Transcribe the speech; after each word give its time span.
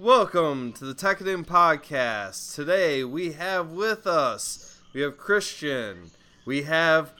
Welcome 0.00 0.74
to 0.74 0.84
the 0.84 0.94
Tekkadan 0.94 1.44
Podcast. 1.44 2.54
Today 2.54 3.02
we 3.02 3.32
have 3.32 3.72
with 3.72 4.06
us, 4.06 4.80
we 4.92 5.00
have 5.00 5.18
Christian, 5.18 6.12
we 6.44 6.62
have 6.62 7.12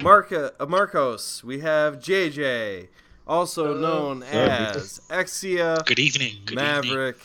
Marca, 0.00 0.52
uh, 0.60 0.66
Marcos, 0.66 1.42
we 1.42 1.58
have 1.60 1.98
JJ, 1.98 2.86
also 3.26 3.76
known 3.76 4.22
as 4.22 5.00
Exia, 5.10 5.84
Good 5.86 5.98
evening. 5.98 6.36
Good 6.44 6.52
evening. 6.52 6.64
Maverick, 6.64 7.18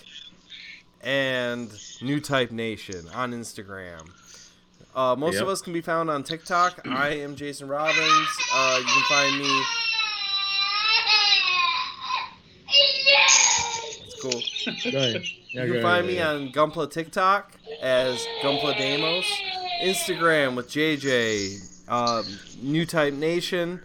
and 1.02 1.72
New 2.02 2.20
Type 2.20 2.50
Nation 2.50 3.08
on 3.14 3.32
Instagram. 3.32 4.10
Uh, 4.96 5.16
most 5.16 5.36
of 5.40 5.48
us 5.48 5.62
can 5.62 5.72
be 5.72 5.82
found 5.82 6.10
on 6.10 6.24
TikTok. 6.24 6.88
I 6.88 7.10
am 7.10 7.36
Jason 7.36 7.68
Robbins. 7.68 8.28
Uh, 8.52 8.78
you 8.80 8.86
can 8.86 9.04
find 9.04 9.38
me. 9.38 9.64
Cool. 14.22 14.42
Go 14.92 14.98
ahead. 14.98 15.24
Yeah, 15.52 15.64
You 15.64 15.68
go 15.70 15.74
can 15.74 15.82
find 15.82 16.06
ahead, 16.06 16.06
me 16.06 16.16
yeah. 16.18 16.30
on 16.30 16.52
Gunpla 16.52 16.92
TikTok 16.92 17.54
as 17.82 18.24
Gunpla 18.44 18.76
Damos, 18.76 19.26
Instagram 19.84 20.56
with 20.56 20.70
JJ, 20.70 21.90
um, 21.90 22.24
New 22.62 22.86
Type 22.86 23.16
Nation, 23.16 23.80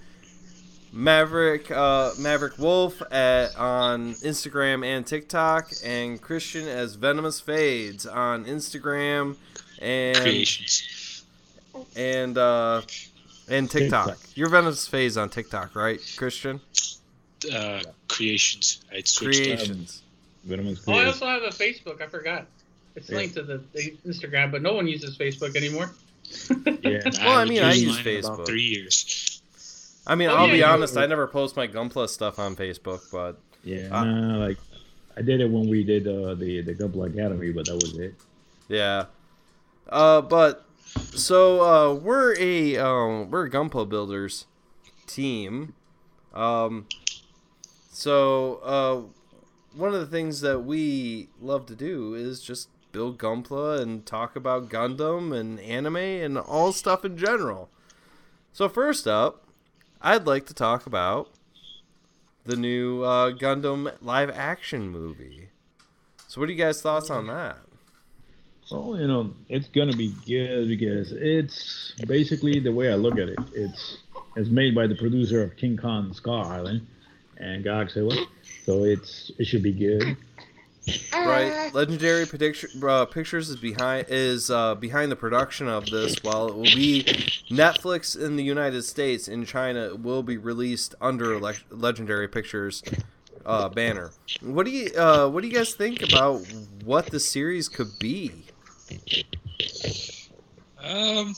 Maverick 0.93 1.71
uh, 1.71 2.11
Maverick 2.19 2.59
Wolf 2.59 3.01
at, 3.11 3.57
on 3.57 4.13
Instagram 4.17 4.85
and 4.85 5.07
TikTok, 5.07 5.71
and 5.83 6.21
Christian 6.21 6.69
as 6.69 6.97
Venomous 6.97 7.41
Fades 7.41 8.05
on 8.05 8.45
Instagram 8.45 9.37
and 9.81 10.19
Creations. 10.19 11.25
and 11.97 12.37
uh, 12.37 12.83
and 13.49 13.71
TikTok. 13.71 14.07
TikTok. 14.09 14.37
You're 14.37 14.51
Venomous 14.51 14.87
Fades 14.87 15.17
on 15.17 15.31
TikTok, 15.31 15.75
right, 15.75 15.99
Christian? 16.19 16.61
Uh, 17.51 17.81
creations. 18.09 18.83
I 18.93 19.01
switched 19.05 19.71
up. 19.71 19.77
Creations. 20.47 20.79
Venomous 20.79 20.85
Oh, 20.89 20.93
I 20.93 21.07
also 21.07 21.27
have 21.27 21.43
a 21.43 21.49
Facebook. 21.49 22.01
I 22.03 22.07
forgot. 22.07 22.47
It's 22.97 23.09
Yeah. 23.11 23.17
linked 23.17 23.35
to 23.35 23.43
the, 23.43 23.63
the 23.73 23.97
Instagram, 24.07 24.51
but 24.53 24.63
no 24.63 24.75
one 24.75 24.87
uses 24.87 25.17
Facebook 25.19 25.57
anymore. 25.57 25.91
Yeah. 26.83 27.01
Well, 27.21 27.29
I 27.31 27.39
would 27.41 27.49
mean, 27.49 27.63
I 27.63 27.73
use 27.73 28.05
mine 28.05 28.19
about 28.19 28.39
Facebook. 28.41 28.47
Three 28.47 28.63
years. 28.63 29.41
I 30.07 30.15
mean, 30.15 30.29
Oh, 30.31 30.35
I'll 30.37 30.47
yeah, 30.47 30.53
be 30.53 30.59
you- 30.59 30.65
honest. 30.65 30.97
I 30.97 31.07
never 31.07 31.27
post 31.27 31.57
my 31.57 31.67
Gunpla 31.67 32.09
stuff 32.09 32.39
on 32.39 32.57
Facebook, 32.57 33.03
but 33.13 33.39
Yeah. 33.65 33.89
Nah, 33.89 34.39
like 34.39 34.59
I 35.17 35.23
did 35.23 35.41
it 35.41 35.51
when 35.51 35.69
we 35.69 35.85
did 35.85 36.07
uh, 36.09 36.35
the 36.35 36.61
the 36.63 36.75
Gumball 36.75 37.07
Academy, 37.13 37.53
but 37.53 37.67
that 37.67 37.75
was 37.75 37.97
it. 37.99 38.15
Yeah. 38.69 39.07
Uh, 39.89 40.21
but 40.23 40.65
so 41.15 41.61
uh, 41.63 41.95
we're 41.95 42.35
a 42.39 42.77
um, 42.79 43.31
we're 43.31 43.47
a 43.47 43.51
Gunpla 43.51 43.89
builders 43.89 44.47
team. 45.07 45.75
Um, 46.35 46.87
so 47.93 48.57
uh, 48.65 49.01
one 49.75 49.95
of 49.95 50.01
the 50.01 50.07
things 50.07 50.41
that 50.41 50.61
we 50.61 51.29
love 51.41 51.67
to 51.67 51.75
do 51.75 52.15
is 52.15 52.41
just 52.41 52.69
build 52.93 53.19
Gunpla 53.19 53.81
and 53.81 54.07
talk 54.07 54.37
about 54.37 54.69
Gundam 54.69 55.37
and 55.39 55.59
anime 55.61 55.97
and 55.97 56.39
all 56.39 56.73
stuff 56.73 57.05
in 57.05 57.17
general. 57.17 57.69
So 58.53 58.69
first 58.69 59.07
up, 59.07 59.47
I'd 60.01 60.27
like 60.27 60.47
to 60.47 60.55
talk 60.55 60.87
about 60.87 61.31
the 62.45 62.57
new 62.57 63.03
uh, 63.03 63.33
Gundam 63.33 63.93
live 64.01 64.31
action 64.31 64.91
movie. 64.91 65.49
So 66.29 66.41
what 66.41 66.49
are 66.49 66.53
you 66.53 66.59
guys' 66.59 66.81
thoughts 66.81 67.11
on 67.11 67.27
that? 67.27 67.59
Well, 68.71 68.99
you 68.99 69.07
know, 69.07 69.35
it's 69.49 69.69
gonna 69.69 69.97
be 69.97 70.15
good 70.27 70.69
because 70.69 71.13
it's 71.13 71.95
basically 72.07 72.61
the 72.61 72.73
way 72.73 72.91
I 72.91 72.95
look 72.95 73.19
at 73.19 73.29
it. 73.29 73.39
It's 73.53 73.99
it's 74.37 74.49
made 74.49 74.75
by 74.75 74.87
the 74.87 74.95
producer 74.95 75.43
of 75.43 75.57
King 75.57 75.77
Kong 75.77 76.13
Skull 76.13 76.43
Island 76.43 76.87
and 77.37 77.65
Godzilla, 77.65 78.27
so 78.65 78.85
it's 78.85 79.31
it 79.39 79.47
should 79.47 79.63
be 79.63 79.73
good. 79.73 80.17
right 81.15 81.73
legendary 81.73 82.27
picture, 82.27 82.69
uh, 82.87 83.07
pictures 83.07 83.49
is 83.49 83.57
behind 83.57 84.07
is 84.11 84.51
uh, 84.51 84.75
behind 84.75 85.11
the 85.11 85.17
production 85.17 85.67
of 85.67 85.87
this. 85.87 86.17
While 86.23 86.49
it 86.49 86.55
will 86.55 86.63
be 86.65 87.05
netflix 87.49 88.21
in 88.21 88.37
the 88.37 88.43
united 88.43 88.83
states 88.83 89.29
in 89.29 89.47
china 89.47 89.87
it 89.87 90.01
will 90.01 90.23
be 90.23 90.37
released 90.37 90.95
under 91.01 91.39
Le- 91.39 91.55
legendary 91.71 92.29
pictures 92.29 92.83
uh, 93.47 93.69
banner. 93.69 94.11
What 94.41 94.67
do 94.67 94.73
you 94.73 94.91
uh, 94.95 95.29
what 95.29 95.43
do 95.43 95.49
you 95.49 95.55
guys 95.55 95.75
think 95.75 96.03
about 96.03 96.41
what 96.85 97.07
the 97.07 97.21
series 97.21 97.69
could 97.69 97.99
be? 97.99 98.33
Um, 100.83 101.35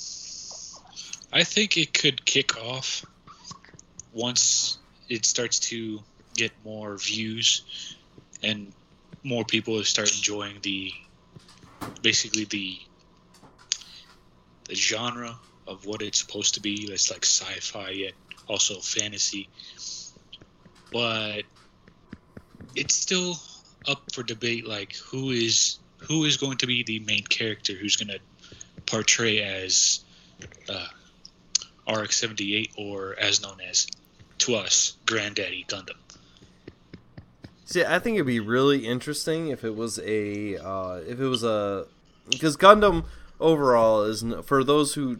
I 1.33 1.45
think 1.45 1.77
it 1.77 1.93
could 1.95 2.25
kick 2.25 2.57
off 2.57 3.05
once 4.13 4.79
it 5.09 5.25
starts 5.25 5.61
to 5.61 6.01
get 6.37 6.53
more 6.65 6.97
views 6.97 7.97
and 8.43 8.73
more 9.23 9.45
people 9.45 9.83
start 9.85 10.15
enjoying 10.15 10.59
the 10.63 10.93
basically 12.03 12.45
the 12.45 12.79
the 14.65 14.75
genre 14.75 15.37
of 15.67 15.87
what 15.87 16.03
it's 16.03 16.19
supposed 16.21 16.55
to 16.55 16.61
be. 16.61 16.89
That's 16.89 17.11
like 17.11 17.25
sci-fi 17.25 17.91
yet 17.91 18.13
also 18.49 18.81
fantasy, 18.81 19.49
but 20.93 21.43
it's 22.75 22.95
still 22.95 23.37
up 23.89 24.03
for 24.13 24.23
debate. 24.23 24.67
Like 24.67 24.95
who 24.97 25.31
is 25.31 25.79
who 25.99 26.25
is 26.25 26.37
going 26.37 26.59
to 26.59 26.67
be 26.67 26.83
the 26.83 27.01
main 27.01 27.25
character? 27.25 27.73
Who's 27.73 27.97
going 27.97 28.09
to 28.09 28.21
portray 28.87 29.41
as 29.41 30.01
uh, 30.69 30.87
RX-78 31.89 32.73
or 32.77 33.17
as 33.19 33.43
known 33.43 33.59
as 33.69 33.87
to 34.39 34.57
us 34.57 34.97
Granddaddy 35.07 35.65
Gundam. 35.69 35.97
See, 37.67 37.85
I 37.85 37.99
think 37.99 38.15
it'd 38.15 38.29
be 38.29 38.39
really 38.39 38.87
interesting 38.87 39.49
if 39.49 39.65
it 39.65 39.75
was 39.75 39.99
a 39.99 40.57
uh, 40.57 41.01
if 41.07 41.19
it 41.19 41.27
was 41.27 41.43
a 41.43 41.87
because 42.31 42.57
Gundam 42.57 43.07
overall 43.41 44.05
is 44.05 44.25
for 44.45 44.63
those 44.63 44.95
who 44.95 45.19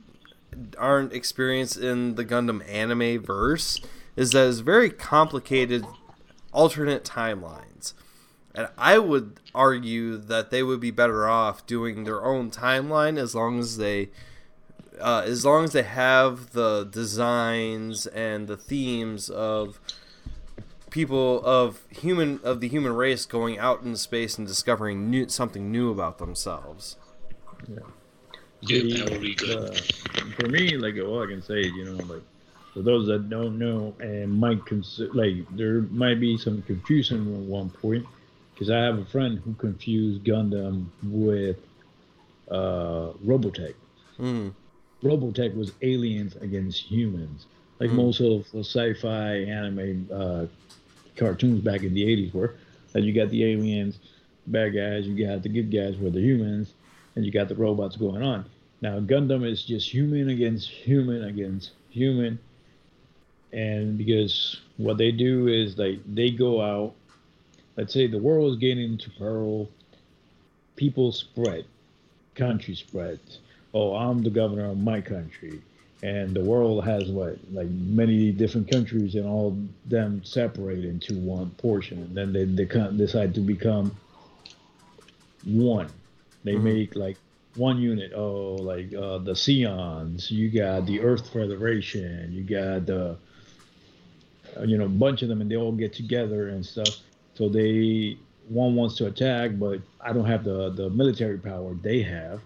aren't 0.79 1.13
experienced 1.13 1.77
in 1.77 2.15
the 2.15 2.25
Gundam 2.25 2.67
anime 2.71 3.21
verse 3.21 3.81
is 4.15 4.31
that 4.31 4.49
it's 4.49 4.61
very 4.61 4.91
complicated 4.91 5.85
alternate 6.53 7.05
timelines. 7.05 7.95
And 8.55 8.69
I 8.79 8.99
would 8.99 9.41
argue 9.53 10.17
that 10.17 10.51
they 10.51 10.63
would 10.63 10.81
be 10.81 10.93
better 10.93 11.29
off 11.29 11.67
doing 11.67 12.05
their 12.05 12.25
own 12.25 12.53
timeline 12.53 13.19
as 13.19 13.35
long 13.35 13.59
as 13.59 13.77
they 13.77 14.11
uh, 15.01 15.25
as 15.27 15.45
long 15.45 15.65
as 15.65 15.73
they 15.73 15.83
have 15.83 16.53
the 16.53 16.85
designs 16.85 18.07
and 18.07 18.47
the 18.47 18.57
themes 18.57 19.29
of 19.29 19.81
people 20.97 21.45
of 21.45 21.83
human 21.91 22.41
of 22.43 22.61
the 22.61 22.69
human 22.69 22.93
race 22.93 23.27
going 23.27 23.59
out 23.59 23.83
into 23.83 23.99
space 23.99 24.39
and 24.39 24.47
discovering 24.49 25.11
new, 25.11 25.29
something 25.29 25.71
new 25.71 25.91
about 25.91 26.17
themselves. 26.17 26.97
Yeah, 27.69 27.79
The, 28.63 28.93
that 28.95 29.11
would 29.11 29.21
be 29.21 29.35
good. 29.35 29.71
uh, 29.71 29.75
for 30.41 30.49
me, 30.49 30.77
like 30.79 30.95
all 30.99 31.23
I 31.23 31.27
can 31.27 31.43
say, 31.43 31.61
you 31.61 31.85
know, 31.85 32.03
like 32.13 32.23
for 32.73 32.81
those 32.81 33.07
that 33.09 33.29
don't 33.29 33.59
know 33.59 33.95
and 34.01 34.33
might 34.33 34.65
consider, 34.65 35.13
like 35.13 35.35
there 35.55 35.83
might 36.05 36.19
be 36.19 36.39
some 36.39 36.63
confusion 36.63 37.19
at 37.35 37.41
one 37.43 37.69
point, 37.69 38.07
because 38.55 38.71
I 38.71 38.79
have 38.79 38.99
a 38.99 39.05
friend 39.05 39.39
who 39.45 39.53
confused 39.55 40.25
Gundam 40.25 40.87
with 41.03 41.59
uh, 42.51 43.13
Robotech. 43.25 43.75
Mm. 44.19 44.55
Robotech 45.03 45.55
was 45.55 45.73
aliens 45.83 46.37
against 46.37 46.81
humans, 46.91 47.45
like 47.81 47.91
Mm. 47.91 47.97
most 47.97 48.21
of 48.21 48.51
the 48.53 48.65
sci-fi 48.65 49.45
anime 49.59 50.09
uh, 50.11 50.47
cartoons 51.17 51.61
back 51.61 51.83
in 51.83 51.95
the 51.95 52.05
'80s 52.05 52.35
were. 52.35 52.55
That 52.93 53.03
you 53.03 53.13
got 53.13 53.31
the 53.31 53.45
aliens, 53.45 53.99
bad 54.47 54.75
guys, 54.75 55.07
you 55.07 55.27
got 55.27 55.43
the 55.43 55.49
good 55.49 55.71
guys 55.71 55.97
were 55.99 56.11
the 56.11 56.21
humans, 56.21 56.73
and 57.15 57.25
you 57.27 57.33
got 57.33 57.49
the 57.49 57.55
robots 57.55 57.97
going 57.97 58.23
on. 58.23 58.47
Now 58.81 59.01
Gundam 59.01 59.45
is 59.45 59.63
just 59.63 59.93
human 59.93 60.29
against 60.29 60.69
human 60.69 61.25
against 61.25 61.73
human, 61.91 62.39
and 63.53 63.99
because 63.99 64.61
what 64.77 64.99
they 64.99 65.13
do 65.13 65.49
is 65.49 65.77
like 65.79 66.01
they 66.07 66.31
go 66.31 66.61
out. 66.61 66.95
Let's 67.77 67.93
say 67.93 68.07
the 68.07 68.19
world 68.19 68.53
is 68.53 68.59
getting 68.59 68.93
into 68.93 69.11
peril, 69.11 69.69
people 70.77 71.13
spread, 71.13 71.67
country 72.35 72.75
spreads 72.75 73.41
oh, 73.77 73.95
I'm 73.95 74.23
the 74.23 74.31
governor 74.31 74.71
of 74.71 74.79
my 74.79 75.03
country, 75.03 75.61
and 76.03 76.35
the 76.35 76.43
world 76.43 76.85
has 76.85 77.11
what, 77.11 77.39
like 77.53 77.69
many 77.69 78.33
different 78.33 78.69
countries, 78.69 79.15
and 79.15 79.27
all 79.27 79.57
them 79.87 80.23
separate 80.25 80.85
into 80.85 81.15
one 81.15 81.51
portion, 81.53 81.99
and 82.03 82.17
then 82.17 82.33
they 82.33 82.45
they 82.45 82.67
decide 82.97 83.35
to 83.35 83.41
become 83.41 83.93
one. 85.45 85.91
They 86.45 86.57
Mhm. 86.57 86.59
make 86.59 86.95
like 86.97 87.19
one 87.55 87.79
unit. 87.79 88.13
Oh, 88.15 88.57
like 88.57 88.93
uh, 88.95 89.19
the 89.19 89.33
Zeons. 89.33 90.31
You 90.31 90.51
got 90.51 90.87
the 90.87 91.01
Earth 91.01 91.29
Federation. 91.33 92.33
You 92.33 92.43
got 92.45 92.87
the, 92.87 93.17
uh, 94.57 94.63
you 94.63 94.79
know, 94.79 94.87
a 94.87 94.89
bunch 94.89 95.23
of 95.23 95.29
them, 95.29 95.41
and 95.41 95.51
they 95.51 95.57
all 95.57 95.73
get 95.73 95.93
together 95.93 96.49
and 96.49 96.65
stuff. 96.65 96.95
So 97.35 97.49
they 97.49 98.19
one 98.49 98.75
wants 98.77 98.97
to 98.99 99.07
attack, 99.07 99.53
but 99.59 99.81
I 100.01 100.13
don't 100.13 100.27
have 100.27 100.45
the 100.45 100.71
the 100.71 100.91
military 100.91 101.39
power 101.39 101.75
they 101.75 102.03
have. 102.03 102.41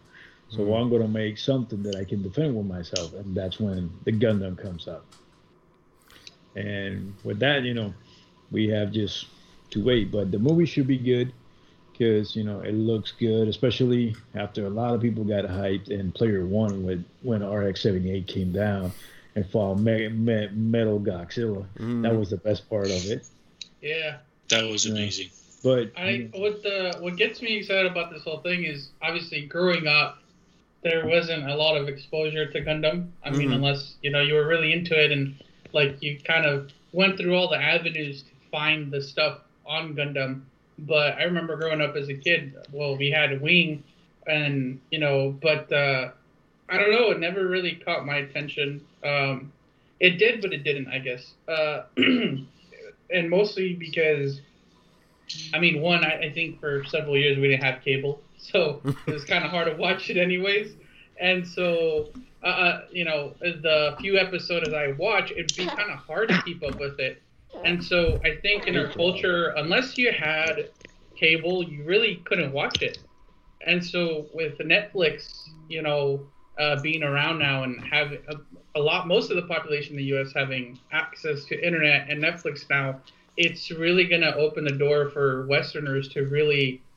So 0.51 0.59
Mhm. 0.65 0.81
I'm 0.81 0.91
going 0.91 1.03
to 1.03 1.09
make 1.09 1.39
something 1.39 1.83
that 1.85 1.95
I 1.97 2.05
can 2.05 2.23
defend 2.23 2.57
with 2.57 2.67
myself, 2.67 3.15
and 3.15 3.35
that's 3.35 3.61
when 3.61 3.91
the 4.05 4.13
Gundam 4.13 4.59
comes 4.59 4.89
up. 4.89 5.05
And 6.57 7.15
with 7.23 7.39
that, 7.39 7.63
you 7.63 7.75
know, 7.75 7.95
we 8.51 8.69
have 8.69 8.93
just 8.93 9.27
to 9.71 9.83
wait. 9.85 10.11
But 10.11 10.33
the 10.33 10.39
movie 10.39 10.67
should 10.67 10.89
be 10.89 10.99
good 10.99 11.33
because 11.93 12.35
you 12.35 12.43
know 12.43 12.61
it 12.61 12.73
looks 12.75 13.13
good, 13.13 13.47
especially 13.47 14.17
after 14.35 14.67
a 14.67 14.71
lot 14.71 14.95
of 14.95 15.01
people 15.01 15.23
got 15.23 15.45
hyped 15.45 15.91
and 15.91 16.13
Player 16.15 16.45
One 16.45 16.83
when 16.85 17.05
when 17.23 17.43
RX-78 17.43 18.27
came 18.27 18.51
down 18.53 18.93
and 19.37 19.47
fought 19.47 19.79
Me- 19.79 20.09
Me- 20.09 20.49
Metal 20.49 20.99
Godzilla. 20.99 21.65
Mhm. 21.79 22.03
That 22.03 22.17
was 22.17 22.31
the 22.31 22.39
best 22.39 22.69
part 22.69 22.87
of 22.87 23.07
it. 23.07 23.25
Yeah. 23.81 24.19
That 24.49 24.69
was 24.69 24.85
Yeah. 24.87 24.93
amazing. 24.93 25.29
But 25.63 25.93
I 25.97 26.29
what 26.33 26.63
the 26.65 26.97
what 27.01 27.17
gets 27.17 27.41
me 27.41 27.59
excited 27.59 27.89
about 27.93 28.11
this 28.13 28.25
whole 28.25 28.39
thing 28.41 28.65
is 28.65 28.89
obviously 29.03 29.43
growing 29.47 29.87
up, 29.87 30.20
there 30.83 31.07
wasn't 31.07 31.49
a 31.49 31.55
lot 31.55 31.77
of 31.77 31.89
exposure 31.89 32.51
to 32.51 32.61
Gundam. 32.63 33.11
I 33.23 33.31
mean, 33.31 33.51
Mhm. 33.51 33.57
unless 33.57 33.97
you 34.03 34.11
know 34.11 34.21
you 34.21 34.35
were 34.35 34.47
really 34.47 34.73
into 34.73 34.99
it 34.99 35.13
and 35.13 35.35
like 35.73 36.03
you 36.03 36.19
kind 36.25 36.47
of 36.47 36.73
went 36.93 37.19
through 37.19 37.35
all 37.37 37.49
the 37.49 37.61
avenues 37.61 38.23
to 38.23 38.31
find 38.51 38.91
the 38.91 39.01
stuff 39.03 39.41
on 39.67 39.95
Gundam. 39.95 40.43
But 40.79 41.19
I 41.19 41.25
remember 41.25 41.57
growing 41.57 41.81
up 41.83 41.95
as 41.97 42.09
a 42.09 42.15
kid. 42.15 42.55
Well, 42.73 42.97
we 42.97 43.11
had 43.11 43.41
Wing, 43.41 43.85
and 44.27 44.81
you 44.91 44.99
know, 44.99 45.33
but 45.43 45.71
uh, 45.73 46.13
I 46.69 46.79
don't 46.79 46.91
know. 46.93 47.11
It 47.11 47.21
never 47.21 47.47
really 47.47 47.75
caught 47.75 48.07
my 48.07 48.17
attention. 48.17 48.81
Um, 49.05 49.53
it 50.01 50.19
did, 50.19 50.41
but 50.41 50.53
it 50.55 50.65
didn't. 50.65 50.89
I 50.89 50.99
guess. 50.99 51.35
Uh, 51.47 51.83
and 51.97 53.29
mostly 53.29 53.75
because 53.75 54.41
I 55.55 55.59
mean, 55.61 55.81
one, 55.81 56.05
I, 56.05 56.21
I 56.29 56.33
think 56.33 56.61
for 56.61 56.85
several 56.87 57.17
years 57.17 57.39
we 57.39 57.49
didn't 57.49 57.63
have 57.65 57.83
cable, 57.85 58.21
so 58.53 58.81
it 59.07 59.13
was 59.13 59.25
kind 59.25 59.45
of 59.45 59.51
hard 59.51 59.69
to 59.69 59.77
watch 59.77 60.11
it 60.11 60.17
anyways. 60.17 60.75
And 61.21 61.47
so, 61.47 62.11
uh, 62.43 62.47
uh, 62.47 62.81
you 62.91 63.05
know, 63.05 63.35
the 63.41 63.95
few 64.01 64.19
episodes 64.19 64.73
I 64.73 64.93
watch, 64.93 65.31
it'd 65.31 65.55
be 65.57 65.67
kind 65.67 65.91
of 65.91 65.99
hard 65.99 66.31
to 66.31 66.43
keep 66.43 66.63
up 66.63 66.81
with 66.81 66.99
it. 66.99 67.23
And 67.65 67.85
so 67.85 68.19
I 68.25 68.37
think 68.41 68.67
in 68.67 68.77
our 68.77 68.89
culture, 68.89 69.49
unless 69.57 69.99
you 69.99 70.13
had 70.13 70.71
cable, 71.17 71.63
you 71.63 71.85
really 71.85 72.23
couldn't 72.25 72.53
watch 72.53 72.81
it. 72.81 72.99
And 73.67 73.85
so 73.85 74.27
with 74.33 74.59
Netflix, 74.59 75.31
you 75.69 75.83
know, 75.83 76.27
uh, 76.59 76.81
being 76.81 77.03
around 77.03 77.39
now 77.39 77.65
and 77.65 77.83
having 77.85 78.21
a, 78.29 78.37
a 78.79 78.81
lot, 78.81 79.07
most 79.07 79.31
of 79.31 79.37
the 79.37 79.43
population 79.43 79.93
in 79.93 79.97
the 79.99 80.05
U.S. 80.05 80.33
having 80.35 80.79
access 80.93 81.45
to 81.47 81.67
internet 81.67 82.09
and 82.09 82.23
Netflix 82.23 82.69
now, 82.71 83.01
it's 83.37 83.71
really 83.71 84.05
going 84.05 84.23
to 84.23 84.35
open 84.37 84.65
the 84.65 84.73
door 84.73 85.11
for 85.11 85.47
Westerners 85.47 86.09
to 86.09 86.23
really 86.27 86.81
uh, 86.81 86.90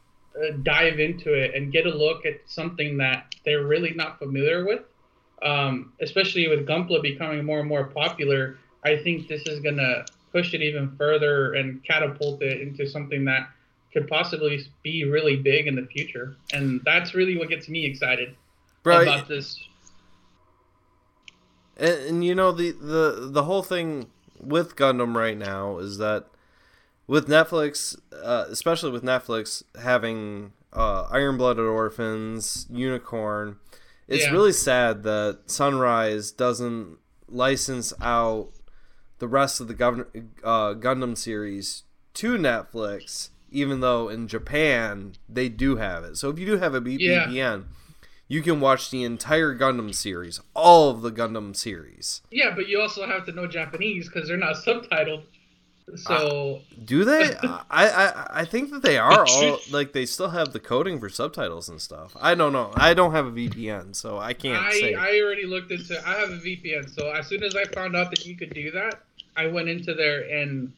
dive 0.64 1.00
into 1.00 1.34
it 1.34 1.54
and 1.56 1.72
get 1.72 1.86
a 1.86 1.96
look 1.96 2.26
at 2.26 2.42
something 2.46 2.98
that 2.98 3.36
they're 3.46 3.66
really 3.66 3.94
not 3.94 4.20
familiar 4.20 4.66
with. 4.66 4.82
Um, 5.42 5.92
especially 6.02 6.48
with 6.48 6.66
Gunpla 6.66 7.02
becoming 7.02 7.44
more 7.44 7.60
and 7.60 7.68
more 7.68 7.84
popular, 7.84 8.58
I 8.86 8.96
think 8.98 9.28
this 9.28 9.46
is 9.46 9.60
going 9.60 9.76
to 9.76 10.06
push 10.32 10.54
it 10.54 10.62
even 10.62 10.96
further 10.98 11.54
and 11.54 11.84
catapult 11.84 12.42
it 12.42 12.62
into 12.62 12.88
something 12.88 13.26
that 13.26 13.50
could 13.92 14.08
possibly 14.08 14.66
be 14.82 15.04
really 15.04 15.36
big 15.36 15.68
in 15.68 15.76
the 15.76 15.86
future. 15.86 16.36
And 16.54 16.82
that's 16.84 17.14
really 17.14 17.38
what 17.38 17.50
gets 17.50 17.70
me 17.70 17.86
excited 17.86 18.36
about 18.84 19.28
this. 19.28 19.60
And, 21.78 22.00
and 22.08 22.26
you 22.26 22.36
know 22.36 22.52
the, 22.52 22.72
the 22.72 23.30
the 23.32 23.44
whole 23.44 23.64
thing 23.64 24.08
with 24.40 24.76
Gundam 24.76 25.16
right 25.16 25.38
now 25.38 25.78
is 25.80 25.98
that 25.98 26.26
with 27.08 27.28
Netflix, 27.28 27.98
uh, 28.24 28.46
especially 28.50 28.92
with 28.92 29.04
Netflix 29.04 29.64
having 29.82 30.54
uh, 30.72 31.08
Iron 31.12 31.38
Blooded 31.38 31.66
Orphans, 31.66 32.66
Unicorn, 32.70 33.58
it's 34.08 34.24
Yeah. 34.26 34.32
really 34.32 34.52
sad 34.54 35.04
that 35.04 35.40
Sunrise 35.46 36.32
doesn't 36.32 36.98
license 37.28 37.94
out 38.02 38.50
the 39.20 39.28
rest 39.28 39.62
of 39.62 39.68
the 39.68 39.74
Gov- 39.76 40.08
uh, 40.44 40.74
Gundam 40.74 41.18
series 41.18 41.84
to 42.16 42.38
Netflix, 42.38 43.30
even 43.52 43.80
though 43.82 44.10
in 44.10 44.28
Japan 44.28 45.14
they 45.30 45.48
do 45.50 45.76
have 45.78 46.04
it. 46.04 46.18
So 46.18 46.30
if 46.30 46.40
you 46.40 46.46
do 46.46 46.58
have 46.58 46.74
a 46.74 46.82
B- 46.82 46.98
Yeah. 47.00 47.28
VPN, 47.28 47.66
you 48.28 48.42
can 48.42 48.60
watch 48.60 48.90
the 48.90 49.04
entire 49.04 49.56
Gundam 49.56 49.94
series, 49.94 50.40
all 50.56 50.90
of 50.90 51.02
the 51.02 51.12
Gundam 51.12 51.56
series. 51.56 52.22
Yeah, 52.32 52.52
but 52.56 52.68
you 52.68 52.82
also 52.82 53.06
have 53.06 53.26
to 53.28 53.32
know 53.32 53.46
Japanese 53.48 54.08
because 54.10 54.28
they're 54.28 54.38
not 54.38 54.56
subtitled. 54.56 55.24
So 55.96 56.62
Do 56.84 57.04
they? 57.06 57.36
I, 57.44 57.60
I 57.70 58.28
I 58.42 58.46
think 58.46 58.72
that 58.72 58.82
they 58.82 58.98
are 58.98 59.26
all 59.28 59.60
like 59.72 59.94
they 59.94 60.06
still 60.06 60.30
have 60.30 60.54
the 60.54 60.60
coding 60.60 61.00
for 61.00 61.10
subtitles 61.10 61.70
and 61.70 61.82
stuff. 61.82 62.16
I 62.20 62.36
don't 62.36 62.54
know. 62.54 62.72
I 62.76 62.94
don't 62.94 63.12
have 63.12 63.28
a 63.28 63.32
VPN, 63.32 63.96
so 63.96 64.18
I 64.18 64.34
can't 64.34 64.64
I, 64.64 64.72
say. 64.72 64.94
I 64.96 65.20
already 65.20 65.46
looked 65.46 65.72
into. 65.72 66.02
I 66.08 66.14
have 66.14 66.30
a 66.30 66.38
VPN, 66.38 66.90
so 66.94 67.12
as 67.12 67.28
soon 67.28 67.44
as 67.44 67.56
I 67.56 67.66
found 67.66 67.96
out 67.96 68.10
that 68.12 68.26
you 68.26 68.36
could 68.36 68.54
do 68.54 68.72
that, 68.72 69.02
I 69.36 69.48
went 69.48 69.70
into 69.70 69.94
there 69.94 70.22
and, 70.22 70.72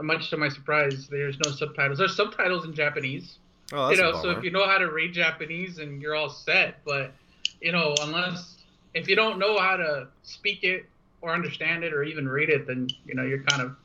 much 0.00 0.30
to 0.30 0.36
my 0.36 0.48
surprise, 0.48 1.08
there's 1.08 1.38
no 1.44 1.50
subtitles. 1.50 1.98
There's 1.98 2.14
subtitles 2.14 2.64
in 2.64 2.74
Japanese. 2.74 3.38
oh, 3.72 3.88
that's 3.88 3.98
you 3.98 4.04
know, 4.04 4.22
so 4.22 4.30
if 4.30 4.44
you 4.44 4.50
know 4.50 4.66
how 4.66 4.78
to 4.78 4.90
read 4.90 5.12
Japanese, 5.12 5.78
and 5.78 6.00
you're 6.00 6.14
all 6.14 6.30
set. 6.30 6.84
But 6.84 7.12
you 7.60 7.72
know, 7.72 7.94
unless 8.02 8.56
if 8.94 9.08
you 9.08 9.16
don't 9.16 9.38
know 9.38 9.58
how 9.58 9.76
to 9.76 10.08
speak 10.22 10.64
it 10.64 10.86
or 11.20 11.32
understand 11.32 11.84
it 11.84 11.92
or 11.92 12.04
even 12.04 12.28
read 12.28 12.48
it, 12.48 12.66
then 12.66 12.88
you 13.04 13.14
know 13.14 13.24
you're 13.24 13.42
kind 13.42 13.62
of 13.62 13.76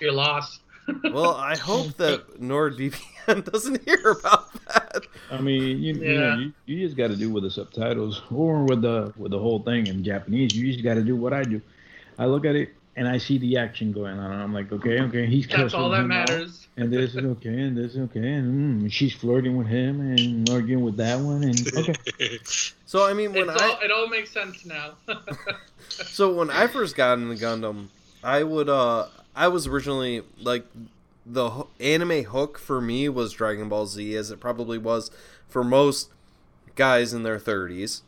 you're 0.00 0.12
lost. 0.12 0.60
well, 1.04 1.34
I 1.34 1.56
hope 1.70 1.96
that 1.96 2.40
NordVPN 2.40 3.50
doesn't 3.52 3.82
hear 3.88 4.10
about 4.20 4.52
that. 4.66 5.06
I 5.30 5.40
mean, 5.40 5.82
you, 5.82 5.94
you 5.94 6.20
know, 6.20 6.34
you, 6.36 6.52
you 6.66 6.84
just 6.86 6.96
got 6.96 7.08
to 7.08 7.16
do 7.16 7.30
with 7.30 7.42
the 7.44 7.50
subtitles 7.50 8.22
or 8.30 8.64
with 8.64 8.82
the 8.82 9.12
with 9.16 9.30
the 9.32 9.38
whole 9.38 9.60
thing 9.62 9.86
in 9.86 10.04
Japanese. 10.04 10.54
You 10.54 10.70
just 10.72 10.84
got 10.84 10.94
to 10.94 11.02
do 11.02 11.16
what 11.16 11.32
I 11.32 11.42
do. 11.42 11.60
I 12.18 12.26
look 12.26 12.44
at 12.44 12.54
it 12.54 12.74
and 12.96 13.08
I 13.08 13.18
see 13.18 13.38
the 13.38 13.56
action 13.56 13.90
going 13.92 14.18
on, 14.18 14.30
and 14.30 14.42
I'm 14.42 14.52
like, 14.54 14.70
okay, 14.70 15.00
okay, 15.00 15.26
he's 15.26 15.48
That's 15.48 15.62
cussing 15.72 15.80
all 15.80 15.90
that 15.90 16.00
him 16.04 16.12
out, 16.12 16.28
matters. 16.28 16.68
and 16.76 16.92
this 16.92 17.14
is 17.16 17.24
okay, 17.24 17.48
and 17.60 17.76
this 17.76 17.92
is 17.92 17.98
okay, 18.10 18.34
and 18.34 18.82
mm, 18.84 18.92
she's 18.92 19.12
flirting 19.14 19.56
with 19.56 19.66
him 19.66 20.00
and 20.00 20.48
arguing 20.50 20.84
with 20.84 20.96
that 20.98 21.18
one, 21.18 21.42
and 21.42 21.58
okay, 21.76 22.38
So 22.86 23.04
I 23.04 23.12
mean, 23.14 23.32
when 23.32 23.48
It's 23.50 23.60
I 23.60 23.66
all, 23.68 23.78
it 23.82 23.90
all 23.90 24.06
makes 24.08 24.30
sense 24.30 24.64
now. 24.64 24.92
so 25.88 26.34
when 26.34 26.50
I 26.50 26.66
first 26.68 26.94
got 26.94 27.18
into 27.18 27.34
Gundam, 27.34 27.86
I 28.22 28.42
would 28.44 28.68
uh 28.68 29.06
I 29.34 29.48
was 29.48 29.66
originally 29.66 30.22
like 30.40 30.64
the 31.26 31.64
anime 31.80 32.24
hook 32.24 32.58
for 32.58 32.80
me 32.80 33.08
was 33.08 33.32
Dragon 33.32 33.68
Ball 33.68 33.86
Z, 33.86 34.14
as 34.16 34.30
it 34.30 34.40
probably 34.40 34.78
was 34.78 35.10
for 35.48 35.64
most 35.64 36.10
guys 36.74 37.12
in 37.12 37.22
their 37.22 37.38
30s 37.38 38.02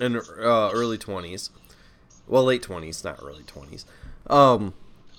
and 0.00 0.16
uh, 0.16 0.70
early 0.72 0.98
20s. 0.98 1.50
Well, 2.26 2.44
late 2.44 2.62
20s, 2.62 3.04
not 3.04 3.20
early 3.22 3.44
20s. 3.44 3.84
Um, 4.28 4.74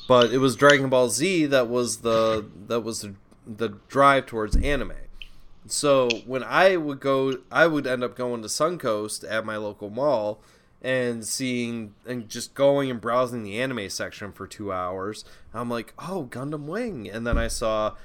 but 0.07 0.31
it 0.31 0.37
was 0.37 0.55
Dragon 0.55 0.89
Ball 0.89 1.09
Z 1.09 1.47
that 1.47 1.67
was 1.67 1.97
the 1.97 2.45
that 2.67 2.81
was 2.81 3.01
the, 3.01 3.15
the 3.45 3.69
drive 3.87 4.25
towards 4.25 4.55
anime. 4.55 4.93
So 5.67 6.09
when 6.25 6.43
I 6.43 6.77
would 6.77 6.99
go, 6.99 7.39
I 7.51 7.67
would 7.67 7.85
end 7.85 8.03
up 8.03 8.15
going 8.15 8.41
to 8.41 8.47
Suncoast 8.47 9.29
at 9.29 9.45
my 9.45 9.57
local 9.57 9.89
mall 9.89 10.39
and 10.81 11.25
seeing 11.25 11.93
and 12.07 12.29
just 12.29 12.53
going 12.53 12.89
and 12.89 13.01
browsing 13.01 13.43
the 13.43 13.59
anime 13.59 13.89
section 13.89 14.31
for 14.31 14.47
two 14.47 14.71
hours. 14.71 15.25
I'm 15.53 15.69
like, 15.69 15.93
oh, 15.99 16.27
Gundam 16.29 16.65
Wing, 16.65 17.09
and 17.09 17.27
then 17.27 17.37
I 17.37 17.47
saw 17.47 17.95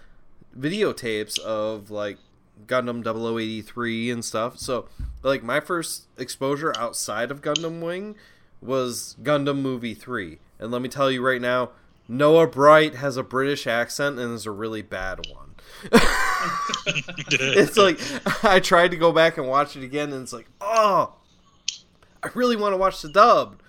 videotapes 0.59 1.39
of 1.39 1.91
like 1.91 2.19
Gundam 2.67 3.05
0083 3.05 4.11
and 4.11 4.25
stuff. 4.25 4.59
So 4.59 4.89
like 5.23 5.43
my 5.43 5.61
first 5.61 6.07
exposure 6.17 6.73
outside 6.77 7.31
of 7.31 7.43
Gundam 7.43 7.81
Wing 7.81 8.17
was 8.61 9.17
Gundam 9.23 9.61
Movie 9.61 9.95
3. 9.95 10.39
And 10.59 10.71
let 10.71 10.83
me 10.83 10.89
tell 10.89 11.11
you 11.11 11.25
right 11.25 11.41
now, 11.41 11.71
Noah 12.07 12.47
Bright 12.47 12.97
has 12.97 13.17
a 13.17 13.23
British 13.23 13.67
accent 13.67 14.19
and 14.19 14.35
is 14.35 14.47
a 14.47 14.51
really 14.51 14.83
bad 14.83 15.21
one. 15.33 15.55
it's 17.31 17.77
like 17.77 17.99
I 18.45 18.61
tried 18.61 18.91
to 18.91 18.97
go 18.97 19.13
back 19.13 19.39
and 19.39 19.49
watch 19.49 19.77
it 19.77 19.83
again 19.83 20.13
and 20.13 20.23
it's 20.23 20.33
like, 20.33 20.49
"Oh, 20.61 21.15
I 22.25 22.31
really 22.35 22.57
want 22.57 22.73
to 22.73 22.77
watch 22.79 23.03
the 23.03 23.09
dub, 23.09 23.61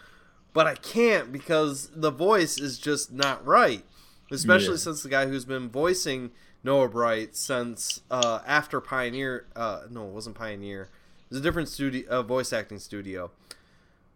but 0.53 0.65
I 0.67 0.75
can't 0.75 1.31
because 1.31 1.89
the 1.95 2.11
voice 2.11 2.57
is 2.57 2.77
just 2.79 3.11
not 3.11 3.45
right." 3.45 3.83
Especially 4.31 4.71
Yeah. 4.71 4.77
since 4.77 5.03
the 5.03 5.09
guy 5.09 5.27
who's 5.27 5.45
been 5.45 5.69
voicing 5.69 6.31
Noah 6.63 6.89
Bright 6.89 7.35
since 7.35 8.01
uh, 8.09 8.39
after 8.47 8.81
Pioneer, 8.81 9.45
uh, 9.55 9.81
no, 9.91 10.07
it 10.07 10.13
wasn't 10.13 10.35
Pioneer. 10.35 10.83
It 10.83 11.29
was 11.29 11.39
a 11.39 11.43
different 11.43 11.69
studio, 11.69 12.09
uh, 12.09 12.23
voice 12.23 12.51
acting 12.51 12.79
studio. 12.79 13.29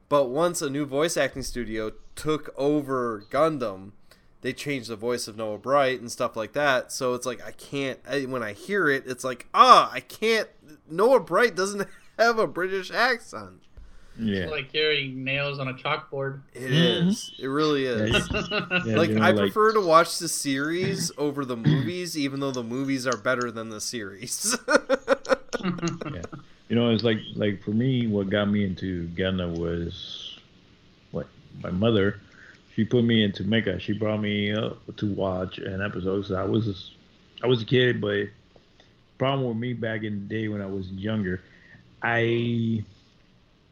But 0.10 0.30
once 0.30 0.62
a 0.64 0.70
new 0.70 0.86
voice 0.86 1.16
acting 1.18 1.44
studio 1.44 1.92
took 2.16 2.52
over 2.58 3.24
Gundam, 3.30 3.92
they 4.42 4.52
changed 4.54 4.90
the 4.90 4.96
voice 4.96 5.28
of 5.28 5.38
Noah 5.38 5.60
Bright 5.60 6.00
and 6.00 6.12
stuff 6.12 6.36
like 6.36 6.54
that. 6.54 6.92
So 6.92 7.14
it's 7.14 7.28
like 7.28 7.46
I 7.46 7.52
can't. 7.52 8.00
I, 8.10 8.22
when 8.22 8.42
I 8.42 8.54
hear 8.54 8.90
it, 8.90 9.04
it's 9.06 9.24
like 9.24 9.46
ah, 9.54 9.92
I 9.94 10.00
can't. 10.00 10.50
Noah 10.90 11.20
Bright 11.20 11.56
doesn't 11.56 11.88
have 12.18 12.40
a 12.40 12.48
British 12.48 12.90
accent. 12.90 13.62
Yeah, 14.20 14.42
It's 14.44 14.52
like 14.52 14.72
hearing 14.72 15.24
nails 15.24 15.60
on 15.60 15.68
a 15.70 15.74
chalkboard. 15.74 16.42
It 16.54 16.72
is. 16.72 17.32
Mhm. 17.38 17.44
It 17.44 17.48
really 17.48 17.86
is. 17.86 18.30
Yeah, 18.32 18.96
like 18.98 19.10
you 19.10 19.16
know, 19.16 19.22
I 19.24 19.32
like- 19.32 19.38
prefer 19.38 19.74
to 19.74 19.82
watch 19.82 20.18
the 20.20 20.28
series 20.28 21.12
over 21.18 21.46
the 21.46 21.56
movies, 21.58 22.18
even 22.18 22.40
though 22.40 22.52
the 22.52 22.64
movies 22.64 23.08
are 23.08 23.18
better 23.18 23.52
than 23.52 23.70
the 23.70 23.82
series. 23.82 24.58
You 26.70 26.76
know, 26.76 26.92
it's 26.92 27.04
like 27.04 27.18
like 27.36 27.64
for 27.64 27.72
me, 27.72 28.06
what 28.06 28.30
got 28.30 28.46
me 28.46 28.64
into 28.64 29.08
Gundam 29.16 29.58
was 29.58 30.38
what 31.12 31.26
my 31.64 31.72
mother. 31.72 32.20
She 32.76 32.86
put 32.86 33.04
me 33.04 33.24
into 33.24 33.44
Mecha. 33.44 33.80
She 33.82 33.94
brought 33.94 34.22
me 34.22 34.54
up 34.54 34.78
to 34.98 35.12
watch 35.12 35.58
an 35.58 35.82
episode. 35.82 36.28
So 36.28 36.36
I 36.36 36.44
was 36.44 36.92
I 37.44 37.48
was 37.48 37.64
a 37.64 37.66
kid, 37.66 38.00
but 38.00 38.28
problem 39.18 39.48
with 39.48 39.58
me 39.58 39.74
back 39.74 40.04
in 40.04 40.28
the 40.28 40.34
day 40.36 40.48
when 40.48 40.62
I 40.62 40.68
was 40.68 40.88
younger, 40.92 41.42
I 42.04 42.84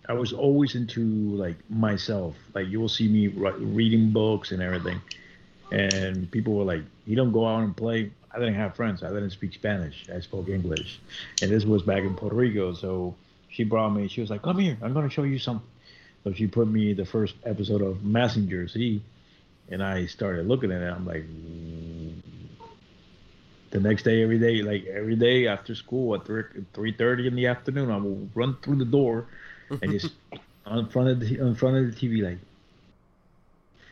I 0.07 0.13
was 0.13 0.31
always 0.31 0.75
into 0.75 1.01
like 1.35 1.57
myself. 1.69 2.35
Like 2.53 2.67
you 2.67 2.79
will 2.79 2.89
see 2.89 3.07
me 3.07 3.27
re- 3.27 3.51
reading 3.51 4.11
books 4.11 4.51
and 4.51 4.61
everything, 4.61 5.01
and 5.71 6.29
people 6.31 6.53
were 6.53 6.63
like, 6.63 6.83
"You 7.05 7.15
don't 7.15 7.31
go 7.31 7.45
out 7.45 7.63
and 7.63 7.75
play." 7.75 8.11
I 8.31 8.39
didn't 8.39 8.55
have 8.55 8.75
friends. 8.75 9.03
I 9.03 9.09
didn't 9.09 9.31
speak 9.31 9.53
Spanish. 9.53 10.07
I 10.13 10.19
spoke 10.19 10.47
English, 10.47 10.99
and 11.41 11.51
this 11.51 11.65
was 11.65 11.81
back 11.81 12.03
in 12.03 12.15
Puerto 12.15 12.35
Rico. 12.35 12.73
So 12.73 13.15
she 13.49 13.63
brought 13.63 13.89
me. 13.89 14.07
She 14.07 14.21
was 14.21 14.29
like, 14.29 14.41
"Come 14.43 14.59
here. 14.59 14.77
I'm 14.81 14.93
gonna 14.93 15.09
show 15.09 15.23
you 15.23 15.39
something." 15.39 15.67
So 16.23 16.33
she 16.33 16.47
put 16.47 16.67
me 16.67 16.93
the 16.93 17.05
first 17.05 17.35
episode 17.45 17.81
of 17.81 17.97
Mazinger 17.97 18.69
Z, 18.69 19.01
and 19.69 19.83
I 19.83 20.05
started 20.05 20.47
looking 20.47 20.71
at 20.71 20.81
it. 20.81 20.91
I'm 20.91 21.05
like, 21.05 21.23
mm. 21.23 22.21
the 23.71 23.79
next 23.81 24.03
day, 24.03 24.23
every 24.23 24.39
day, 24.39 24.61
like 24.61 24.85
every 24.85 25.15
day 25.17 25.47
after 25.47 25.75
school 25.75 26.15
at 26.15 26.25
three 26.25 26.43
three 26.73 26.93
thirty 26.93 27.27
in 27.27 27.35
the 27.35 27.47
afternoon, 27.47 27.91
I 27.91 27.97
will 27.97 28.29
run 28.33 28.55
through 28.61 28.77
the 28.77 28.85
door 28.85 29.27
and 29.69 29.91
just 29.91 30.13
on 30.65 30.89
front 30.89 31.09
of 31.09 31.19
the 31.19 31.39
in 31.39 31.55
front 31.55 31.77
of 31.77 31.99
the 31.99 32.07
TV, 32.09 32.23
like, 32.23 32.39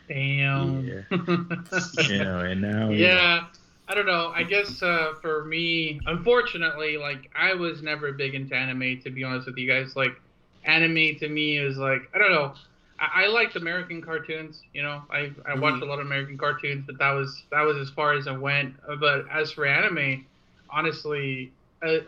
Damn. 0.08 0.86
yeah, 0.86 2.10
you 2.10 2.24
know. 2.24 2.40
And 2.40 2.62
now, 2.62 2.90
yeah 2.90 3.48
i 3.88 3.94
don't 3.94 4.06
know. 4.06 4.32
I 4.34 4.44
guess 4.44 4.82
uh, 4.82 5.14
for 5.22 5.46
me 5.46 6.00
unfortunately 6.06 6.98
like 6.98 7.30
i 7.36 7.54
was 7.54 7.82
never 7.82 8.12
big 8.12 8.36
into 8.36 8.56
anime 8.56 9.02
to 9.02 9.10
be 9.10 9.24
honest 9.24 9.48
with 9.48 9.58
you 9.58 9.68
guys. 9.68 9.96
Like 9.96 10.20
anime 10.64 11.18
to 11.20 11.30
me 11.30 11.58
is 11.58 11.78
like 11.78 12.10
i 12.14 12.18
don't 12.18 12.32
know. 12.32 12.54
I, 13.00 13.26
I 13.26 13.28
liked 13.28 13.56
american 13.56 14.02
cartoons 14.02 14.64
you 14.74 14.84
know. 14.84 15.04
I, 15.10 15.32
I 15.46 15.58
watched 15.58 15.84
a 15.84 15.86
lot 15.86 16.00
of 16.00 16.06
american 16.06 16.38
cartoons 16.38 16.84
but 16.86 16.98
that 16.98 17.12
was 17.12 17.44
that 17.52 17.62
was 17.62 17.78
as 17.78 17.90
far 17.90 18.14
as 18.14 18.28
i 18.28 18.36
went. 18.36 18.76
Uh, 18.88 18.96
but 18.96 19.26
as 19.32 19.52
for 19.52 19.66
anime 19.66 20.26
honestly 20.70 21.52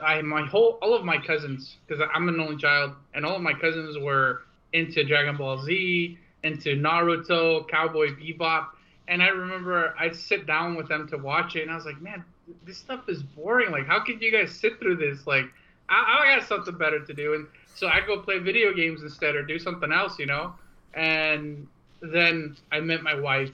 I, 0.03 0.21
my 0.21 0.45
whole 0.45 0.79
all 0.81 0.93
of 0.93 1.03
my 1.03 1.17
cousins 1.17 1.77
because 1.85 2.03
i'm 2.13 2.29
an 2.29 2.39
only 2.39 2.57
child 2.57 2.93
and 3.13 3.25
all 3.25 3.35
of 3.35 3.41
my 3.41 3.53
cousins 3.53 3.97
were 3.97 4.41
into 4.73 5.03
dragon 5.03 5.37
ball 5.37 5.63
z 5.63 6.17
into 6.43 6.75
naruto 6.75 7.67
cowboy 7.69 8.09
bebop 8.15 8.67
and 9.07 9.23
I 9.23 9.27
remember 9.27 9.93
I'd 9.97 10.15
sit 10.15 10.45
down 10.45 10.75
with 10.75 10.87
them 10.87 11.07
to 11.09 11.17
watch 11.17 11.55
it, 11.55 11.61
and 11.63 11.71
I 11.71 11.75
was 11.75 11.85
like, 11.85 12.01
man, 12.01 12.23
this 12.65 12.77
stuff 12.77 13.07
is 13.07 13.23
boring. 13.23 13.71
Like, 13.71 13.85
how 13.85 14.03
could 14.03 14.21
you 14.21 14.31
guys 14.31 14.51
sit 14.51 14.79
through 14.79 14.97
this? 14.97 15.25
Like, 15.25 15.45
I, 15.89 16.19
I 16.21 16.35
got 16.35 16.47
something 16.47 16.77
better 16.77 16.99
to 16.99 17.13
do, 17.13 17.33
and 17.33 17.47
so 17.75 17.87
I 17.87 18.01
go 18.05 18.19
play 18.19 18.39
video 18.39 18.73
games 18.73 19.01
instead 19.01 19.35
or 19.35 19.43
do 19.43 19.59
something 19.59 19.91
else, 19.91 20.19
you 20.19 20.25
know. 20.25 20.53
And 20.93 21.67
then 22.01 22.57
I 22.71 22.79
met 22.81 23.01
my 23.01 23.15
wife, 23.15 23.51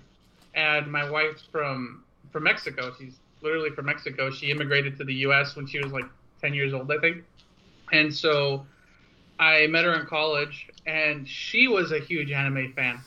and 0.56 0.92
my 0.92 1.10
wife's 1.10 1.44
from 1.52 2.04
from 2.32 2.44
Mexico. 2.44 2.94
She's 2.98 3.20
literally 3.44 3.70
from 3.70 3.86
Mexico. 3.86 4.32
She 4.32 4.50
immigrated 4.52 4.98
to 4.98 5.04
the 5.04 5.14
U.S. 5.28 5.56
when 5.56 5.68
she 5.68 5.80
was 5.80 5.92
like 5.92 6.06
10 6.42 6.54
years 6.54 6.74
old, 6.74 6.92
I 6.92 6.98
think. 7.00 7.24
And 7.92 8.14
so 8.14 8.66
I 9.40 9.68
met 9.68 9.84
her 9.86 9.94
in 10.00 10.06
college, 10.06 10.70
and 10.88 11.28
she 11.28 11.68
was 11.68 11.92
a 11.92 12.00
huge 12.00 12.32
anime 12.32 12.74
fan 12.74 13.00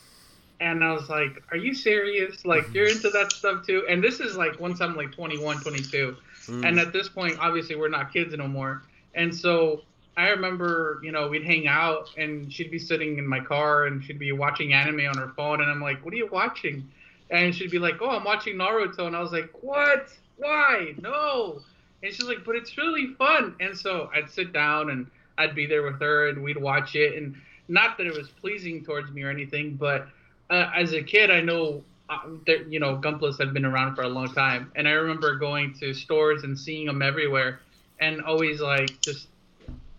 and 0.59 0.83
I 0.83 0.91
was 0.91 1.07
like, 1.07 1.43
"Are 1.51 1.57
you 1.57 1.75
serious? 1.75 2.43
Like 2.43 2.73
you're 2.73 2.87
into 2.87 3.11
that 3.11 3.31
stuff 3.31 3.63
too?" 3.65 3.85
And 3.87 4.03
this 4.03 4.19
is 4.19 4.35
like 4.35 4.59
once 4.59 4.81
I'm 4.81 4.95
like 4.95 5.11
21, 5.11 5.61
22, 5.61 6.15
Mm. 6.47 6.65
and 6.65 6.79
at 6.79 6.93
this 6.93 7.09
point, 7.09 7.37
obviously, 7.39 7.75
we're 7.75 7.89
not 7.89 8.11
kids 8.13 8.33
no 8.35 8.47
more. 8.47 8.81
And 9.13 9.35
so 9.35 9.81
I 10.15 10.29
remember, 10.29 10.99
you 11.03 11.11
know, 11.11 11.27
we'd 11.27 11.43
hang 11.43 11.67
out, 11.67 12.09
and 12.17 12.51
she'd 12.51 12.71
be 12.71 12.79
sitting 12.79 13.19
in 13.19 13.27
my 13.27 13.39
car, 13.39 13.85
and 13.85 14.03
she'd 14.03 14.17
be 14.17 14.31
watching 14.31 14.73
anime 14.73 15.01
on 15.01 15.17
her 15.17 15.31
phone, 15.35 15.61
and 15.61 15.69
I'm 15.69 15.81
like, 15.81 16.03
"What 16.03 16.11
are 16.13 16.17
you 16.17 16.27
watching?" 16.31 16.89
And 17.29 17.53
she'd 17.53 17.69
be 17.69 17.77
like, 17.79 18.01
"Oh, 18.01 18.09
I'm 18.09 18.23
watching 18.23 18.55
Naruto," 18.55 19.05
and 19.05 19.15
I 19.15 19.21
was 19.21 19.31
like, 19.33 19.51
"What? 19.61 20.07
Why? 20.37 20.93
No!" 21.01 21.61
And 22.03 22.13
she's 22.13 22.27
like, 22.27 22.43
"But 22.45 22.55
it's 22.55 22.77
really 22.77 23.13
fun." 23.15 23.55
And 23.59 23.77
so 23.77 24.09
I'd 24.13 24.29
sit 24.29 24.53
down 24.53 24.89
and 24.89 25.07
I'd 25.37 25.55
be 25.55 25.65
there 25.65 25.83
with 25.83 25.99
her, 25.99 26.29
and 26.29 26.43
we'd 26.43 26.57
watch 26.57 26.95
it, 26.95 27.15
and 27.15 27.35
not 27.67 27.97
that 27.97 28.07
it 28.07 28.15
was 28.15 28.29
pleasing 28.29 28.83
towards 28.83 29.11
me 29.11 29.23
or 29.23 29.29
anything, 29.29 29.75
but 29.75 30.07
uh, 30.49 30.71
as 30.75 30.93
a 30.93 31.03
kid, 31.03 31.29
I 31.29 31.41
know 31.41 31.83
uh, 32.09 32.19
that 32.45 32.71
you 32.71 32.79
know 32.79 32.97
Gunplas 32.97 33.37
had 33.37 33.53
been 33.53 33.65
around 33.65 33.95
for 33.95 34.03
a 34.03 34.07
long 34.09 34.33
time, 34.33 34.71
and 34.75 34.87
I 34.87 34.91
remember 34.91 35.35
going 35.35 35.73
to 35.79 35.93
stores 35.93 36.43
and 36.43 36.57
seeing 36.57 36.85
them 36.85 37.01
everywhere, 37.01 37.59
and 37.99 38.21
always 38.21 38.61
like 38.61 39.01
just 39.01 39.27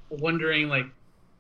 wondering 0.09 0.69
like, 0.69 0.87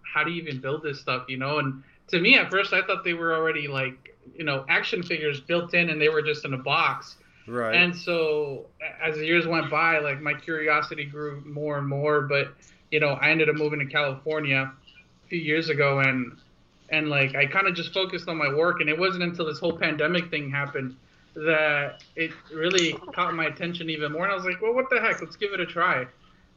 how 0.02 0.25
do 0.25 0.31
you 0.31 0.43
even 0.43 0.61
build 0.61 0.83
this 0.83 1.00
stuff, 1.00 1.25
you 1.28 1.38
know? 1.38 1.59
And 1.59 1.83
to 2.09 2.21
me, 2.21 2.37
at 2.37 2.50
first, 2.50 2.73
I 2.73 2.83
thought 2.83 3.05
they 3.05 3.14
were 3.14 3.35
already 3.35 3.69
like 3.69 4.17
you 4.37 4.45
know 4.45 4.64
action 4.69 5.02
figures 5.02 5.40
built 5.40 5.75
in, 5.75 5.90
and 5.90 6.00
they 6.00 6.09
were 6.09 6.23
just 6.23 6.45
in 6.45 6.55
a 6.55 6.59
box. 6.59 7.17
Right. 7.49 7.75
And 7.75 7.97
so 7.97 8.67
as 9.02 9.17
the 9.17 9.25
years 9.25 9.47
went 9.47 9.71
by, 9.71 9.99
like 9.99 10.21
my 10.21 10.35
curiosity 10.35 11.05
grew 11.05 11.43
more 11.47 11.78
and 11.78 11.88
more. 11.88 12.23
But 12.23 12.55
you 12.90 13.00
know, 13.00 13.11
I 13.11 13.31
ended 13.31 13.49
up 13.49 13.57
moving 13.57 13.78
to 13.81 13.87
California 13.87 14.73
a 15.25 15.28
few 15.28 15.38
years 15.38 15.69
ago, 15.69 16.00
and 16.00 16.37
and 16.90 17.09
like 17.09 17.35
I 17.35 17.47
kind 17.47 17.67
of 17.67 17.75
just 17.75 17.93
focused 17.93 18.28
on 18.28 18.37
my 18.37 18.52
work. 18.52 18.81
And 18.81 18.88
it 18.88 18.99
wasn't 18.99 19.23
until 19.23 19.47
this 19.47 19.59
whole 19.59 19.76
pandemic 19.76 20.31
thing 20.31 20.50
happened 20.50 20.97
that 21.35 22.02
it 22.17 22.33
really 22.52 22.93
caught 23.14 23.35
my 23.35 23.47
attention 23.47 23.90
even 23.90 24.12
more. 24.12 24.25
And 24.25 24.33
I 24.33 24.35
was 24.35 24.45
like, 24.45 24.61
well, 24.61 24.75
what 24.75 24.90
the 24.90 25.00
heck? 25.00 25.21
Let's 25.21 25.37
give 25.37 25.52
it 25.52 25.61
a 25.61 25.67
try. 25.67 26.07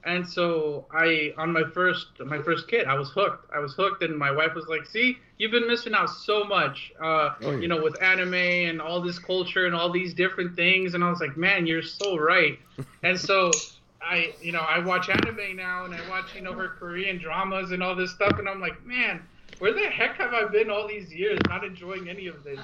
And 0.03 0.27
so 0.27 0.87
I, 0.91 1.33
on 1.37 1.53
my 1.53 1.63
first 1.63 2.07
my 2.25 2.41
first 2.41 2.67
kid, 2.67 2.87
I 2.87 2.95
was 2.95 3.11
hooked. 3.11 3.49
I 3.53 3.59
was 3.59 3.73
hooked, 3.75 4.01
and 4.03 4.17
my 4.17 4.31
wife 4.31 4.55
was 4.55 4.67
like, 4.67 4.85
"See, 4.87 5.17
you've 5.37 5.51
been 5.51 5.67
missing 5.67 5.93
out 5.93 6.09
so 6.09 6.43
much, 6.43 6.91
uh, 6.99 7.35
Oh, 7.43 7.51
yeah. 7.51 7.57
you 7.59 7.67
know, 7.67 7.81
with 7.81 8.01
anime 8.01 8.33
and 8.33 8.81
all 8.81 8.99
this 9.01 9.19
culture 9.19 9.65
and 9.67 9.75
all 9.75 9.91
these 9.91 10.13
different 10.13 10.55
things." 10.55 10.95
And 10.95 11.03
I 11.03 11.09
was 11.09 11.19
like, 11.19 11.37
"Man, 11.37 11.67
you're 11.67 11.83
so 11.83 12.17
right." 12.17 12.57
and 13.03 13.19
so 13.19 13.51
I, 14.01 14.33
you 14.41 14.51
know, 14.51 14.61
I 14.61 14.79
watch 14.79 15.09
anime 15.09 15.55
now, 15.55 15.85
and 15.85 15.93
I 15.93 16.09
watch, 16.09 16.33
you 16.35 16.41
know, 16.41 16.53
her 16.53 16.69
Korean 16.79 17.19
dramas 17.19 17.71
and 17.71 17.83
all 17.83 17.95
this 17.95 18.11
stuff, 18.11 18.39
and 18.39 18.49
I'm 18.49 18.59
like, 18.59 18.83
"Man, 18.83 19.21
where 19.59 19.73
the 19.73 19.87
heck 19.87 20.15
have 20.15 20.33
I 20.33 20.45
been 20.47 20.71
all 20.71 20.87
these 20.87 21.13
years, 21.13 21.39
not 21.47 21.63
enjoying 21.63 22.09
any 22.09 22.25
of 22.27 22.43
this?" 22.43 22.59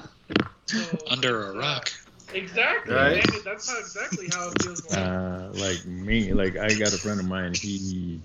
So, 0.65 0.81
Under 1.07 1.51
a 1.51 1.55
uh, 1.55 1.59
rock. 1.59 1.91
Exactly, 2.33 2.93
Right. 2.93 3.23
man. 3.29 3.41
That's 3.45 3.65
how 3.67 3.77
exactly 3.79 4.27
how 4.27 4.49
it 4.49 4.55
feels 4.61 4.83
like. 4.83 4.97
uh, 4.97 5.49
like 5.53 5.85
me, 5.85 6.33
like 6.33 6.57
I 6.57 6.73
got 6.73 6.93
a 6.93 6.97
friend 6.97 7.19
of 7.19 7.25
mine. 7.25 7.53
He 7.61 8.21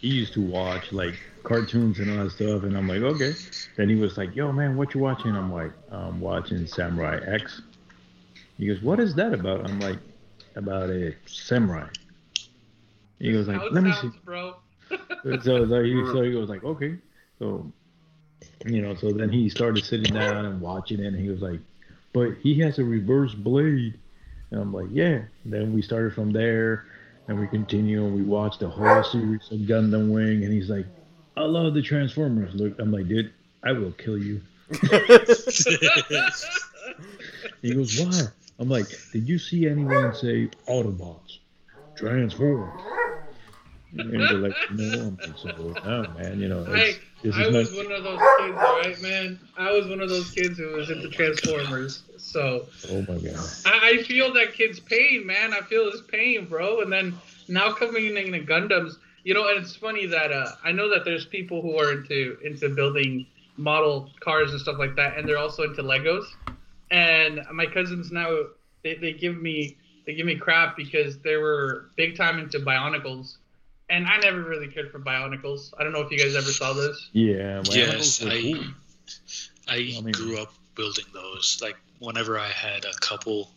he 0.00 0.08
used 0.08 0.32
to 0.34 0.40
watch 0.40 0.92
like 0.92 1.14
cartoons 1.42 1.98
and 2.00 2.10
all 2.10 2.24
that 2.24 2.30
stuff, 2.30 2.62
and 2.64 2.76
I'm 2.76 2.88
like, 2.88 3.02
okay. 3.02 3.36
Then 3.76 3.88
he 3.88 3.94
was 3.96 4.16
like, 4.16 4.34
yo, 4.34 4.52
man, 4.52 4.76
what 4.76 4.94
you 4.94 5.00
watching? 5.00 5.36
I'm 5.36 5.52
like, 5.52 5.72
I'm 5.90 6.20
watching 6.20 6.66
Samurai 6.66 7.20
X. 7.26 7.62
He 8.58 8.66
goes, 8.66 8.82
what 8.82 9.00
is 9.00 9.14
that 9.16 9.32
about? 9.32 9.64
I'm 9.66 9.80
like, 9.80 9.98
about 10.56 10.90
a 10.90 11.14
samurai. 11.26 11.88
He 13.18 13.32
goes 13.32 13.48
like, 13.48 13.60
let 13.70 13.82
me 13.84 13.92
sounds, 13.92 14.14
see. 14.14 14.20
bro. 14.24 14.56
so, 15.42 15.66
so 15.68 15.82
he 15.82 16.04
so 16.06 16.22
he 16.22 16.32
goes 16.32 16.48
like, 16.48 16.64
okay, 16.64 16.96
so 17.38 17.70
you 18.66 18.82
know, 18.82 18.94
so 18.94 19.12
then 19.12 19.30
he 19.30 19.48
started 19.48 19.84
sitting 19.84 20.12
down 20.12 20.44
and 20.46 20.60
watching 20.60 21.00
it, 21.00 21.06
and 21.06 21.18
he 21.20 21.28
was 21.30 21.40
like, 21.40 21.60
but 22.12 22.32
he 22.42 22.58
has 22.60 22.78
a 22.78 22.84
reverse 22.84 23.34
blade, 23.34 23.98
and 24.50 24.60
I'm 24.60 24.72
like, 24.72 24.88
yeah. 24.90 25.22
And 25.44 25.52
then 25.52 25.72
we 25.72 25.82
started 25.82 26.14
from 26.14 26.32
there, 26.32 26.86
and 27.28 27.38
we 27.38 27.46
continue, 27.46 28.04
and 28.04 28.14
we 28.14 28.22
watched 28.22 28.60
the 28.60 28.68
whole 28.68 29.02
series 29.04 29.50
of 29.50 29.60
Gundam 29.60 30.12
Wing, 30.12 30.44
and 30.44 30.52
he's 30.52 30.70
like, 30.70 30.86
I 31.36 31.42
love 31.42 31.74
the 31.74 31.82
Transformers. 31.82 32.54
Look, 32.54 32.78
I'm 32.78 32.92
like, 32.92 33.08
dude, 33.08 33.32
I 33.64 33.72
will 33.72 33.92
kill 33.92 34.18
you. 34.18 34.40
He 37.62 37.74
goes, 37.74 37.98
why? 38.00 38.22
I'm 38.58 38.68
like, 38.68 38.86
did 39.12 39.28
you 39.28 39.38
see 39.38 39.68
anyone 39.68 40.14
say 40.14 40.48
Autobots 40.68 41.38
transform? 41.96 42.72
And 43.92 44.10
they're 44.10 44.38
like, 44.38 44.54
no. 44.70 45.16
So, 45.36 45.48
no, 45.84 46.06
man, 46.16 46.40
you 46.40 46.48
know, 46.48 46.64
I, 46.68 46.94
it's, 47.22 47.36
I 47.36 47.46
is 47.46 47.50
was 47.50 47.70
not. 47.72 47.84
one 47.84 47.92
of 47.92 48.04
those 48.04 48.20
kids, 48.38 48.56
right, 48.56 49.02
man? 49.02 49.38
I 49.56 49.72
was 49.72 49.88
one 49.88 50.00
of 50.00 50.08
those 50.08 50.30
kids 50.30 50.58
who 50.58 50.72
was 50.74 50.90
into 50.90 51.08
Transformers. 51.08 52.02
So 52.16 52.66
Oh 52.88 53.02
my 53.02 53.18
god. 53.18 53.36
I, 53.66 53.90
I 53.98 54.02
feel 54.04 54.32
that 54.34 54.54
kid's 54.54 54.80
pain, 54.80 55.26
man. 55.26 55.52
I 55.52 55.60
feel 55.62 55.90
his 55.90 56.02
pain, 56.02 56.46
bro. 56.46 56.80
And 56.80 56.92
then 56.92 57.18
now 57.48 57.72
coming 57.72 58.06
in 58.06 58.16
into 58.16 58.40
Gundams, 58.40 58.94
you 59.24 59.34
know, 59.34 59.48
and 59.48 59.58
it's 59.62 59.74
funny 59.74 60.06
that 60.06 60.32
uh, 60.32 60.52
I 60.64 60.72
know 60.72 60.88
that 60.90 61.04
there's 61.04 61.26
people 61.26 61.60
who 61.62 61.76
are 61.78 61.92
into 61.92 62.38
into 62.44 62.68
building 62.68 63.26
model 63.56 64.10
cars 64.20 64.52
and 64.52 64.60
stuff 64.60 64.78
like 64.78 64.96
that, 64.96 65.18
and 65.18 65.28
they're 65.28 65.38
also 65.38 65.64
into 65.64 65.82
Legos. 65.82 66.24
And 66.90 67.40
my 67.52 67.66
cousins 67.66 68.10
now 68.10 68.36
they, 68.82 68.94
they 68.94 69.12
give 69.12 69.36
me 69.36 69.76
they 70.06 70.14
give 70.14 70.26
me 70.26 70.36
crap 70.36 70.76
because 70.76 71.18
they 71.18 71.36
were 71.36 71.90
big 71.96 72.16
time 72.16 72.38
into 72.38 72.58
Bionicles. 72.60 73.36
And 73.90 74.06
I 74.06 74.18
never 74.18 74.40
really 74.42 74.68
cared 74.68 74.90
for 74.92 75.00
Bionicles. 75.00 75.72
I 75.78 75.82
don't 75.82 75.92
know 75.92 76.00
if 76.00 76.10
you 76.12 76.18
guys 76.18 76.36
ever 76.36 76.50
saw 76.52 76.72
this. 76.72 77.08
Yeah. 77.12 77.62
well, 77.66 77.76
Yes, 77.76 78.22
I, 78.24 78.40
cool. 78.52 78.64
I 79.68 79.74
I 79.74 80.00
mean- 80.00 80.12
grew 80.12 80.38
up 80.40 80.52
building 80.76 81.04
those. 81.12 81.58
Like 81.60 81.76
whenever 81.98 82.38
I 82.38 82.48
had 82.48 82.84
a 82.84 82.92
couple 83.00 83.50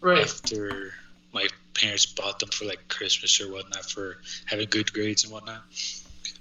Right. 0.00 0.22
after 0.22 0.92
my 1.32 1.48
parents 1.74 2.06
bought 2.06 2.38
them 2.38 2.50
for 2.50 2.64
like 2.64 2.86
Christmas 2.88 3.40
or 3.40 3.50
whatnot 3.50 3.84
for 3.90 4.18
having 4.44 4.68
good 4.70 4.92
grades 4.92 5.24
and 5.24 5.32
whatnot. 5.32 5.62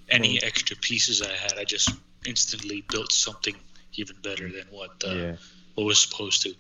Any 0.10 0.42
extra 0.44 0.76
pieces 0.78 1.22
I 1.22 1.34
had, 1.34 1.54
I 1.58 1.64
just 1.64 1.90
instantly 2.26 2.82
built 2.92 3.12
something 3.12 3.56
even 3.96 4.16
better 4.22 4.50
than 4.50 4.66
what 4.70 4.92
uh, 5.06 5.14
Yeah. 5.16 5.36
what 5.74 5.86
was 5.86 6.00
supposed 6.00 6.44
to. 6.44 6.54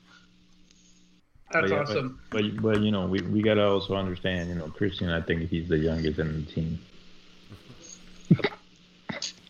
That's 1.55 1.69
But 1.69 1.79
awesome. 1.79 2.19
But 2.31 2.61
but 2.61 2.81
you 2.81 2.91
know 2.91 3.05
we, 3.05 3.21
we 3.21 3.41
gotta 3.41 3.65
also 3.65 3.95
understand 3.95 4.49
you 4.49 4.55
know 4.55 4.67
Christian 4.67 5.09
I 5.09 5.21
think 5.21 5.49
he's 5.49 5.69
the 5.69 5.77
youngest 5.77 6.19
in 6.19 6.45
the 6.45 6.51
team. 6.51 6.79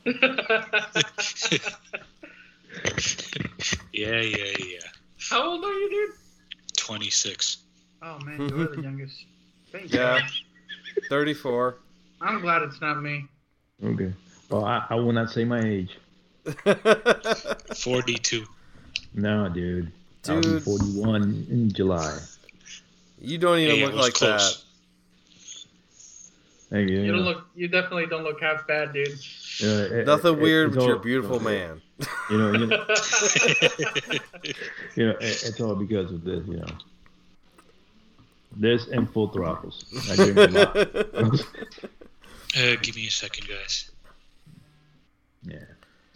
Yeah, 3.92 4.20
yeah, 4.20 4.52
yeah. 4.60 4.80
How 5.30 5.50
old 5.50 5.64
are 5.64 5.74
you, 5.74 5.90
dude? 5.90 6.16
26. 6.78 7.58
Oh 8.04 8.20
man, 8.20 8.50
you 8.50 8.62
are 8.62 8.76
the 8.76 8.82
youngest. 8.82 9.26
Thank 9.72 9.94
Yeah. 9.94 10.20
34. 11.10 11.78
I'm 12.22 12.42
glad 12.42 12.62
it's 12.64 12.82
not 12.82 13.02
me. 13.02 13.26
Okay. 13.84 14.14
Well 14.50 14.66
I, 14.66 14.86
I 14.90 14.96
will 14.96 15.14
not 15.14 15.32
say 15.32 15.46
my 15.46 15.62
age. 15.62 15.98
42. 17.76 18.46
No, 19.14 19.50
dude. 19.50 19.92
I'll 20.30 20.42
be 20.42 20.48
Dude. 20.48 20.64
41 20.64 21.48
in 21.50 21.72
July. 21.72 22.18
you 23.22 23.38
don't 23.38 23.60
even 23.60 23.76
Hey, 23.76 23.86
look 23.86 23.96
like 23.96 24.14
close. 24.14 24.66
Hey, 26.72 26.82
yeah. 26.84 27.00
You 27.02 27.12
don't 27.12 27.22
look. 27.22 27.46
You 27.56 27.68
definitely 27.68 28.08
don't 28.08 28.24
look 28.24 28.42
half 28.42 28.66
bad, 28.68 28.92
dude. 28.94 29.08
Uh, 29.64 29.66
it- 29.96 30.06
Nothing 30.08 30.34
it- 30.34 30.42
weird 30.42 30.74
it's 30.76 30.84
you're 30.86 30.96
a 30.96 31.00
beautiful 31.00 31.40
man. 31.40 31.82
You 32.30 32.38
know, 32.38 32.52
you 32.52 32.66
know, 32.68 32.86
you 34.96 35.06
know, 35.08 35.12
it, 35.22 35.44
it's 35.44 35.62
all 35.62 35.76
because 35.76 36.12
of 36.12 36.24
this, 36.24 36.46
you 36.48 36.58
know. 36.58 36.66
This 38.58 38.88
and 38.88 39.10
full 39.12 39.28
throttles. 39.30 39.86
I 40.12 40.16
drink 40.16 40.38
a 40.38 40.48
lot. 41.22 41.40
Uh, 42.58 42.78
give 42.82 42.96
me 42.96 43.06
a 43.08 43.12
second, 43.12 43.50
guys. 43.50 43.92
yeah. 45.44 45.58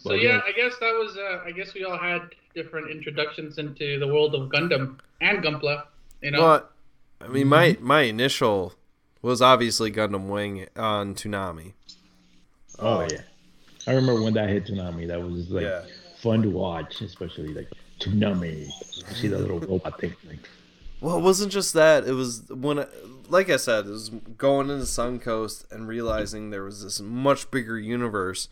So 0.02 0.10
Well, 0.10 0.18
yeah, 0.18 0.36
yeah. 0.36 0.40
I 0.46 0.52
guess 0.52 0.78
that 0.80 0.92
was. 0.94 1.16
Uh, 1.16 1.40
I 1.44 1.50
guess 1.52 1.74
we 1.74 1.84
all 1.84 1.98
had 1.98 2.22
different 2.54 2.90
introductions 2.90 3.58
into 3.58 3.98
the 3.98 4.06
world 4.08 4.34
of 4.34 4.48
Gundam 4.48 4.98
and 5.20 5.42
Gunpla. 5.44 5.84
You 6.22 6.30
know. 6.32 6.40
But 6.40 6.72
I 7.20 7.28
mean, 7.28 7.48
my 7.48 7.76
my 7.80 8.02
initial 8.02 8.74
was 9.22 9.42
obviously 9.42 9.92
Gundam 9.92 10.28
Wing 10.28 10.66
on 10.76 11.14
Toonami. 11.14 11.74
Oh 12.78 13.02
yeah. 13.10 13.20
I 13.86 13.92
remember 13.92 14.22
when 14.22 14.34
that 14.34 14.48
hit 14.48 14.66
Toonami. 14.66 15.06
That 15.08 15.20
was 15.22 15.50
like 15.50 15.64
Yeah. 15.64 15.82
fun 16.18 16.42
to 16.42 16.50
watch, 16.50 17.00
especially 17.02 17.52
like 17.52 17.68
Toonami. 18.00 18.66
You 19.08 19.14
see 19.14 19.28
that 19.28 19.38
little 19.38 19.60
robot 19.60 20.00
thing. 20.00 20.14
Like, 20.26 20.48
Well, 21.00 21.18
it 21.18 21.22
wasn't 21.22 21.52
just 21.52 21.74
that. 21.74 22.06
It 22.06 22.12
was 22.12 22.42
when, 22.50 22.78
I, 22.78 22.86
like 23.28 23.50
I 23.50 23.56
said, 23.56 23.86
it 23.86 23.90
was 23.90 24.08
going 24.10 24.70
into 24.70 24.84
Suncoast 24.84 25.70
and 25.70 25.86
realizing 25.88 26.50
there 26.50 26.64
was 26.64 26.82
this 26.82 27.00
much 27.00 27.50
bigger 27.50 27.78
universe. 27.78 28.48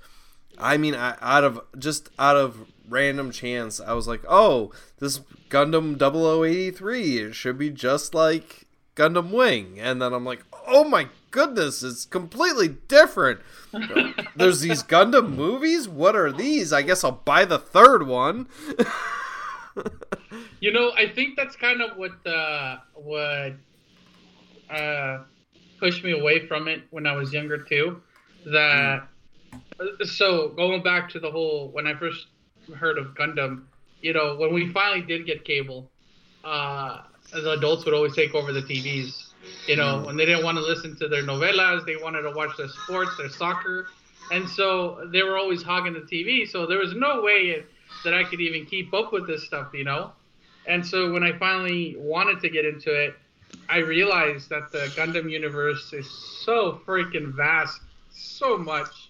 I 0.57 0.77
mean, 0.77 0.95
I, 0.95 1.17
out 1.21 1.45
of 1.45 1.61
just 1.79 2.09
out 2.19 2.37
of 2.37 2.67
random 2.89 3.31
chance, 3.31 3.81
I 3.81 3.93
was 3.93 4.09
like, 4.09 4.23
"Oh, 4.29 4.73
this 4.99 5.21
Gundam 5.51 5.99
0083 5.99 7.19
it 7.19 7.35
should 7.35 7.59
be 7.59 7.71
just 7.71 8.15
like 8.15 8.67
Gundam 8.97 9.31
Wing," 9.31 9.79
and 9.79 10.01
then 10.01 10.13
I'm 10.13 10.25
like, 10.25 10.45
"Oh 10.67 10.85
my 10.85 11.09
goodness, 11.31 11.83
it's 11.83 12.05
completely 12.05 12.69
different." 12.89 13.41
There's 14.37 14.61
these 14.61 14.83
Gundam 14.83 15.35
movies. 15.35 15.89
What 15.89 16.17
are 16.17 16.33
these? 16.33 16.73
I 16.73 16.83
guess 16.83 17.05
I'll 17.05 17.13
buy 17.13 17.45
the 17.45 17.59
third 17.59 18.07
one. 18.07 18.49
You 20.61 20.73
know, 20.73 20.93
I 20.97 21.09
think 21.09 21.37
that's 21.37 21.57
kind 21.57 21.81
of 21.81 21.97
what 21.97 22.27
uh, 22.27 22.79
what 22.95 23.53
uh, 24.71 25.19
pushed 25.79 26.03
me 26.03 26.13
away 26.13 26.47
from 26.47 26.69
it 26.69 26.83
when 26.91 27.07
I 27.07 27.13
was 27.13 27.33
younger 27.33 27.59
too. 27.59 28.03
That 28.47 29.07
so 30.05 30.49
going 30.49 30.83
back 30.83 31.09
to 31.11 31.21
the 31.21 31.31
whole 31.31 31.69
when 31.71 31.87
I 31.87 31.95
first 31.95 32.29
heard 32.77 32.99
of 32.99 33.15
Gundam, 33.15 33.65
you 34.03 34.13
know, 34.13 34.37
when 34.37 34.53
we 34.53 34.73
finally 34.73 35.03
did 35.03 35.27
get 35.27 35.45
cable, 35.45 35.91
uh, 36.45 37.03
the 37.33 37.53
adults 37.53 37.85
would 37.85 37.95
always 37.95 38.15
take 38.15 38.35
over 38.35 38.53
the 38.53 38.63
TVs. 38.63 39.25
You 39.67 39.77
know, 39.77 40.03
when 40.05 40.17
they 40.17 40.25
didn't 40.25 40.45
want 40.45 40.57
to 40.57 40.63
listen 40.65 40.97
to 40.97 41.09
their 41.09 41.23
novelas, 41.23 41.85
they 41.87 41.97
wanted 41.97 42.23
to 42.23 42.31
watch 42.31 42.57
their 42.57 42.69
sports, 42.69 43.17
their 43.17 43.29
soccer, 43.29 43.89
and 44.33 44.49
so 44.49 45.09
they 45.13 45.23
were 45.23 45.37
always 45.39 45.63
hogging 45.63 45.95
the 45.95 46.01
TV. 46.01 46.47
So 46.49 46.67
there 46.67 46.79
was 46.79 46.95
no 46.95 47.23
way 47.23 47.63
that 48.05 48.15
I 48.15 48.25
could 48.25 48.41
even 48.41 48.67
keep 48.67 48.93
up 48.95 49.13
with 49.13 49.27
this 49.27 49.45
stuff, 49.45 49.69
you 49.75 49.85
know. 49.85 50.13
And 50.67 50.87
so 50.87 51.13
when 51.13 51.23
I 51.23 51.37
finally 51.39 51.97
wanted 51.99 52.41
to 52.41 52.51
get 52.51 52.65
into 52.65 52.93
it, 52.93 53.15
I 53.69 53.79
realized 53.79 54.49
that 54.51 54.71
the 54.73 54.93
Gundam 54.97 55.31
universe 55.31 55.93
is 55.93 56.11
so 56.45 56.81
freaking 56.87 57.35
vast, 57.35 57.81
so 58.11 58.57
much, 58.59 59.08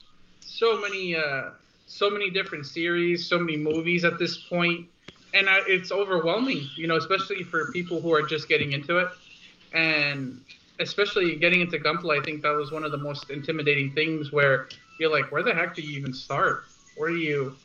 so 0.59 0.81
many, 0.81 1.15
uh, 1.15 1.51
so 1.87 2.11
many 2.11 2.31
different 2.31 2.67
series, 2.67 3.27
so 3.27 3.39
many 3.39 3.57
movies 3.57 4.05
at 4.05 4.19
this 4.19 4.37
point, 4.37 4.89
and 5.33 5.49
I, 5.49 5.61
it's 5.69 5.93
overwhelming, 5.93 6.69
you 6.77 6.89
know, 6.89 6.97
especially 6.97 7.45
for 7.45 7.71
people 7.71 8.01
who 8.01 8.13
are 8.13 8.23
just 8.23 8.49
getting 8.49 8.73
into 8.73 8.99
it, 8.99 9.09
and 9.73 10.41
especially 10.81 11.37
getting 11.37 11.61
into 11.61 11.79
Gunpla. 11.79 12.21
I 12.21 12.25
think 12.25 12.43
that 12.43 12.57
was 12.57 12.73
one 12.73 12.83
of 12.83 12.91
the 12.91 12.99
most 12.99 13.31
intimidating 13.31 13.93
things 13.93 14.33
where 14.33 14.69
you're 14.99 15.13
like, 15.13 15.31
where 15.31 15.45
the 15.45 15.55
heck 15.55 15.77
do 15.77 15.83
you 15.83 15.97
even 15.97 16.13
start? 16.13 16.65
Where 16.97 17.11
do 17.11 17.17
you, 17.17 17.57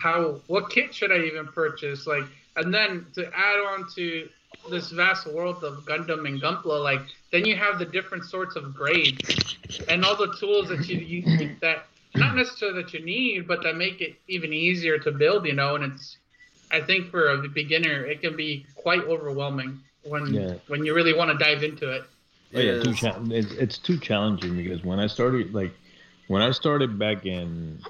how, 0.00 0.40
what 0.46 0.70
kit 0.70 0.94
should 0.94 1.10
I 1.10 1.18
even 1.24 1.48
purchase? 1.48 2.06
Like, 2.06 2.24
and 2.54 2.72
then 2.72 3.06
to 3.14 3.26
add 3.26 3.58
on 3.58 3.88
to 3.96 4.28
this 4.70 4.90
vast 4.90 5.26
world 5.26 5.64
of 5.64 5.84
Gundam 5.84 6.28
and 6.28 6.40
Gunpla, 6.40 6.80
like 6.80 7.02
then 7.32 7.44
you 7.44 7.56
have 7.56 7.80
the 7.80 7.86
different 7.86 8.24
sorts 8.24 8.54
of 8.54 8.72
grades 8.72 9.56
and 9.88 10.04
all 10.04 10.16
the 10.16 10.32
tools 10.38 10.68
that 10.68 10.88
you, 10.88 10.98
you 10.98 11.56
that 11.60 11.86
not 12.16 12.34
necessarily 12.36 12.82
that 12.82 12.92
you 12.92 13.04
need, 13.04 13.46
but 13.46 13.62
that 13.62 13.76
make 13.76 14.00
it 14.00 14.16
even 14.28 14.52
easier 14.52 14.98
to 14.98 15.12
build. 15.12 15.46
You 15.46 15.54
know, 15.54 15.74
and 15.76 15.92
it's 15.92 16.16
I 16.70 16.80
think 16.80 17.10
for 17.10 17.28
a 17.30 17.48
beginner 17.48 18.04
it 18.04 18.20
can 18.20 18.36
be 18.36 18.66
quite 18.74 19.00
overwhelming 19.02 19.80
when 20.02 20.34
Yeah. 20.34 20.54
when 20.68 20.84
you 20.84 20.94
really 20.94 21.14
want 21.14 21.30
to 21.36 21.38
dive 21.44 21.62
into 21.62 21.90
it. 21.92 22.04
Oh, 22.54 22.60
yeah, 22.60 22.80
too 22.80 22.94
cha- 22.94 23.20
it's, 23.30 23.52
it's 23.52 23.78
too 23.78 23.98
challenging 23.98 24.56
because 24.56 24.84
when 24.84 25.00
I 25.00 25.08
started, 25.08 25.52
like, 25.52 25.72
when 26.28 26.42
I 26.42 26.52
started 26.52 26.96
back 26.96 27.26
in 27.26 27.80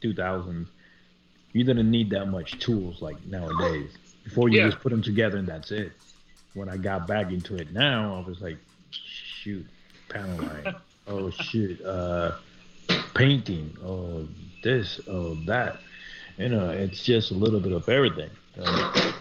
2000, 0.00 0.66
you 1.52 1.64
didn't 1.64 1.90
need 1.90 2.10
that 2.10 2.26
much 2.26 2.58
tools 2.58 3.02
like 3.02 3.22
nowadays. 3.26 3.90
Before 4.24 4.48
you 4.48 4.58
Yeah. 4.60 4.66
just 4.70 4.80
put 4.80 4.90
them 4.90 5.02
together 5.02 5.38
and 5.38 5.46
that's 5.46 5.70
it. 5.70 5.92
When 6.54 6.68
I 6.68 6.76
got 6.76 7.06
back 7.06 7.30
into 7.30 7.56
it 7.56 7.72
now, 7.72 8.16
I 8.16 8.28
was 8.28 8.40
like, 8.40 8.58
shoot, 8.90 9.66
panel 10.08 10.38
line. 10.38 10.74
oh 11.06 11.30
shit, 11.30 11.84
uh, 11.84 12.32
painting. 13.14 13.76
Oh 13.84 14.26
this. 14.62 15.00
Oh 15.08 15.34
that. 15.46 15.80
You 16.36 16.48
know, 16.48 16.70
it's 16.70 17.02
just 17.02 17.32
a 17.32 17.34
little 17.34 17.58
bit 17.58 17.72
of 17.72 17.88
everything 17.88 18.30
uh, 18.60 19.12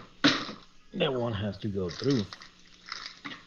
that 0.94 1.12
one 1.12 1.34
has 1.34 1.58
to 1.58 1.68
go 1.68 1.90
through 1.90 2.22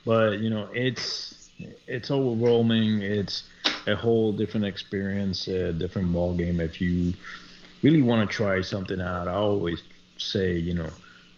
but 0.05 0.39
you 0.39 0.51
know 0.51 0.69
it's 0.73 1.51
it's 1.87 2.11
overwhelming 2.11 3.03
it's 3.03 3.45
a 3.87 3.95
whole 3.95 4.33
different 4.33 4.67
experience 4.67 5.49
a 5.49 5.73
different 5.73 6.13
ball 6.13 6.35
game 6.35 6.61
if 6.61 6.81
you 6.81 7.13
really 7.83 8.03
want 8.03 8.29
to 8.29 8.35
try 8.35 8.61
something 8.61 9.01
out 9.01 9.29
i 9.29 9.35
always 9.35 9.83
say 10.17 10.55
you 10.55 10.75
know 10.75 10.89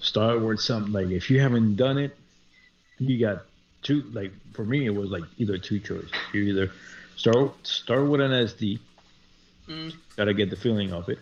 start 0.00 0.40
with 0.40 0.60
something 0.60 0.92
like 0.92 1.08
if 1.08 1.30
you 1.30 1.40
haven't 1.40 1.76
done 1.76 1.98
it 1.98 2.16
you 2.98 3.18
got 3.18 3.42
two 3.82 4.02
like 4.12 4.32
for 4.52 4.64
me 4.64 4.86
it 4.86 4.94
was 4.94 5.10
like 5.10 5.24
either 5.38 5.58
two 5.58 5.78
choices 5.78 6.10
you 6.32 6.42
either 6.42 6.70
start 7.16 7.52
start 7.66 8.06
with 8.06 8.20
an 8.20 8.30
sd 8.30 8.78
Mm. 9.68 9.94
gotta 10.16 10.34
get 10.34 10.50
the 10.50 10.56
feeling 10.56 10.92
of 10.92 11.08
it 11.08 11.18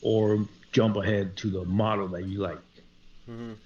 or 0.00 0.46
jump 0.72 0.96
ahead 0.96 1.36
to 1.36 1.50
the 1.50 1.64
model 1.66 2.08
that 2.08 2.24
you 2.24 2.38
like 2.38 2.58
Mhm. 3.30 3.56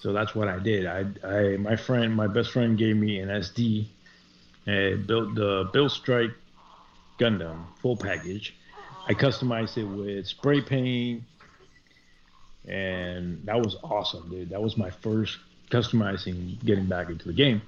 so 0.00 0.12
that's 0.12 0.34
what 0.34 0.48
I 0.48 0.58
did. 0.58 0.86
I, 0.86 1.04
I 1.22 1.56
my 1.58 1.76
friend, 1.76 2.14
my 2.14 2.26
best 2.26 2.50
friend 2.52 2.76
gave 2.78 2.96
me 2.96 3.20
an 3.20 3.28
SD, 3.28 3.86
and 4.66 5.06
built 5.06 5.34
the 5.34 5.68
Build 5.72 5.92
Strike 5.92 6.32
Gundam 7.18 7.64
full 7.80 7.96
package. 7.96 8.54
I 9.08 9.14
customized 9.14 9.76
it 9.78 9.84
with 9.84 10.26
spray 10.26 10.60
paint, 10.60 11.22
and 12.66 13.40
that 13.44 13.60
was 13.60 13.76
awesome, 13.84 14.28
dude. 14.30 14.50
That 14.50 14.62
was 14.62 14.76
my 14.76 14.90
first 14.90 15.38
customizing 15.70 16.62
getting 16.64 16.86
back 16.86 17.08
into 17.10 17.26
the 17.28 17.32
game. 17.34 17.62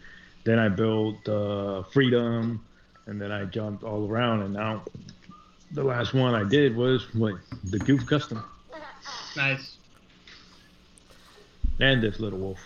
Then 0.45 0.59
I 0.59 0.69
built 0.69 1.29
uh, 1.29 1.83
Freedom, 1.85 2.65
and 3.07 3.21
then 3.21 3.31
I 3.31 3.45
jumped 3.45 3.85
all 3.85 4.09
around, 4.11 4.43
and 4.43 4.55
now 4.55 4.83
the 5.73 5.85
last 5.85 6.15
one 6.15 6.35
I 6.35 6.45
did 6.45 6.77
was 6.77 7.03
what 7.15 7.35
the 7.65 7.79
Gouf 7.79 8.07
Custom 8.07 8.43
Nice. 9.37 9.77
and 11.81 12.03
this 12.03 12.19
little 12.19 12.39
wolf. 12.39 12.59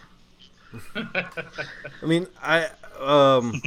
I 0.94 2.06
mean, 2.06 2.26
I 2.42 2.68
um 2.98 3.60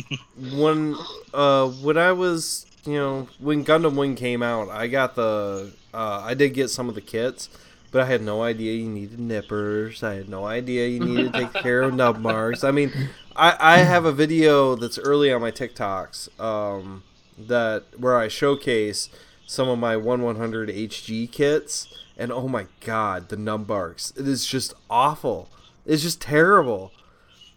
when 0.54 0.96
uh 1.34 1.68
when 1.70 1.98
I 1.98 2.12
was 2.14 2.66
you 2.86 2.94
know 2.94 3.28
when 3.40 3.64
Gundam 3.64 3.96
Wing 3.96 4.16
came 4.16 4.42
out, 4.42 4.70
I 4.70 4.88
got 4.88 5.16
the 5.16 5.72
uh, 5.94 6.22
I 6.24 6.34
did 6.34 6.54
get 6.56 6.70
some 6.70 6.90
of 6.90 6.96
the 6.96 7.02
kits, 7.02 7.50
but 7.92 8.02
I 8.02 8.06
had 8.06 8.22
no 8.24 8.42
idea 8.42 8.74
you 8.74 8.90
needed 8.90 9.20
nippers. 9.20 10.02
I 10.04 10.16
had 10.16 10.30
no 10.30 10.46
idea 10.46 10.88
you 10.88 11.00
needed 11.00 11.34
to 11.34 11.40
take 11.40 11.54
care 11.62 11.84
of 11.84 11.94
nub 11.94 12.18
marks. 12.20 12.64
I 12.64 12.72
mean, 12.72 12.92
I 13.36 13.56
I 13.60 13.78
have 13.80 14.06
a 14.06 14.12
video 14.12 14.76
that's 14.76 14.98
early 14.98 15.32
on 15.32 15.42
my 15.42 15.52
TikToks 15.52 16.40
um 16.40 17.04
that 17.38 17.84
where 17.98 18.18
I 18.18 18.28
showcase 18.28 19.10
some 19.46 19.68
of 19.70 19.78
my 19.80 19.96
1100 19.98 20.70
HG 20.70 21.32
kits, 21.32 21.88
and 22.18 22.32
oh 22.32 22.48
my 22.48 22.68
god, 22.86 23.30
the 23.30 23.38
nub 23.38 23.68
marks! 23.68 24.12
It 24.18 24.28
is 24.28 24.46
just 24.46 24.74
awful. 24.90 25.50
It's 25.86 26.02
just 26.04 26.22
terrible. 26.22 26.92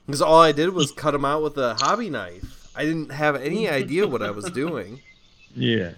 Because 0.06 0.22
all 0.22 0.40
I 0.40 0.52
did 0.52 0.70
was 0.70 0.90
cut 0.90 1.10
them 1.12 1.24
out 1.24 1.42
with 1.42 1.56
a 1.58 1.74
hobby 1.74 2.08
knife. 2.10 2.68
I 2.74 2.84
didn't 2.84 3.10
have 3.10 3.36
any 3.36 3.68
idea 3.68 4.06
what 4.06 4.22
I 4.22 4.30
was 4.30 4.50
doing. 4.52 5.00
Yeah. 5.54 5.92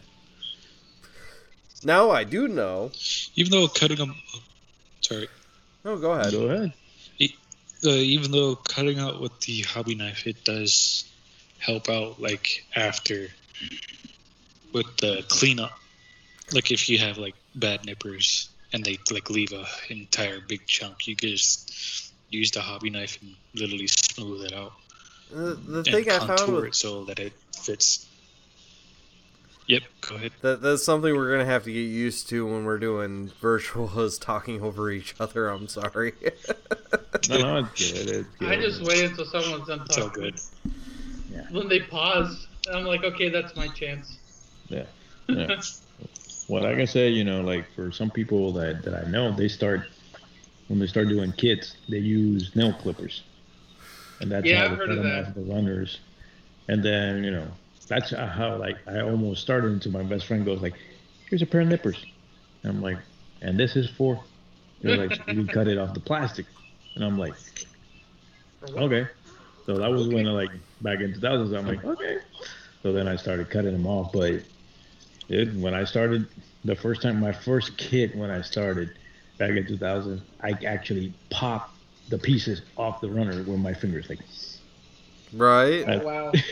Now 1.84 2.10
I 2.10 2.24
do 2.24 2.48
know. 2.48 2.90
Even 3.36 3.52
though 3.52 3.68
cutting 3.68 3.96
them, 3.98 4.14
sorry, 5.00 5.28
Oh, 5.84 5.96
go 5.96 6.12
ahead. 6.12 6.32
Go 6.32 6.42
ahead. 6.48 6.72
uh, 7.84 7.88
even 7.88 8.30
though 8.30 8.54
cutting 8.56 8.98
out 8.98 9.20
with 9.20 9.38
the 9.40 9.62
hobby 9.62 9.94
knife, 9.94 10.26
it 10.26 10.44
does 10.44 11.04
help 11.58 11.88
out 11.88 12.20
like 12.20 12.64
after 12.76 13.28
with 14.72 14.96
the 14.98 15.24
cleanup. 15.28 15.72
Like 16.52 16.70
if 16.70 16.88
you 16.88 16.98
have 16.98 17.18
like 17.18 17.34
bad 17.54 17.84
nippers 17.84 18.48
and 18.72 18.84
they 18.84 18.98
like 19.10 19.30
leave 19.30 19.52
a 19.52 19.66
entire 19.88 20.40
big 20.40 20.66
chunk, 20.66 21.06
you 21.06 21.16
can 21.16 21.30
just 21.30 22.12
use 22.30 22.50
the 22.50 22.60
hobby 22.60 22.90
knife 22.90 23.18
and 23.22 23.34
literally 23.54 23.86
smooth 23.88 24.44
it 24.46 24.52
out 24.52 24.72
The, 25.30 25.54
the 25.54 25.78
and 25.78 25.86
thing 25.86 26.10
I 26.10 26.18
found 26.18 26.38
contour 26.38 26.54
with, 26.56 26.64
it 26.66 26.74
so 26.74 27.04
that 27.04 27.18
it 27.18 27.32
fits. 27.56 28.06
Yep, 29.66 29.82
go 30.00 30.14
ahead. 30.16 30.32
that 30.42 30.62
that's 30.62 30.84
something 30.84 31.14
we're 31.14 31.30
gonna 31.30 31.44
have 31.44 31.62
to 31.64 31.72
get 31.72 31.80
used 31.82 32.28
to 32.30 32.44
when 32.44 32.64
we're 32.64 32.78
doing 32.78 33.30
virtual 33.40 34.00
is 34.00 34.18
talking 34.30 34.60
over 34.62 34.90
each 34.90 35.14
other. 35.20 35.48
I'm 35.48 35.68
sorry. 35.68 36.12
No, 37.28 37.36
no, 37.38 37.56
it's 37.58 37.92
good. 37.92 38.08
It's 38.08 38.28
good. 38.38 38.48
I 38.48 38.56
just 38.56 38.82
wait 38.82 39.04
until 39.04 39.26
someone's 39.26 39.66
done 39.68 39.82
It's 39.84 39.98
all 39.98 40.08
talking. 40.08 40.34
Yeah. 41.30 41.42
When 41.50 41.68
they 41.68 41.80
pause, 41.80 42.46
I'm 42.66 42.84
like, 42.84 43.04
okay, 43.04 43.28
that's 43.28 43.56
my 43.56 43.68
chance. 43.68 44.18
Yeah. 44.68 44.86
yeah. 45.28 45.50
Well, 46.48 46.62
like 46.64 46.78
I 46.78 46.84
said, 46.84 47.12
you 47.14 47.24
know, 47.24 47.42
like 47.42 47.72
for 47.74 47.92
some 47.92 48.10
people 48.10 48.52
that, 48.54 48.82
that 48.84 48.94
I 48.94 49.04
know, 49.08 49.34
they 49.34 49.48
start 49.48 49.92
when 50.68 50.78
they 50.78 50.86
start 50.86 51.08
doing 51.08 51.32
kits, 51.32 51.76
they 51.88 51.98
use 51.98 52.52
nail 52.56 52.72
clippers, 52.74 53.24
and 54.20 54.30
that's 54.30 54.50
Yeah, 54.50 54.62
how 54.64 54.64
I've 54.64 54.70
they 54.70 54.76
cut 54.84 54.98
of 54.98 55.04
them 55.04 55.06
that. 55.06 55.26
off 55.26 55.34
the 55.34 55.42
runners. 55.42 56.00
And 56.68 56.84
then 56.84 57.24
you 57.24 57.30
know, 57.30 57.48
that's 57.88 58.10
how 58.12 58.56
like 58.58 58.78
I 58.88 59.00
almost 59.00 59.42
started 59.42 59.72
until 59.72 59.92
my 59.92 60.02
best 60.04 60.26
friend 60.26 60.44
goes 60.44 60.60
like, 60.62 60.76
"Here's 61.28 61.42
a 61.42 61.46
pair 61.46 61.62
of 61.62 61.68
nippers," 61.68 62.06
and 62.64 62.72
I'm 62.72 62.82
like, 62.82 62.98
"And 63.42 63.58
this 63.58 63.76
is 63.76 63.90
for?" 63.90 64.24
They're 64.80 64.94
like, 64.96 65.14
"You 65.26 65.48
cut 65.48 65.68
it 65.68 65.78
off 65.78 65.94
the 65.94 66.00
plastic," 66.00 66.46
and 66.96 67.04
I'm 67.04 67.18
like, 67.18 67.36
"Okay." 68.76 69.08
So 69.70 69.78
that 69.78 69.92
was 69.92 70.08
when 70.08 70.26
I 70.26 70.32
like 70.32 70.50
back 70.80 70.98
in 70.98 71.14
2000s. 71.14 71.56
I'm 71.56 71.64
like, 71.64 71.84
"Okay." 71.84 72.18
So 72.82 72.92
then 72.92 73.06
I 73.06 73.14
started 73.14 73.50
cutting 73.50 73.70
them 73.70 73.86
off, 73.86 74.10
but 74.12 74.42
dude, 75.28 75.62
when 75.62 75.74
I 75.74 75.84
started 75.84 76.26
the 76.64 76.74
first 76.74 77.02
time, 77.02 77.20
my 77.20 77.30
first 77.30 77.76
kit 77.76 78.16
when 78.16 78.32
I 78.32 78.40
started 78.40 78.90
back 79.38 79.50
in 79.50 79.64
2000, 79.64 80.20
I 80.42 80.58
actually 80.66 81.12
popped 81.30 81.76
the 82.08 82.18
pieces 82.18 82.62
off 82.76 83.00
the 83.00 83.10
runner 83.10 83.44
with 83.44 83.60
my 83.60 83.72
fingers, 83.72 84.08
like, 84.08 84.18
right? 85.32 85.84
Oh, 85.86 86.04
wow. 86.04 86.32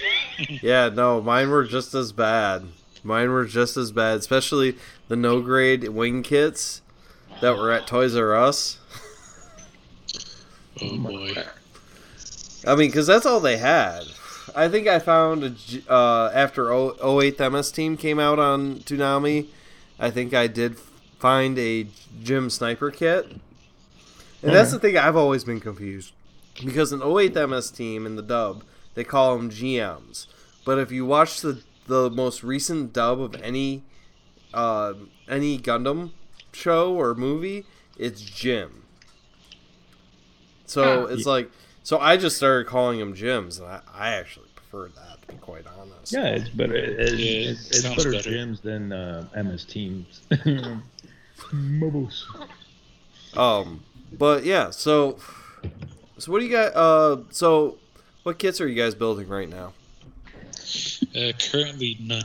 Yeah, 0.62 0.88
no, 0.88 1.20
mine 1.20 1.50
were 1.50 1.64
just 1.64 1.94
as 1.94 2.12
bad. 2.12 2.68
Mine 3.02 3.32
were 3.32 3.46
just 3.46 3.76
as 3.76 3.90
bad, 3.90 4.18
especially 4.18 4.76
the 5.08 5.16
no 5.16 5.40
grade 5.40 5.88
wing 5.88 6.22
kits 6.22 6.82
that 7.40 7.56
were 7.56 7.72
at 7.72 7.88
Toys 7.88 8.14
R 8.14 8.36
Us. 8.36 8.78
Oh 10.80 10.96
boy. 10.98 11.34
I 12.68 12.74
mean, 12.76 12.88
because 12.88 13.06
that's 13.06 13.26
all 13.26 13.40
they 13.40 13.56
had. 13.56 14.04
I 14.54 14.68
think 14.68 14.86
I 14.86 14.98
found 14.98 15.44
a 15.44 15.92
uh, 15.92 16.30
after 16.34 16.72
o- 16.72 17.18
08 17.20 17.38
MS 17.52 17.70
Team 17.72 17.96
came 17.96 18.18
out 18.18 18.38
on 18.38 18.76
Toonami. 18.80 19.46
I 19.98 20.10
think 20.10 20.34
I 20.34 20.46
did 20.46 20.78
find 21.18 21.58
a 21.58 21.86
Jim 22.22 22.48
Sniper 22.50 22.90
kit, 22.90 23.26
and 24.42 24.52
that's 24.54 24.70
the 24.72 24.78
thing 24.78 24.96
I've 24.96 25.16
always 25.16 25.44
been 25.44 25.60
confused 25.60 26.12
because 26.64 26.92
in 26.92 27.02
08 27.02 27.34
MS 27.48 27.70
Team 27.70 28.06
in 28.06 28.16
the 28.16 28.22
dub 28.22 28.64
they 28.94 29.04
call 29.04 29.36
them 29.36 29.50
GMs, 29.50 30.26
but 30.64 30.78
if 30.78 30.90
you 30.92 31.04
watch 31.06 31.40
the 31.40 31.62
the 31.86 32.10
most 32.10 32.42
recent 32.44 32.92
dub 32.92 33.20
of 33.20 33.34
any 33.42 33.82
uh, 34.54 34.94
any 35.28 35.58
Gundam 35.58 36.10
show 36.52 36.94
or 36.94 37.14
movie, 37.14 37.64
it's 37.98 38.20
Jim. 38.22 38.82
So 40.66 41.06
Huh. 41.06 41.14
it's 41.14 41.26
like, 41.26 41.50
so 41.88 41.98
I 41.98 42.18
just 42.18 42.36
started 42.36 42.66
calling 42.66 42.98
them 42.98 43.14
Jims, 43.14 43.58
and 43.58 43.66
I, 43.66 43.80
I 43.94 44.08
actually 44.10 44.48
prefer 44.54 44.88
that 44.88 45.22
to 45.22 45.28
be 45.32 45.38
quite 45.38 45.64
honest. 45.80 46.12
yeah, 46.12 46.26
it's 46.26 46.50
better. 46.50 46.76
It, 46.76 47.00
it, 47.00 47.14
Yeah, 47.18 47.50
it's, 47.52 47.70
it's 47.70 47.82
better, 47.96 48.12
better. 48.12 48.28
gyms 48.30 48.60
than 48.60 48.92
uh, 48.92 49.26
MS 49.34 49.64
Teams. 49.64 50.20
Mobos. 51.50 52.24
Um, 53.34 53.82
but 54.18 54.44
yeah, 54.44 54.68
so 54.68 55.16
so 56.18 56.30
what 56.30 56.40
do 56.40 56.44
you 56.44 56.52
got? 56.52 56.76
Uh, 56.76 57.22
so 57.30 57.78
what 58.22 58.38
kits 58.38 58.60
are 58.60 58.68
you 58.68 58.74
guys 58.74 58.94
building 58.94 59.26
right 59.26 59.48
now? 59.48 59.72
Uh, 61.16 61.32
currently 61.50 61.96
none. 62.02 62.22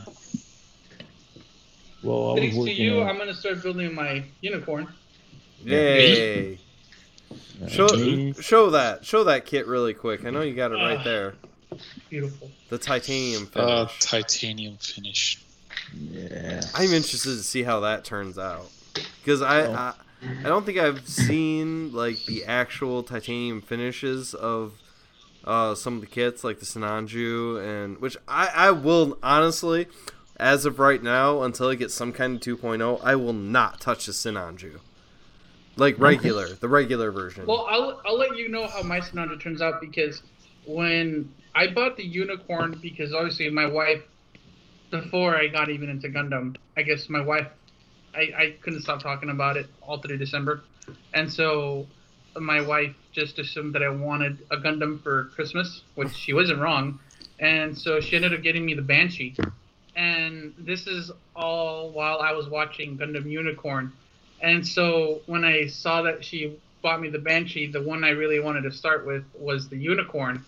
Well, 2.02 2.32
I 2.32 2.32
was 2.32 2.40
Thanks 2.40 2.54
to 2.54 2.60
working 2.60 2.76
you, 2.76 3.00
on- 3.00 3.08
I'm 3.08 3.16
gonna 3.16 3.32
start 3.32 3.62
building 3.62 3.94
my 3.94 4.24
unicorn. 4.42 4.88
Yay! 5.64 6.58
Uh, 7.62 7.68
Show 7.68 8.32
show 8.40 8.70
that 8.70 9.04
show 9.04 9.24
that 9.24 9.46
kit 9.46 9.66
really 9.66 9.94
quick. 9.94 10.24
I 10.24 10.30
know 10.30 10.42
you 10.42 10.54
got 10.54 10.72
it 10.72 10.76
right 10.76 10.98
Ah. 11.00 11.04
there. 11.04 11.34
Beautiful. 12.10 12.50
The 12.68 12.78
titanium 12.78 13.48
Uh, 13.54 13.86
finish. 13.86 13.98
titanium 14.00 14.76
finish. 14.78 15.38
Yeah. 15.92 16.60
I'm 16.74 16.92
interested 16.92 17.30
to 17.36 17.42
see 17.42 17.62
how 17.64 17.80
that 17.80 18.04
turns 18.04 18.38
out 18.38 18.70
because 19.22 19.42
I, 19.42 19.66
Oh. 19.66 19.72
I 19.74 19.92
I 20.44 20.48
don't 20.48 20.64
think 20.64 20.78
I've 20.78 21.06
seen 21.08 21.92
like 21.92 22.24
the 22.26 22.44
actual 22.46 23.02
titanium 23.02 23.60
finishes 23.60 24.32
of 24.34 24.72
uh, 25.44 25.74
some 25.74 25.96
of 25.96 26.00
the 26.00 26.06
kits 26.06 26.42
like 26.44 26.60
the 26.60 26.64
Sinanju 26.64 27.62
and 27.62 28.00
which 28.00 28.16
I 28.26 28.46
I 28.54 28.70
will 28.70 29.18
honestly 29.22 29.86
as 30.38 30.64
of 30.64 30.78
right 30.78 31.02
now 31.02 31.42
until 31.42 31.68
I 31.68 31.74
get 31.74 31.90
some 31.90 32.12
kind 32.12 32.36
of 32.36 32.40
2.0 32.58 33.00
I 33.04 33.14
will 33.16 33.34
not 33.34 33.80
touch 33.80 34.06
the 34.06 34.12
Sinanju 34.12 34.80
like 35.76 35.98
regular 35.98 36.48
the 36.48 36.68
regular 36.68 37.10
version. 37.10 37.46
Well, 37.46 37.66
I'll 37.68 38.00
I'll 38.06 38.18
let 38.18 38.36
you 38.36 38.48
know 38.48 38.66
how 38.66 38.82
my 38.82 39.00
Sonata 39.00 39.36
turns 39.36 39.60
out 39.60 39.80
because 39.80 40.22
when 40.66 41.32
I 41.54 41.68
bought 41.68 41.96
the 41.96 42.04
unicorn, 42.04 42.78
because 42.80 43.12
obviously 43.12 43.48
my 43.50 43.66
wife, 43.66 44.02
before 44.90 45.36
I 45.36 45.48
got 45.48 45.70
even 45.70 45.88
into 45.88 46.08
Gundam, 46.08 46.56
I 46.76 46.82
guess 46.82 47.08
my 47.08 47.20
wife, 47.20 47.48
I, 48.14 48.20
I 48.36 48.56
couldn't 48.62 48.82
stop 48.82 49.02
talking 49.02 49.30
about 49.30 49.56
it 49.56 49.66
all 49.82 49.98
through 49.98 50.18
December, 50.18 50.62
and 51.12 51.32
so 51.32 51.86
my 52.36 52.60
wife 52.60 52.94
just 53.12 53.38
assumed 53.38 53.74
that 53.74 53.82
I 53.82 53.88
wanted 53.88 54.38
a 54.50 54.56
Gundam 54.56 55.02
for 55.02 55.24
Christmas, 55.34 55.82
which 55.94 56.12
she 56.12 56.32
wasn't 56.32 56.60
wrong, 56.60 56.98
and 57.38 57.76
so 57.76 58.00
she 58.00 58.16
ended 58.16 58.34
up 58.34 58.42
getting 58.42 58.64
me 58.64 58.74
the 58.74 58.82
Banshee, 58.82 59.36
and 59.96 60.54
this 60.58 60.86
is 60.86 61.10
all 61.36 61.90
while 61.90 62.20
I 62.20 62.32
was 62.32 62.48
watching 62.48 62.96
Gundam 62.96 63.30
Unicorn. 63.30 63.92
And 64.40 64.66
so 64.66 65.22
when 65.26 65.44
I 65.44 65.66
saw 65.66 66.02
that 66.02 66.24
she 66.24 66.58
bought 66.82 67.00
me 67.00 67.08
the 67.08 67.18
Banshee, 67.18 67.66
the 67.66 67.82
one 67.82 68.04
I 68.04 68.10
really 68.10 68.40
wanted 68.40 68.62
to 68.62 68.72
start 68.72 69.06
with 69.06 69.24
was 69.38 69.68
the 69.68 69.76
Unicorn. 69.76 70.44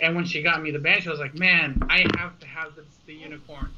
And 0.00 0.14
when 0.14 0.26
she 0.26 0.42
got 0.42 0.62
me 0.62 0.70
the 0.70 0.78
Banshee, 0.78 1.08
I 1.08 1.10
was 1.10 1.20
like, 1.20 1.34
man, 1.34 1.82
I 1.88 2.04
have 2.18 2.38
to 2.40 2.46
have 2.46 2.74
the, 2.76 2.84
the 3.06 3.14
Unicorn. 3.14 3.70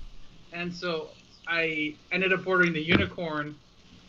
And 0.53 0.75
so 0.75 1.09
I 1.47 1.95
ended 2.11 2.33
up 2.33 2.47
ordering 2.47 2.73
the 2.73 2.83
Unicorn. 2.83 3.55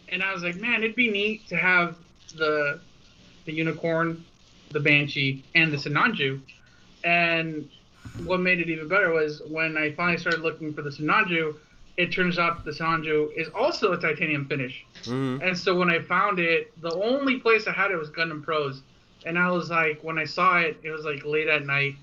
And 0.10 0.24
I 0.24 0.34
was 0.34 0.44
like, 0.44 0.56
man, 0.56 0.84
it'd 0.84 0.96
be 0.96 1.10
neat 1.10 1.48
to 1.50 1.56
have 1.56 1.96
the 2.36 2.80
the 3.46 3.54
Unicorn, 3.54 4.24
the 4.72 4.80
Banshee, 4.80 5.44
and 5.56 5.72
the 5.72 5.78
Sinanju. 5.78 6.42
And 7.04 7.70
what 8.26 8.40
made 8.40 8.60
it 8.60 8.70
even 8.70 8.88
better 8.88 9.12
was 9.12 9.42
when 9.48 9.78
I 9.78 9.94
finally 9.94 10.18
started 10.18 10.42
looking 10.42 10.74
for 10.74 10.82
the 10.82 10.90
Sinanju, 10.90 11.56
it 11.98 12.12
turns 12.12 12.40
out 12.40 12.64
the 12.66 12.72
Sinanju 12.72 13.34
is 13.36 13.48
also 13.50 13.94
a 13.94 13.98
titanium 13.98 14.46
finish. 14.46 14.86
Mhm. 15.04 15.42
And 15.42 15.58
so 15.58 15.76
when 15.76 15.90
I 15.90 16.00
found 16.00 16.40
it, 16.40 16.72
the 16.82 16.94
only 16.96 17.40
place 17.40 17.68
I 17.68 17.72
had 17.72 17.92
it 17.92 17.98
was 17.98 18.10
Gundam 18.10 18.44
Pros. 18.44 18.82
And 19.26 19.38
I 19.38 19.52
was 19.52 19.70
like, 19.70 20.04
when 20.04 20.18
I 20.18 20.24
saw 20.24 20.58
it, 20.60 20.78
it 20.84 20.92
was 20.92 21.06
like 21.06 21.26
late 21.26 21.48
at 21.48 21.66
night. 21.66 21.96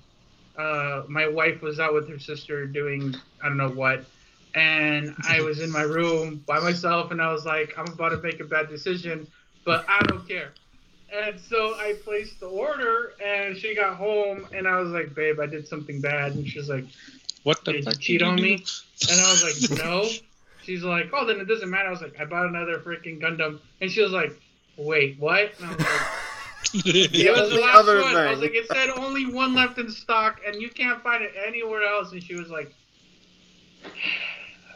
Uh, 0.57 1.03
my 1.07 1.27
wife 1.27 1.61
was 1.61 1.79
out 1.79 1.93
with 1.93 2.09
her 2.09 2.19
sister 2.19 2.65
doing 2.65 3.15
I 3.41 3.47
don't 3.47 3.57
know 3.57 3.69
what. 3.69 4.05
And 4.55 5.15
I 5.27 5.41
was 5.41 5.59
in 5.59 5.71
my 5.71 5.83
room 5.83 6.43
by 6.47 6.59
myself, 6.59 7.11
and 7.11 7.21
I 7.21 7.31
was 7.31 7.45
like, 7.45 7.77
I'm 7.77 7.87
about 7.87 8.09
to 8.09 8.17
make 8.17 8.39
a 8.39 8.45
bad 8.45 8.67
decision, 8.67 9.27
but 9.63 9.85
I 9.87 10.01
don't 10.03 10.27
care. 10.27 10.53
And 11.13 11.39
so 11.39 11.75
I 11.75 11.95
placed 12.03 12.39
the 12.39 12.47
order, 12.47 13.13
and 13.23 13.55
she 13.55 13.75
got 13.75 13.95
home, 13.95 14.47
and 14.53 14.67
I 14.67 14.79
was 14.79 14.89
like, 14.89 15.13
babe, 15.13 15.39
I 15.39 15.45
did 15.45 15.67
something 15.67 16.01
bad. 16.01 16.33
And 16.33 16.47
she's 16.47 16.67
like, 16.69 16.85
What 17.43 17.63
the 17.65 17.73
Did 17.73 17.85
you 17.85 17.91
fuck 17.91 17.99
cheat 17.99 18.21
on 18.21 18.35
do? 18.35 18.43
me? 18.43 18.53
And 18.53 19.19
I 19.19 19.31
was 19.31 19.69
like, 19.71 19.79
no. 19.85 20.07
She's 20.63 20.83
like, 20.83 21.09
oh, 21.13 21.25
then 21.25 21.39
it 21.39 21.45
doesn't 21.45 21.69
matter. 21.69 21.87
I 21.87 21.91
was 21.91 22.01
like, 22.01 22.19
I 22.19 22.25
bought 22.25 22.47
another 22.47 22.79
freaking 22.79 23.19
Gundam. 23.21 23.59
And 23.81 23.89
she 23.89 24.01
was 24.03 24.11
like, 24.11 24.39
wait, 24.77 25.17
what? 25.19 25.51
And 25.59 25.65
I 25.65 25.69
was 25.69 25.79
like, 25.79 25.89
Yeah, 26.73 27.31
it 27.31 27.31
was 27.39 27.49
the 27.49 27.55
the 27.55 27.61
last 27.61 27.77
other 27.77 28.01
one. 28.01 28.15
I 28.15 28.31
was 28.31 28.41
like, 28.41 28.53
it 28.53 28.67
said 28.67 28.89
only 28.89 29.25
one 29.25 29.55
left 29.55 29.77
in 29.79 29.89
stock, 29.89 30.41
and 30.45 30.61
you 30.61 30.69
can't 30.69 31.01
find 31.01 31.23
it 31.23 31.31
anywhere 31.47 31.83
else. 31.83 32.11
And 32.11 32.21
she 32.21 32.35
was 32.35 32.49
like, 32.49 32.71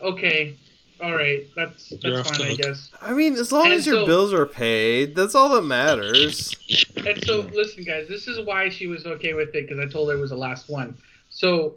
okay. 0.02 0.58
all 1.02 1.14
right, 1.14 1.46
that's 1.56 1.92
You're 2.02 2.18
that's 2.24 2.38
fine, 2.38 2.52
I 2.52 2.56
guess. 2.56 2.92
I 3.02 3.14
mean, 3.14 3.34
as 3.34 3.52
long 3.52 3.66
And 3.66 3.74
as 3.74 3.86
your 3.86 3.98
so- 3.98 4.06
bills 4.06 4.34
are 4.34 4.46
paid, 4.46 5.16
that's 5.16 5.36
all 5.36 5.50
that 5.50 5.64
matters. 5.64 6.56
And 7.06 7.24
so, 7.26 7.42
listen, 7.54 7.84
guys, 7.84 8.08
this 8.08 8.28
is 8.28 8.46
why 8.46 8.70
she 8.70 8.88
was 8.88 9.06
okay 9.06 9.34
with 9.34 9.50
it 9.54 9.68
because 9.68 9.80
I 9.80 9.88
told 9.92 10.10
her 10.10 10.16
it 10.18 10.22
was 10.22 10.30
the 10.32 10.38
last 10.38 10.70
one. 10.70 10.98
So, 11.30 11.74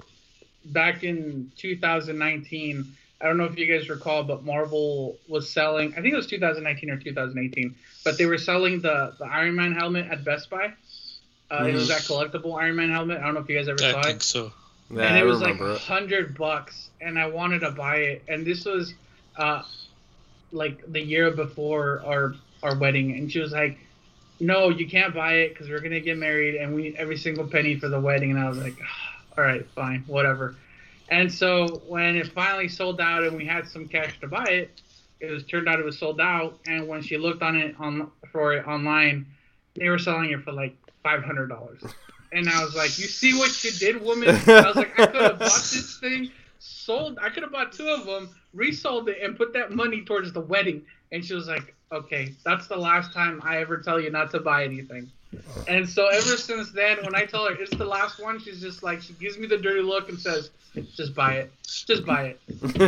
back 0.73 1.03
in 1.05 1.51
2019, 1.57 2.85
I 3.21 3.27
don't 3.27 3.39
know 3.39 3.45
if 3.45 3.59
you 3.59 3.67
guys 3.67 3.89
recall, 3.89 4.25
but 4.25 4.45
Marvel 4.45 5.17
was 5.29 5.49
selling. 5.49 5.93
I 5.93 6.03
think 6.03 6.13
it 6.13 6.17
was 6.17 6.27
2019 6.27 6.91
or 6.91 6.97
2018, 6.99 7.75
but 8.05 8.19
they 8.19 8.27
were 8.27 8.39
selling 8.39 8.81
the 8.81 9.15
the 9.19 9.25
Iron 9.25 9.55
Man 9.55 9.73
helmet 9.73 10.07
at 10.11 10.25
Best 10.25 10.51
Buy. 10.51 10.73
Uh, 11.51 11.65
It 11.65 11.75
was 11.75 11.89
that 11.89 12.03
collectible 12.03 12.61
Iron 12.61 12.77
Man 12.77 12.91
helmet. 12.91 13.19
I 13.19 13.25
don't 13.25 13.35
know 13.35 13.41
if 13.41 13.49
you 13.49 13.57
guys 13.57 13.69
ever 13.69 13.79
I 13.83 13.93
saw 13.93 14.03
think 14.03 14.17
it. 14.17 14.23
so. 14.23 14.53
Yeah, 14.91 15.03
and 15.07 15.17
I 15.17 15.21
it 15.21 15.25
was 15.25 15.41
like 15.41 15.61
a 15.61 15.79
hundred 15.79 16.37
bucks, 16.37 16.91
and 17.01 17.19
I 17.19 17.27
wanted 17.29 17.61
to 17.61 17.71
buy 17.73 17.97
it. 17.97 18.23
And 18.29 18.47
this 18.47 18.65
was, 18.65 18.95
uh, 19.37 19.63
like 20.53 20.81
the 20.93 21.01
year 21.01 21.31
before 21.31 22.03
our 22.05 22.35
our 22.63 22.77
wedding, 22.79 23.13
and 23.17 23.31
she 23.33 23.41
was 23.41 23.53
like, 23.53 23.79
"No, 24.41 24.69
you 24.69 24.87
can't 24.89 25.15
buy 25.15 25.35
it 25.39 25.49
because 25.51 25.69
we're 25.69 25.81
gonna 25.81 26.01
get 26.01 26.19
married, 26.19 26.55
and 26.57 26.75
we 26.75 26.83
need 26.83 26.97
every 26.97 27.17
single 27.17 27.47
penny 27.47 27.77
for 27.81 27.89
the 27.89 27.99
wedding." 28.01 28.31
And 28.31 28.39
I 28.39 28.49
was 28.49 28.59
like, 28.59 28.77
"All 29.37 29.45
right, 29.45 29.67
fine, 29.71 30.05
whatever." 30.07 30.57
And 31.09 31.33
so 31.33 31.83
when 31.87 32.17
it 32.17 32.29
finally 32.33 32.69
sold 32.69 33.01
out, 33.01 33.23
and 33.25 33.37
we 33.37 33.45
had 33.45 33.69
some 33.69 33.87
cash 33.87 34.19
to 34.21 34.29
buy 34.29 34.45
it, 34.45 34.81
it 35.21 35.31
was 35.31 35.45
turned 35.45 35.69
out 35.69 35.79
it 35.79 35.85
was 35.85 35.99
sold 35.99 36.21
out. 36.21 36.59
And 36.67 36.89
when 36.89 37.03
she 37.03 37.17
looked 37.17 37.43
on 37.43 37.57
it 37.57 37.75
on 37.79 38.11
for 38.33 38.55
it 38.55 38.67
online, 38.67 39.27
they 39.75 39.89
were 39.89 39.99
selling 39.99 40.31
it 40.31 40.43
for 40.43 40.53
like 40.53 40.77
five 41.03 41.23
hundred 41.23 41.49
dollars. 41.49 41.83
And 42.33 42.49
I 42.49 42.65
was 42.65 42.75
like, 42.75 42.99
"You 42.99 43.07
see 43.07 43.35
what 43.39 43.63
you 43.63 43.71
did, 43.71 44.03
woman?" 44.03 44.29
I 44.29 44.67
was 44.67 44.77
like, 44.77 44.99
"I 44.99 45.07
could 45.07 45.23
have 45.23 45.39
bought 45.39 45.69
this 45.73 45.99
thing, 46.01 46.31
sold. 46.59 47.19
I 47.23 47.31
could 47.31 47.45
have 47.45 47.53
bought 47.53 47.73
two 47.73 47.89
of 47.89 48.05
them, 48.05 48.29
resold 48.53 49.09
it, 49.09 49.19
and 49.23 49.37
put 49.37 49.53
that 49.53 49.71
money 49.71 50.03
towards 50.03 50.33
the 50.33 50.41
wedding." 50.41 50.83
And 51.13 51.25
she 51.25 51.35
was 51.35 51.47
like, 51.47 51.75
"Okay, 51.93 52.35
that's 52.45 52.67
the 52.67 52.77
last 52.77 53.13
time 53.13 53.41
I 53.45 53.59
ever 53.59 53.79
tell 53.79 54.01
you 54.01 54.11
not 54.11 54.33
to 54.33 54.41
buy 54.41 54.65
anything." 54.65 55.11
And 55.69 55.89
so 55.89 56.07
ever 56.09 56.37
since 56.37 56.71
then, 56.73 56.99
when 57.05 57.15
I 57.15 57.25
tell 57.25 57.47
her 57.47 57.55
it's 57.55 57.77
the 57.77 57.85
last 57.85 58.21
one, 58.23 58.39
she's 58.41 58.61
just 58.61 58.83
like, 58.83 59.01
she 59.03 59.13
gives 59.15 59.39
me 59.39 59.47
the 59.47 59.59
dirty 59.59 59.81
look 59.83 60.09
and 60.09 60.19
says, 60.19 60.51
"Just 60.95 61.15
buy 61.15 61.35
it. 61.35 61.53
Just 61.67 62.05
buy 62.07 62.35
it." 62.37 62.41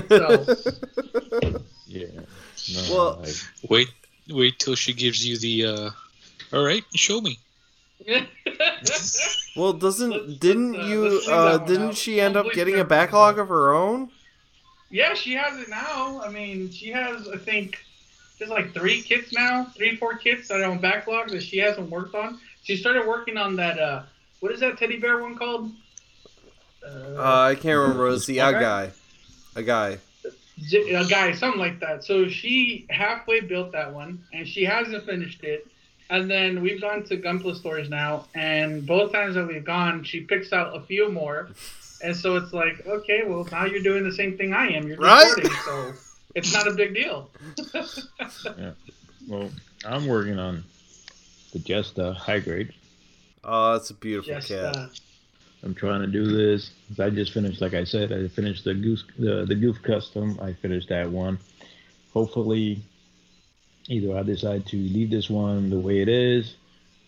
So 0.09 1.61
Yeah. 1.87 2.07
No, 2.75 2.83
Well- 2.95 3.23
I, 3.25 3.33
Wait, 3.69 3.89
wait 4.29 4.59
till 4.59 4.75
she 4.75 4.93
gives 4.93 5.27
you 5.27 5.39
the. 5.39 5.67
uh 5.67 5.91
All 6.57 6.65
right, 6.65 6.85
show 6.95 7.21
me. 7.21 7.39
well, 9.57 9.73
doesn't 9.73 10.11
Let's- 10.11 10.35
didn't 10.39 10.73
let's, 10.75 10.85
uh, 10.85 10.89
you? 10.89 11.03
let's 11.09 11.29
Uh, 11.29 11.59
didn't 11.59 11.89
out. 11.89 11.97
she 11.97 12.21
end 12.21 12.37
up 12.37 12.47
getting 12.53 12.79
a 12.79 12.85
backlog 12.85 13.39
of 13.39 13.49
her 13.49 13.73
own? 13.75 14.11
Yeah, 14.91 15.15
she 15.15 15.35
has 15.35 15.59
it 15.61 15.69
now. 15.69 16.23
I 16.25 16.31
mean, 16.31 16.71
she 16.71 16.89
has, 16.91 17.29
I 17.29 17.37
think, 17.37 17.85
there's 18.39 18.51
like 18.51 18.73
three 18.73 19.03
kits 19.03 19.33
now, 19.33 19.65
three, 19.77 19.97
four 19.97 20.17
kits 20.17 20.49
that 20.49 20.61
are 20.61 20.71
on 20.71 20.79
backlog 20.79 21.31
that 21.31 21.43
she 21.43 21.59
hasn't 21.59 21.91
worked 21.91 22.15
on. 22.15 22.39
She 22.63 22.77
started 22.77 23.07
working 23.07 23.37
on 23.37 23.57
that, 23.57 23.79
uh, 23.79 24.03
what 24.41 24.53
is 24.53 24.61
that 24.61 24.79
teddy 24.79 24.99
bear 24.99 25.21
one 25.21 25.37
called? 25.37 25.71
Uh, 26.85 27.17
I 27.19 27.55
can't 27.55 27.79
remember. 27.79 28.07
It 28.07 28.11
was 28.11 28.27
the 28.27 28.39
a 28.39 28.53
guy, 28.53 28.91
a 29.57 29.63
guy. 29.63 29.99
a 30.73 31.05
guy, 31.09 31.33
something 31.33 31.61
like 31.61 31.81
that. 31.81 32.05
So 32.05 32.29
she 32.29 32.87
halfway 32.91 33.41
built 33.41 33.73
that 33.73 33.93
one, 33.93 34.23
and 34.33 34.47
she 34.47 34.65
hasn't 34.65 35.05
finished 35.05 35.43
it. 35.43 35.67
And 36.11 36.31
then 36.31 36.63
we've 36.63 36.81
gone 36.81 37.05
to 37.05 37.19
Gunpla 37.19 37.57
stores 37.57 37.91
now, 37.91 38.27
and 38.35 38.87
both 38.87 39.13
times 39.13 39.35
that 39.35 39.47
we've 39.47 39.65
gone, 39.65 40.05
she 40.05 40.21
picks 40.21 40.53
out 40.53 40.75
a 40.75 40.81
few 40.81 41.11
more. 41.13 41.51
And 42.03 42.17
so 42.17 42.37
it's 42.37 42.53
like, 42.53 42.87
okay, 42.87 43.25
well, 43.27 43.47
now 43.51 43.67
you're 43.67 43.83
doing 43.83 44.05
the 44.05 44.13
same 44.13 44.39
thing 44.39 44.55
I 44.55 44.69
am. 44.69 44.87
You're 44.87 44.97
Right? 44.99 45.35
so 45.65 45.93
it's 46.35 46.53
not 46.53 46.69
a 46.69 46.73
big 46.73 46.95
deal. 46.95 47.31
well, 49.29 49.51
I'm 49.85 50.07
working 50.07 50.39
on 50.39 50.65
the 51.53 51.59
Jesta 51.59 52.13
high 52.13 52.41
grade. 52.41 52.73
Oh, 53.45 53.73
that's 53.73 53.91
a 53.91 53.95
beautiful 53.95 54.35
Just, 54.35 54.49
cat. 54.49 54.77
I'm 55.63 55.75
trying 55.75 56.03
to 56.03 56.07
do 56.07 56.27
this. 56.27 56.71
I 56.99 57.11
just 57.11 57.33
finished, 57.33 57.61
like 57.61 57.75
I 57.75 57.85
said, 57.85 58.13
I 58.13 58.29
finished 58.29 58.65
the 58.65 58.75
goose, 58.75 59.05
the, 59.19 59.45
the 59.45 59.55
Gouf 59.55 59.83
custom. 59.83 60.39
I 60.41 60.53
finished 60.53 60.89
that 60.91 61.11
one. 61.11 61.39
Hopefully, 62.13 62.83
either 63.89 64.17
I 64.17 64.23
decide 64.23 64.67
to 64.67 64.77
leave 64.77 65.11
this 65.11 65.29
one 65.29 65.71
the 65.71 65.79
way 65.79 66.01
it 66.01 66.09
is 66.09 66.57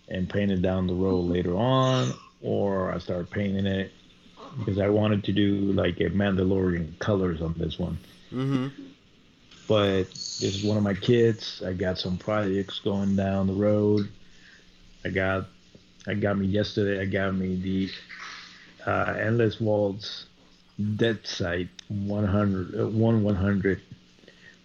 and 0.08 0.28
paint 0.28 0.50
it 0.50 0.62
down 0.62 0.86
the 0.86 0.94
road 0.94 1.26
later 1.26 1.54
on, 1.54 2.12
or 2.42 2.92
I 2.92 2.98
start 2.98 3.30
painting 3.30 3.66
it 3.66 3.92
because 4.58 4.78
I 4.78 4.88
wanted 4.88 5.22
to 5.24 5.32
do 5.32 5.72
like 5.72 6.00
a 6.00 6.10
Mandalorian 6.10 6.98
colors 6.98 7.40
on 7.40 7.54
this 7.56 7.78
one. 7.78 7.98
Mm-hmm. 8.32 8.89
But 9.70 10.10
this 10.10 10.42
is 10.42 10.64
one 10.64 10.76
of 10.76 10.82
my 10.82 10.94
kids. 10.94 11.62
I 11.64 11.74
got 11.74 11.96
some 11.96 12.18
projects 12.18 12.80
going 12.80 13.14
down 13.14 13.46
the 13.46 13.52
road. 13.52 14.08
I 15.04 15.10
got, 15.10 15.46
I 16.08 16.14
got 16.14 16.36
me 16.36 16.46
yesterday. 16.48 17.00
I 17.00 17.04
got 17.04 17.36
me 17.36 17.54
the 17.54 18.90
uh, 18.90 19.12
Endless 19.12 19.60
Waltz 19.60 20.26
Deathscythe 20.80 21.68
100, 21.86 22.80
uh, 22.80 22.88
1 22.88 23.22
100 23.22 23.80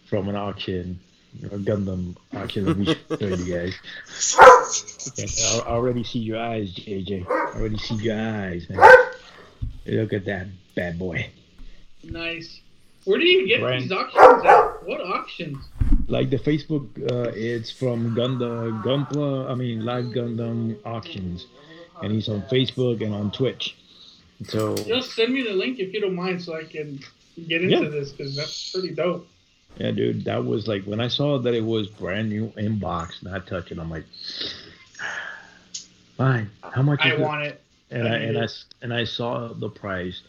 from 0.08 0.28
an 0.28 0.36
auction, 0.36 1.00
a 1.44 1.50
Gundam 1.50 2.16
auction. 2.36 2.66
Let 2.66 2.78
me 2.78 2.86
show 2.86 3.28
you 3.28 3.54
guys. 3.54 4.36
I 4.40 5.68
already 5.68 6.04
see 6.04 6.18
your 6.18 6.40
eyes, 6.40 6.74
JJ. 6.74 7.28
I 7.30 7.60
already 7.60 7.78
see 7.78 7.96
your 7.98 8.20
eyes, 8.20 8.68
man. 8.72 8.80
Look 9.86 10.14
at 10.14 10.26
that 10.26 10.48
bad 10.74 10.98
boy. 10.98 11.30
Nice. 12.04 12.62
Where 13.06 13.20
do 13.20 13.26
you 13.26 13.48
get 13.48 13.62
Right. 13.62 13.82
these 13.82 13.92
auctions 13.92 14.46
at? 14.46 14.84
What 14.88 15.02
auctions? 15.02 15.58
Like 16.08 16.30
the 16.30 16.38
Facebook, 16.38 16.88
uh, 17.12 17.32
it's 17.36 17.72
from 17.72 18.14
Gunda 18.16 18.72
Gunpla. 18.84 19.50
I 19.50 19.56
mean, 19.56 19.86
Live 19.86 20.06
Gundam 20.06 20.76
Auctions, 20.86 21.46
and 22.02 22.12
he's 22.12 22.30
on 22.30 22.42
Facebook 22.44 23.04
and 23.04 23.14
on 23.14 23.32
Twitch. 23.32 23.76
So 24.46 24.76
Just 24.76 25.12
send 25.16 25.34
me 25.34 25.42
the 25.44 25.54
link 25.54 25.80
if 25.80 25.94
you 25.94 26.02
don't 26.02 26.16
mind 26.16 26.42
so 26.42 26.56
I 26.56 26.64
can 26.66 27.00
get 27.48 27.64
into 27.64 27.84
Yeah. 27.84 27.90
this 27.90 28.12
because 28.12 28.36
that's 28.36 28.72
pretty 28.72 28.94
dope. 28.94 29.28
yeah, 29.78 29.92
dude, 29.92 30.26
that 30.26 30.44
was 30.46 30.68
like 30.68 30.84
when 30.84 31.00
I 31.00 31.08
saw 31.08 31.38
that 31.40 31.54
it 31.54 31.64
was 31.64 31.88
brand 31.88 32.30
new 32.30 32.48
inbox, 32.58 33.24
not 33.24 33.48
touching. 33.48 33.80
I'm 33.80 33.90
like, 33.90 34.06
fine. 36.18 36.50
How 36.62 36.82
much? 36.82 37.00
I 37.04 37.14
it? 37.14 37.20
want 37.20 37.44
it. 37.46 37.62
And 37.92 38.08
I 38.08 38.12
I, 38.12 38.16
and 38.18 38.34
need 38.36 38.44
I 38.44 38.48
and 38.82 38.94
I 38.94 39.04
saw 39.04 39.54
the 39.54 39.70
price 39.70 40.22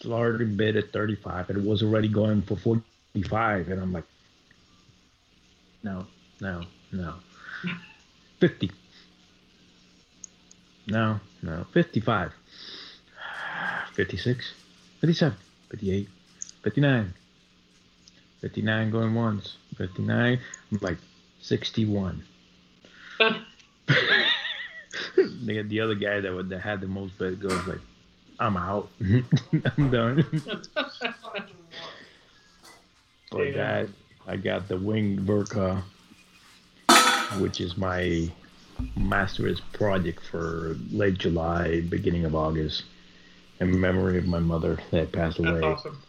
starting 0.00 0.56
bid 0.56 0.76
at 0.76 0.92
35 0.92 1.50
and 1.50 1.58
it 1.58 1.68
was 1.68 1.82
already 1.82 2.08
going 2.08 2.42
for 2.42 2.56
45 2.56 3.68
and 3.68 3.80
I'm 3.80 3.92
like 3.92 4.04
no 5.82 6.06
no 6.40 6.62
no. 6.92 7.14
50 8.40 8.70
no 10.86 11.20
no. 11.42 11.66
55 11.72 12.32
56 13.94 14.54
57 15.00 15.38
58 15.70 16.08
59 16.62 17.14
59 18.40 18.90
going 18.90 19.14
once. 19.14 19.56
59 19.76 20.40
I'm 20.70 20.78
like 20.80 20.98
61 21.40 22.22
the, 25.16 25.62
the 25.62 25.80
other 25.80 25.94
guy 25.94 26.20
that 26.20 26.32
would 26.32 26.48
that 26.50 26.60
had 26.60 26.80
the 26.80 26.86
most 26.86 27.18
bet 27.18 27.40
goes 27.40 27.66
like, 27.66 27.80
"I'm 28.40 28.56
out, 28.56 28.88
I'm 29.76 29.90
done." 29.90 30.24
but 33.30 33.38
Yeah. 33.38 33.52
that 33.52 33.88
I 34.26 34.36
got 34.36 34.68
the 34.68 34.76
winged 34.76 35.20
Ver.Ka, 35.20 35.82
which 37.38 37.60
is 37.60 37.76
my 37.76 38.30
master's 38.96 39.60
project 39.72 40.22
for 40.24 40.76
late 40.90 41.18
July, 41.18 41.80
beginning 41.80 42.24
of 42.24 42.34
August, 42.34 42.84
in 43.60 43.80
memory 43.80 44.18
of 44.18 44.26
my 44.26 44.38
mother 44.38 44.78
that 44.90 45.12
passed 45.12 45.38
away. 45.38 45.50
That's 45.52 45.62
away, 45.62 45.72
awesome. 45.72 46.02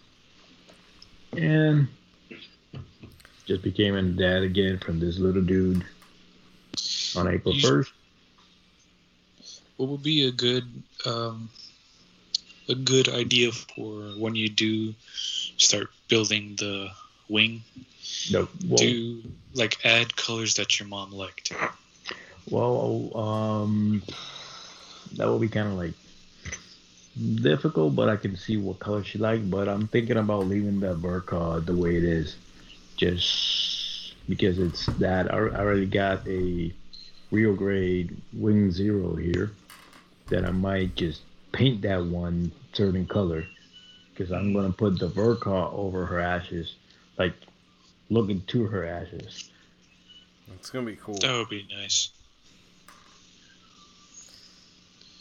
and 1.37 1.87
just 3.45 3.63
became 3.63 3.95
a 3.95 4.03
dad 4.03 4.43
again 4.43 4.77
from 4.77 4.99
this 4.99 5.17
little 5.17 5.41
dude 5.41 5.83
on 7.15 7.27
April 7.27 7.55
first. 7.59 7.91
What 9.77 9.89
would 9.89 10.03
be 10.03 10.27
a 10.27 10.31
good 10.31 10.65
um, 11.05 11.49
a 12.69 12.75
good 12.75 13.09
idea 13.09 13.51
for 13.51 14.01
when 14.17 14.35
you 14.35 14.47
do 14.47 14.93
start 15.57 15.89
building 16.07 16.55
the 16.57 16.89
wing? 17.27 17.63
No, 18.31 18.47
well, 18.67 18.77
Do 18.77 19.23
like 19.53 19.83
add 19.83 20.15
colors 20.15 20.55
that 20.55 20.79
your 20.79 20.87
mom 20.87 21.11
liked. 21.11 21.51
Well, 22.49 23.15
um, 23.17 24.01
that 25.13 25.29
would 25.29 25.41
be 25.41 25.49
kind 25.49 25.67
of 25.67 25.73
like 25.73 25.93
difficult, 27.41 27.95
but 27.95 28.09
I 28.09 28.15
can 28.15 28.35
see 28.35 28.57
what 28.57 28.79
color 28.79 29.03
she 29.03 29.17
like. 29.17 29.49
But 29.49 29.67
I'm 29.67 29.87
thinking 29.87 30.17
about 30.17 30.47
leaving 30.47 30.79
the 30.79 30.93
Ver.Ka 30.93 31.59
the 31.59 31.75
way 31.75 31.95
it 31.95 32.03
is, 32.03 32.35
just 32.95 34.15
because 34.27 34.59
it's 34.59 34.85
that. 34.97 35.33
I, 35.33 35.37
I 35.37 35.59
already 35.59 35.85
got 35.85 36.27
a 36.27 36.73
real 37.31 37.53
grade 37.53 38.15
wing 38.33 38.71
zero 38.71 39.15
here 39.15 39.51
that 40.27 40.45
I 40.45 40.51
might 40.51 40.95
just 40.95 41.21
paint 41.51 41.81
that 41.81 42.03
one 42.03 42.51
certain 42.73 43.05
color 43.05 43.45
because 44.13 44.31
I'm 44.31 44.53
gonna 44.53 44.71
put 44.71 44.99
the 44.99 45.07
Ver.Ka 45.07 45.71
over 45.71 46.05
her 46.05 46.19
ashes, 46.19 46.75
like 47.17 47.33
looking 48.09 48.41
to 48.47 48.65
her 48.65 48.85
ashes. 48.85 49.49
It's 50.55 50.69
gonna 50.69 50.85
be 50.85 50.97
cool. 50.97 51.15
That 51.15 51.37
would 51.37 51.49
be 51.49 51.65
nice. 51.73 52.09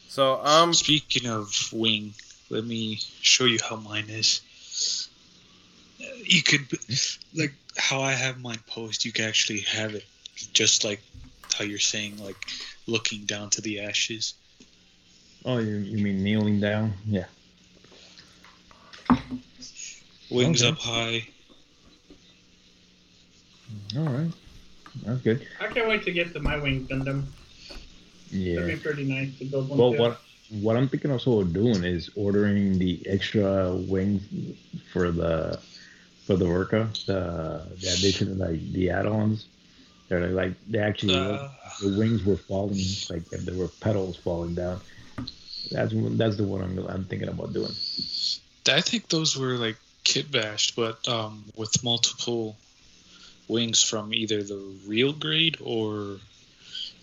So 0.09 0.41
um, 0.43 0.75
Speaking 0.75 1.31
of 1.31 1.73
wing, 1.73 2.15
let 2.51 2.65
me 2.65 2.99
show 3.21 3.45
you 3.45 3.59
how 3.63 3.77
mine 3.77 4.07
is. 4.09 4.41
You 6.25 6.43
could, 6.43 6.67
like, 7.35 7.55
how 7.77 8.01
I 8.01 8.13
have 8.13 8.41
mine 8.41 8.59
posed, 8.67 9.05
you 9.05 9.13
can 9.13 9.27
actually 9.27 9.61
have 9.61 9.95
it 9.95 10.05
just 10.53 10.85
like 10.85 11.01
how 11.57 11.65
you're 11.65 11.79
saying, 11.79 12.23
like, 12.23 12.37
looking 12.87 13.27
down 13.27 13.51
to 13.51 13.61
the 13.61 13.81
ashes. 13.81 14.35
Oh, 15.49 15.57
you, 15.57 15.77
you 15.77 16.05
mean 16.05 16.23
kneeling 16.23 16.61
down? 16.61 16.93
Yeah. 17.07 17.25
Wings 20.31 20.63
Okay. 20.63 20.71
up 20.71 20.79
high. 20.79 21.27
All 23.97 24.05
right. 24.05 24.31
That's 25.07 25.23
good. 25.23 25.47
I 25.59 25.69
can't 25.69 25.89
wait 25.89 26.03
to 26.05 26.13
get 26.13 26.35
to 26.35 26.41
my 26.41 26.59
wing 26.59 26.87
Gundam. 26.87 27.25
Yeah. 28.31 28.61
That'd 28.61 28.77
be 28.77 28.83
pretty 28.83 29.05
nice 29.05 29.39
to 29.39 29.47
build 29.47 29.71
one. 29.71 29.79
Well, 29.79 29.93
too. 29.93 29.99
what 29.99 30.21
what 30.51 30.77
I'm 30.77 30.87
thinking 30.87 31.11
also 31.11 31.41
of 31.41 31.55
doing 31.55 31.83
is 31.83 32.11
ordering 32.15 32.79
the 32.79 33.03
extra 33.07 33.75
wings 33.75 34.23
for 34.93 35.11
the 35.11 35.59
for 36.27 36.37
the 36.37 36.47
Orca, 36.47 36.91
the 37.07 37.63
the 37.81 37.89
addition 37.89 38.33
of 38.33 38.37
like 38.37 38.61
the 38.73 38.91
add-ons. 38.91 39.47
They're 40.11 40.29
like 40.29 40.53
they 40.69 40.79
actually 40.79 41.17
Uh, 41.17 41.49
the 41.81 41.97
wings 41.99 42.23
were 42.23 42.37
falling 42.37 42.85
like 43.09 43.25
there 43.31 43.55
were 43.55 43.69
petals 43.69 44.19
falling 44.19 44.55
down. 44.55 44.83
That's 45.71 45.93
that's 45.93 46.37
the 46.37 46.45
one 46.45 46.63
I'm 46.63 46.79
I'm 46.87 47.05
thinking 47.05 47.29
about 47.29 47.53
doing. 47.53 47.73
I 48.69 48.81
think 48.81 49.09
those 49.09 49.37
were 49.37 49.57
like 49.57 49.77
kit 50.05 50.31
bashed, 50.31 50.77
but 50.77 51.07
um, 51.09 51.45
with 51.57 51.83
multiple 51.83 52.57
wings 53.49 53.83
from 53.83 54.13
either 54.13 54.43
the 54.43 54.57
real 54.87 55.13
grade 55.13 55.59
or 55.61 56.19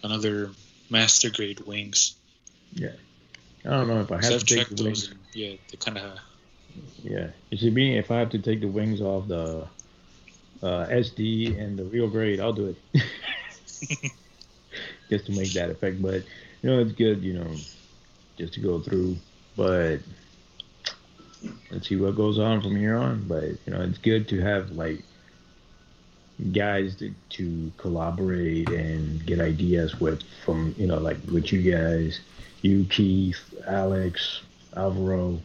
another 0.03 0.51
master 0.89 1.29
grade 1.29 1.59
wings. 1.61 2.15
Yeah, 2.73 2.89
I 3.65 3.69
don't 3.69 3.87
know 3.87 4.01
if 4.01 4.11
I 4.11 4.15
have 4.15 4.39
to 4.39 4.45
take 4.45 4.69
the 4.69 4.83
wings. 4.83 5.09
and 5.09 5.19
yeah, 5.33 5.55
they 5.71 5.77
kind 5.77 5.97
of. 5.97 6.19
Yeah, 7.03 7.27
you 7.49 7.57
see, 7.57 7.69
being 7.69 7.93
if 7.93 8.11
I 8.11 8.19
have 8.19 8.29
to 8.31 8.39
take 8.39 8.61
the 8.61 8.67
wings 8.67 9.01
off 9.01 9.27
the 9.27 9.67
uh, 10.61 10.85
SD 10.87 11.59
and 11.59 11.77
the 11.77 11.85
real 11.85 12.09
grade, 12.09 12.39
I'll 12.39 12.53
do 12.53 12.75
it 12.93 13.01
just 15.09 15.25
to 15.27 15.31
make 15.31 15.53
that 15.53 15.69
effect. 15.69 16.01
But 16.01 16.23
you 16.61 16.69
know, 16.69 16.79
it's 16.79 16.91
good, 16.93 17.23
you 17.23 17.33
know, 17.33 17.47
just 18.37 18.53
to 18.55 18.59
go 18.59 18.79
through. 18.79 19.17
But 19.55 19.99
let's 21.71 21.87
see 21.87 21.95
what 21.95 22.15
goes 22.15 22.39
on 22.39 22.61
from 22.61 22.75
here 22.75 22.97
on. 22.97 23.25
But 23.27 23.43
you 23.65 23.73
know, 23.73 23.81
it's 23.81 23.97
good 23.97 24.27
to 24.29 24.41
have 24.41 24.71
like 24.71 25.03
guys 26.51 26.95
to, 26.97 27.13
to 27.29 27.71
collaborate 27.77 28.69
and 28.69 29.25
get 29.25 29.39
ideas 29.39 29.99
with 29.99 30.21
from 30.43 30.75
you 30.77 30.87
know 30.87 30.97
like 30.97 31.17
with 31.31 31.51
you 31.51 31.71
guys, 31.71 32.19
you 32.61 32.85
Keith, 32.85 33.53
Alex, 33.67 34.41
Alvaro 34.75 35.39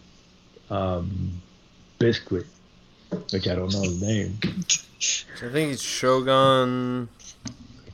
um, 0.70 1.40
Biscuit, 1.98 2.46
which 3.30 3.48
I 3.48 3.54
don't 3.54 3.72
know 3.72 3.82
his 3.82 4.02
name. 4.02 4.38
I 4.42 5.48
think 5.50 5.72
it's 5.72 5.82
Shogun. 5.82 7.08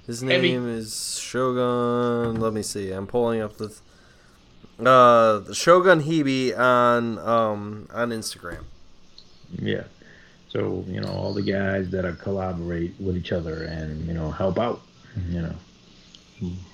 His 0.07 0.21
Heavy. 0.23 0.53
name 0.53 0.69
is 0.69 1.19
Shogun. 1.21 2.41
Let 2.41 2.53
me 2.53 2.63
see. 2.63 2.93
I'm 2.93 3.09
pulling 3.09 3.41
up 3.41 3.57
the 3.57 3.77
uh 4.81 5.39
the 5.39 5.55
Shogun 5.55 6.03
Hebe 6.03 6.57
on 6.59 7.19
um 7.19 7.89
on 7.93 8.11
Instagram. 8.11 8.65
Yeah. 9.59 9.85
So, 10.49 10.85
you 10.89 11.01
know, 11.01 11.09
all 11.11 11.33
the 11.35 11.43
guys 11.43 11.91
that 11.91 12.05
are 12.05 12.13
collaborate 12.15 12.95
with 13.01 13.17
each 13.17 13.33
other 13.33 13.65
and, 13.65 14.07
you 14.07 14.15
know, 14.15 14.31
help 14.31 14.59
out, 14.59 14.81
you 15.29 15.43
know. 15.43 15.55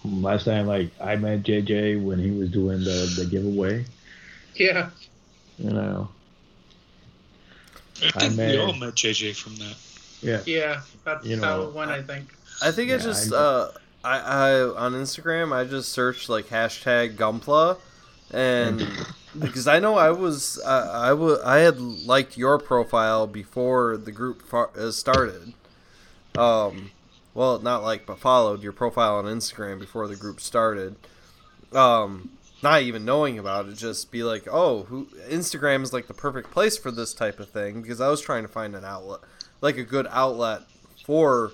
Last 0.05 0.45
time, 0.45 0.67
like, 0.67 0.91
I 1.01 1.17
met 1.17 1.43
JJ 1.43 2.03
when 2.05 2.19
he 2.19 2.31
was 2.31 2.51
doing 2.51 2.81
the, 2.85 3.13
the 3.19 3.27
giveaway, 3.27 3.85
yeah, 4.57 4.91
you 5.59 5.71
know. 5.71 6.09
I 8.03 8.11
think 8.11 8.37
met- 8.37 8.51
we 8.53 8.59
all 8.59 8.73
met 8.75 8.95
JJ 8.95 9.37
from 9.37 9.57
that. 9.57 9.77
Yeah. 10.21 10.41
yeah, 10.47 10.81
that's 11.05 11.25
You 11.27 11.37
how 11.41 11.57
know, 11.59 11.69
it 11.69 11.75
went. 11.75 11.91
I 11.91 12.03
think. 12.03 12.29
I 12.63 12.71
think 12.73 12.91
I 12.91 12.95
Yeah, 12.95 12.99
just 13.01 13.33
I- 13.33 13.37
uh 13.37 13.73
I, 14.05 14.19
I 14.19 14.61
on 14.63 14.93
Instagram 14.95 15.53
I 15.53 15.65
just 15.65 15.91
searched 15.93 16.29
like 16.29 16.47
hashtag 16.49 17.17
Gunpla 17.17 17.79
and 18.33 18.89
because 19.39 19.69
I 19.69 19.79
know 19.79 19.97
I 19.97 20.11
was 20.11 20.61
I 20.65 21.13
I 21.13 21.57
I 21.57 21.59
had 21.59 21.81
liked 21.81 22.37
your 22.37 22.59
profile 22.59 23.27
before 23.27 23.97
the 23.97 24.13
group 24.13 24.43
fa- 24.43 24.71
uh, 24.77 24.91
started. 24.91 25.55
Um, 26.37 26.91
well, 27.35 27.59
not 27.59 27.83
like 27.83 28.07
but 28.07 28.19
followed 28.19 28.63
your 28.63 28.73
profile 28.73 29.17
on 29.17 29.25
Instagram 29.25 29.79
before 29.79 30.09
the 30.09 30.17
group 30.17 30.41
started. 30.41 30.97
Um, 31.73 32.31
not 32.63 32.83
even 32.83 33.05
knowing 33.05 33.39
about 33.39 33.67
it, 33.67 33.77
just 33.77 34.13
be 34.13 34.23
like, 34.23 34.47
oh, 34.51 34.85
who 34.85 35.07
Instagram 35.29 35.83
is 35.83 35.93
like 35.93 36.07
the 36.07 36.15
perfect 36.15 36.51
place 36.51 36.79
for 36.79 36.91
this 36.91 37.13
type 37.13 37.41
of 37.41 37.51
thing 37.51 37.83
because 37.83 38.01
I 38.01 38.09
was 38.09 38.21
trying 38.21 38.43
to 38.43 38.49
find 38.49 38.77
an 38.77 38.85
outlet, 38.85 39.21
like 39.61 39.77
a 39.77 39.83
good 39.83 40.07
outlet 40.11 40.63
for 41.05 41.53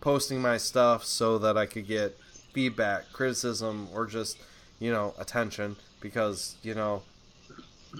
posting 0.00 0.42
my 0.42 0.58
stuff 0.58 1.04
so 1.04 1.38
that 1.38 1.56
I 1.56 1.66
could 1.66 1.86
get 1.86 2.18
feedback, 2.52 3.12
criticism, 3.12 3.88
or 3.94 4.06
just 4.06 4.38
you 4.78 4.92
know 4.92 5.14
attention 5.18 5.76
because 6.00 6.56
you 6.62 6.74
know 6.74 7.02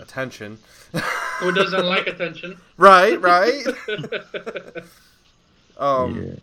attention. 0.00 0.58
Who 1.40 1.52
doesn't 1.52 1.84
like 1.84 2.06
attention? 2.06 2.58
right, 2.76 3.20
right. 3.20 3.66
Um, 5.80 6.22
yeah. 6.22 6.34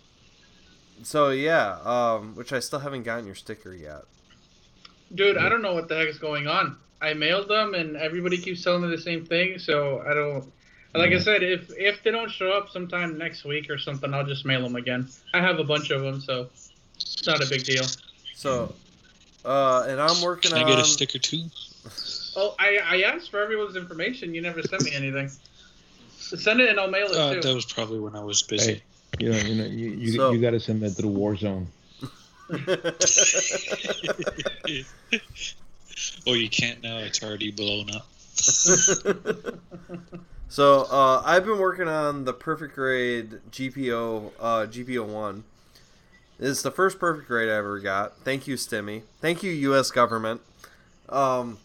So 1.04 1.30
yeah, 1.30 1.78
um, 1.86 2.36
which 2.36 2.52
I 2.52 2.60
still 2.60 2.80
haven't 2.80 3.04
gotten 3.04 3.26
your 3.26 3.36
sticker 3.36 3.74
yet. 3.74 4.02
Dude, 5.14 5.38
I 5.38 5.48
don't 5.48 5.62
know 5.62 5.74
what 5.74 5.88
the 5.88 5.96
heck 5.96 6.08
is 6.08 6.18
going 6.18 6.48
on. 6.48 6.76
I 7.00 7.14
mailed 7.14 7.48
them, 7.48 7.76
and 7.76 7.96
everybody 7.96 8.38
keeps 8.38 8.64
telling 8.64 8.82
me 8.82 8.90
the 8.90 9.02
same 9.02 9.26
thing. 9.26 9.60
So 9.60 10.04
I 10.06 10.14
don't. 10.14 10.52
Like 10.96 11.12
I 11.12 11.20
said, 11.20 11.44
if 11.44 11.70
if 11.78 12.02
they 12.02 12.10
don't 12.10 12.32
show 12.32 12.50
up 12.52 12.70
sometime 12.70 13.18
next 13.20 13.46
week 13.46 13.70
or 13.70 13.78
something, 13.78 14.12
I'll 14.12 14.26
just 14.26 14.46
mail 14.46 14.64
them 14.64 14.76
again. 14.76 15.08
I 15.36 15.42
have 15.42 15.60
a 15.60 15.64
bunch 15.64 15.92
of 15.92 16.02
them, 16.02 16.20
so 16.20 16.50
it's 16.96 17.28
not 17.28 17.44
a 17.44 17.48
big 17.48 17.64
deal. 17.64 17.86
So, 18.34 18.74
uh, 19.46 19.86
and 19.88 20.00
I'm 20.02 20.22
working 20.22 20.52
Can 20.52 20.60
I 20.60 20.64
on. 20.64 20.68
get 20.70 20.80
a 20.80 20.86
sticker 20.86 21.20
too? 21.20 21.44
Oh, 22.36 22.56
I 22.60 22.80
I 22.84 23.02
asked 23.04 23.32
for 23.32 23.40
everyone's 23.42 23.76
information. 23.76 24.34
You 24.36 24.42
never 24.42 24.62
sent 24.62 24.84
me 24.84 24.94
anything. 24.94 25.30
Send 26.18 26.60
it 26.60 26.70
and 26.70 26.80
I'll 26.80 26.90
mail 26.90 27.08
it 27.08 27.16
Uh, 27.18 27.34
too. 27.36 27.42
that 27.42 27.56
was 27.56 27.66
probably 27.66 28.00
when 28.00 28.16
I 28.16 28.24
was 28.24 28.42
busy. 28.42 28.74
Hey, 28.76 28.82
you 29.20 29.30
know, 29.32 29.38
you 29.38 29.56
know, 29.56 29.66
you, 29.66 29.88
you, 29.92 30.12
So- 30.14 30.32
you 30.32 30.42
got 30.42 30.52
to 30.52 30.60
send 30.60 30.82
that 30.82 30.92
through 30.92 31.12
Warzone. 31.12 31.68
oh, 36.28 36.34
you 36.34 36.50
can't 36.50 36.82
now. 36.84 36.98
It's 37.00 37.24
already 37.24 37.52
blown 37.52 37.90
up. 37.92 38.08
so 40.50 40.82
uh, 40.92 41.22
I've 41.26 41.46
been 41.46 41.58
working 41.58 41.88
on 41.88 42.26
the 42.26 42.34
perfect 42.34 42.76
grade 42.76 43.32
GPO 43.52 44.32
uh, 44.40 44.66
GPO 44.68 45.06
one. 45.08 45.44
It's 46.40 46.62
the 46.62 46.72
first 46.72 47.00
perfect 47.00 47.28
grade 47.28 47.50
I 47.50 47.56
ever 47.56 47.80
got. 47.80 48.20
Thank 48.20 48.48
you, 48.48 48.56
Stimmy. 48.56 49.02
Thank 49.22 49.42
you, 49.42 49.52
U.S. 49.52 49.90
government. 49.90 50.42
Um, 51.10 51.58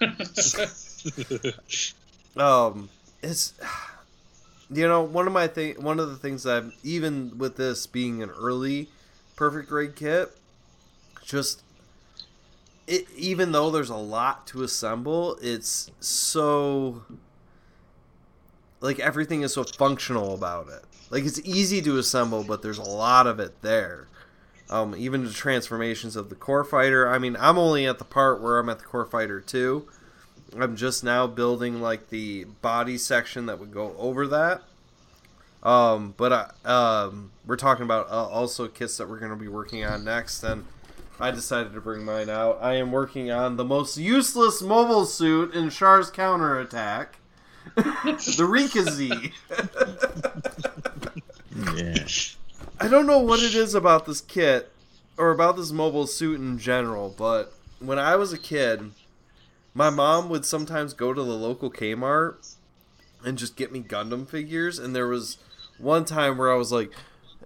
um, 2.36 2.88
it's 3.22 3.54
you 4.70 4.86
know 4.88 5.02
one 5.02 5.26
of 5.26 5.32
my 5.32 5.46
thing 5.46 5.82
one 5.82 6.00
of 6.00 6.08
the 6.08 6.16
things 6.16 6.42
that 6.44 6.56
I've, 6.56 6.74
even 6.82 7.38
with 7.38 7.56
this 7.56 7.86
being 7.86 8.22
an 8.22 8.30
early 8.30 8.88
perfect 9.36 9.68
grade 9.68 9.94
kit, 9.94 10.30
just 11.24 11.62
it 12.86 13.06
even 13.16 13.52
though 13.52 13.70
there's 13.70 13.90
a 13.90 13.96
lot 13.96 14.46
to 14.48 14.62
assemble, 14.62 15.38
it's 15.40 15.90
so 16.00 17.02
like 18.80 18.98
everything 18.98 19.42
is 19.42 19.54
so 19.54 19.64
functional 19.64 20.34
about 20.34 20.68
it. 20.68 20.82
Like 21.10 21.24
it's 21.24 21.40
easy 21.44 21.80
to 21.82 21.98
assemble, 21.98 22.44
but 22.44 22.62
there's 22.62 22.78
a 22.78 22.82
lot 22.82 23.26
of 23.26 23.38
it 23.40 23.62
there. 23.62 24.07
Um, 24.70 24.94
even 24.96 25.24
the 25.24 25.32
transformations 25.32 26.14
of 26.14 26.28
the 26.28 26.34
core 26.34 26.64
fighter. 26.64 27.08
I 27.08 27.18
mean, 27.18 27.36
I'm 27.40 27.56
only 27.58 27.86
at 27.86 27.98
the 27.98 28.04
part 28.04 28.40
where 28.42 28.58
I'm 28.58 28.68
at 28.68 28.78
the 28.80 28.84
core 28.84 29.06
fighter 29.06 29.40
two. 29.40 29.88
I'm 30.58 30.76
just 30.76 31.02
now 31.04 31.26
building 31.26 31.80
like 31.80 32.08
the 32.10 32.44
body 32.44 32.98
section 32.98 33.46
that 33.46 33.58
would 33.58 33.72
go 33.72 33.94
over 33.98 34.26
that. 34.28 34.62
Um, 35.62 36.14
but 36.16 36.32
I, 36.32 36.68
um, 36.70 37.32
we're 37.46 37.56
talking 37.56 37.84
about 37.84 38.08
uh, 38.10 38.26
also 38.26 38.68
kits 38.68 38.96
that 38.98 39.08
we're 39.08 39.18
going 39.18 39.32
to 39.32 39.36
be 39.36 39.48
working 39.48 39.84
on 39.84 40.04
next, 40.04 40.42
and 40.42 40.64
I 41.18 41.30
decided 41.32 41.72
to 41.74 41.80
bring 41.80 42.04
mine 42.04 42.30
out. 42.30 42.58
I 42.62 42.74
am 42.74 42.92
working 42.92 43.30
on 43.30 43.56
the 43.56 43.64
most 43.64 43.96
useless 43.96 44.62
mobile 44.62 45.04
suit 45.04 45.54
in 45.54 45.70
Char's 45.70 46.10
counterattack, 46.10 47.16
the 47.74 48.46
Re-GZ. 48.48 49.32
Yeah. 51.76 52.06
I 52.80 52.86
don't 52.86 53.06
know 53.06 53.18
what 53.18 53.42
it 53.42 53.56
is 53.56 53.74
about 53.74 54.06
this 54.06 54.20
kit 54.20 54.70
or 55.16 55.32
about 55.32 55.56
this 55.56 55.72
mobile 55.72 56.06
suit 56.06 56.38
in 56.38 56.58
general, 56.58 57.12
but 57.16 57.52
when 57.80 57.98
I 57.98 58.14
was 58.14 58.32
a 58.32 58.38
kid, 58.38 58.92
my 59.74 59.90
mom 59.90 60.28
would 60.28 60.44
sometimes 60.44 60.92
go 60.94 61.12
to 61.12 61.22
the 61.22 61.34
local 61.34 61.72
Kmart 61.72 62.54
and 63.24 63.36
just 63.36 63.56
get 63.56 63.72
me 63.72 63.80
Gundam 63.80 64.28
figures, 64.28 64.78
and 64.78 64.94
there 64.94 65.08
was 65.08 65.38
one 65.78 66.04
time 66.04 66.38
where 66.38 66.52
I 66.52 66.56
was 66.56 66.70
like, 66.70 66.92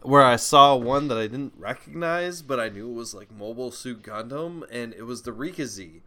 where 0.03 0.23
I 0.23 0.37
saw 0.37 0.77
one 0.77 1.09
that 1.09 1.17
I 1.17 1.29
didn't 1.29 1.55
recognize, 1.57 2.43
but 2.43 2.61
I 2.61 2.69
knew 2.69 2.91
it 2.91 2.95
was 2.95 3.15
like 3.15 3.31
Mobile 3.31 3.71
Suit 3.71 4.03
Gundam, 4.03 4.65
and 4.71 4.93
it 4.93 5.05
was 5.05 5.23
the 5.23 5.33
Re-GZ. 5.33 6.01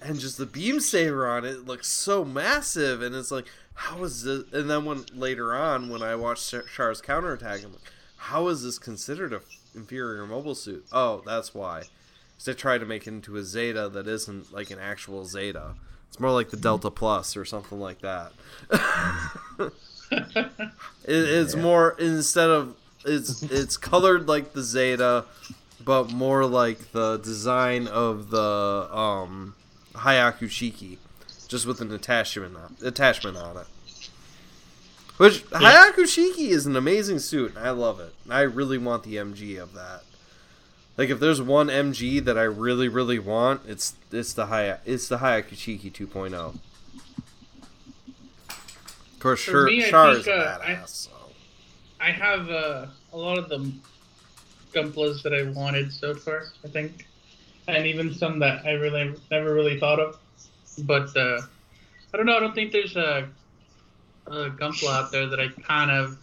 And 0.00 0.18
just 0.18 0.38
the 0.38 0.46
beam 0.46 0.80
saber 0.80 1.28
on 1.28 1.44
it 1.44 1.66
looks 1.66 1.88
so 1.88 2.24
massive, 2.24 3.02
and 3.02 3.14
it's 3.14 3.30
like, 3.30 3.46
how 3.74 4.02
is 4.04 4.22
this? 4.22 4.44
And 4.52 4.70
then 4.70 4.86
when 4.86 5.04
later 5.14 5.54
on, 5.54 5.90
when 5.90 6.02
I 6.02 6.14
watched 6.14 6.54
Char's 6.74 7.02
counterattack, 7.02 7.62
I'm 7.62 7.72
like, 7.72 7.82
how 8.18 8.48
is 8.48 8.62
this 8.62 8.78
considered 8.78 9.32
a 9.32 9.40
inferior 9.74 10.26
mobile 10.26 10.54
suit? 10.54 10.86
Oh, 10.92 11.22
that's 11.26 11.54
why. 11.54 11.84
Because 12.32 12.44
they 12.44 12.54
tried 12.54 12.78
to 12.78 12.86
make 12.86 13.06
it 13.06 13.10
into 13.10 13.36
a 13.36 13.42
Zeta 13.42 13.88
that 13.88 14.06
isn't 14.06 14.52
like 14.52 14.70
an 14.70 14.78
actual 14.78 15.24
Zeta. 15.24 15.74
It's 16.08 16.20
more 16.20 16.30
like 16.32 16.50
the 16.50 16.56
Delta 16.56 16.90
Plus 16.90 17.36
or 17.36 17.44
something 17.44 17.78
like 17.80 18.00
that. 18.00 18.32
it, 19.60 19.72
it's 21.04 21.54
Yeah. 21.54 21.60
more 21.62 21.96
instead 21.98 22.50
of 22.50 22.74
it's 23.04 23.42
it's 23.44 23.76
colored 23.76 24.26
like 24.28 24.52
the 24.52 24.62
Zeta, 24.62 25.24
but 25.84 26.10
more 26.10 26.44
like 26.46 26.92
the 26.92 27.18
design 27.18 27.86
of 27.86 28.30
the 28.30 28.88
um, 28.92 29.54
Hyaku 29.94 30.48
Shiki, 30.48 30.98
just 31.46 31.66
with 31.66 31.80
an 31.80 31.92
attachment 31.92 32.56
on, 32.56 32.76
attachment 32.82 33.36
on 33.36 33.58
it. 33.58 33.66
Which 35.18 35.44
Hyaku 35.50 36.04
Shiki 36.04 36.48
is 36.48 36.64
an 36.66 36.76
amazing 36.76 37.18
suit, 37.18 37.54
and 37.56 37.66
I 37.66 37.70
love 37.70 37.98
it. 38.00 38.14
I 38.30 38.40
really 38.42 38.78
want 38.78 39.02
the 39.02 39.16
MG 39.16 39.60
of 39.60 39.74
that. 39.74 40.02
Like 40.96 41.10
if 41.10 41.20
there's 41.20 41.42
one 41.42 41.66
MG 41.68 42.24
that 42.24 42.36
I 42.38 42.42
really 42.42 42.88
really 42.88 43.18
want, 43.18 43.62
it's 43.66 43.94
it's 44.10 44.32
the 44.32 44.46
Haya 44.46 44.78
it's 44.86 45.08
the 45.08 45.18
Hyaku 45.18 45.54
Shiki 45.54 45.92
2.0. 45.92 46.54
Of 48.48 49.18
course, 49.20 49.42
For 49.44 49.50
sure, 49.50 49.66
me, 49.66 49.84
I 49.84 49.90
Char 49.90 50.14
think, 50.14 50.20
is 50.20 50.26
a 50.28 50.34
uh, 50.34 50.58
I- 50.62 50.70
badass. 50.74 50.88
so. 50.88 51.10
I 52.00 52.12
have 52.12 52.48
uh, 52.48 52.86
a 53.12 53.16
lot 53.16 53.38
of 53.38 53.48
the 53.48 53.72
Gunplas 54.72 55.22
that 55.24 55.34
I 55.34 55.50
wanted 55.50 55.92
so 55.92 56.14
far, 56.14 56.44
I 56.64 56.68
think, 56.68 57.08
and 57.66 57.84
even 57.88 58.14
some 58.14 58.38
that 58.38 58.64
I 58.64 58.72
really 58.74 59.16
never 59.32 59.52
really 59.52 59.80
thought 59.80 59.98
of. 59.98 60.16
But 60.84 61.16
uh, 61.16 61.40
I 62.14 62.16
don't 62.16 62.26
know. 62.26 62.36
I 62.36 62.40
don't 62.40 62.54
think 62.54 62.70
there's 62.70 62.94
a, 62.96 63.28
a 64.30 64.50
Gunpla 64.50 64.92
out 64.92 65.12
there 65.12 65.26
that 65.28 65.40
I 65.40 65.48
kind 65.66 65.90
of 65.90 66.18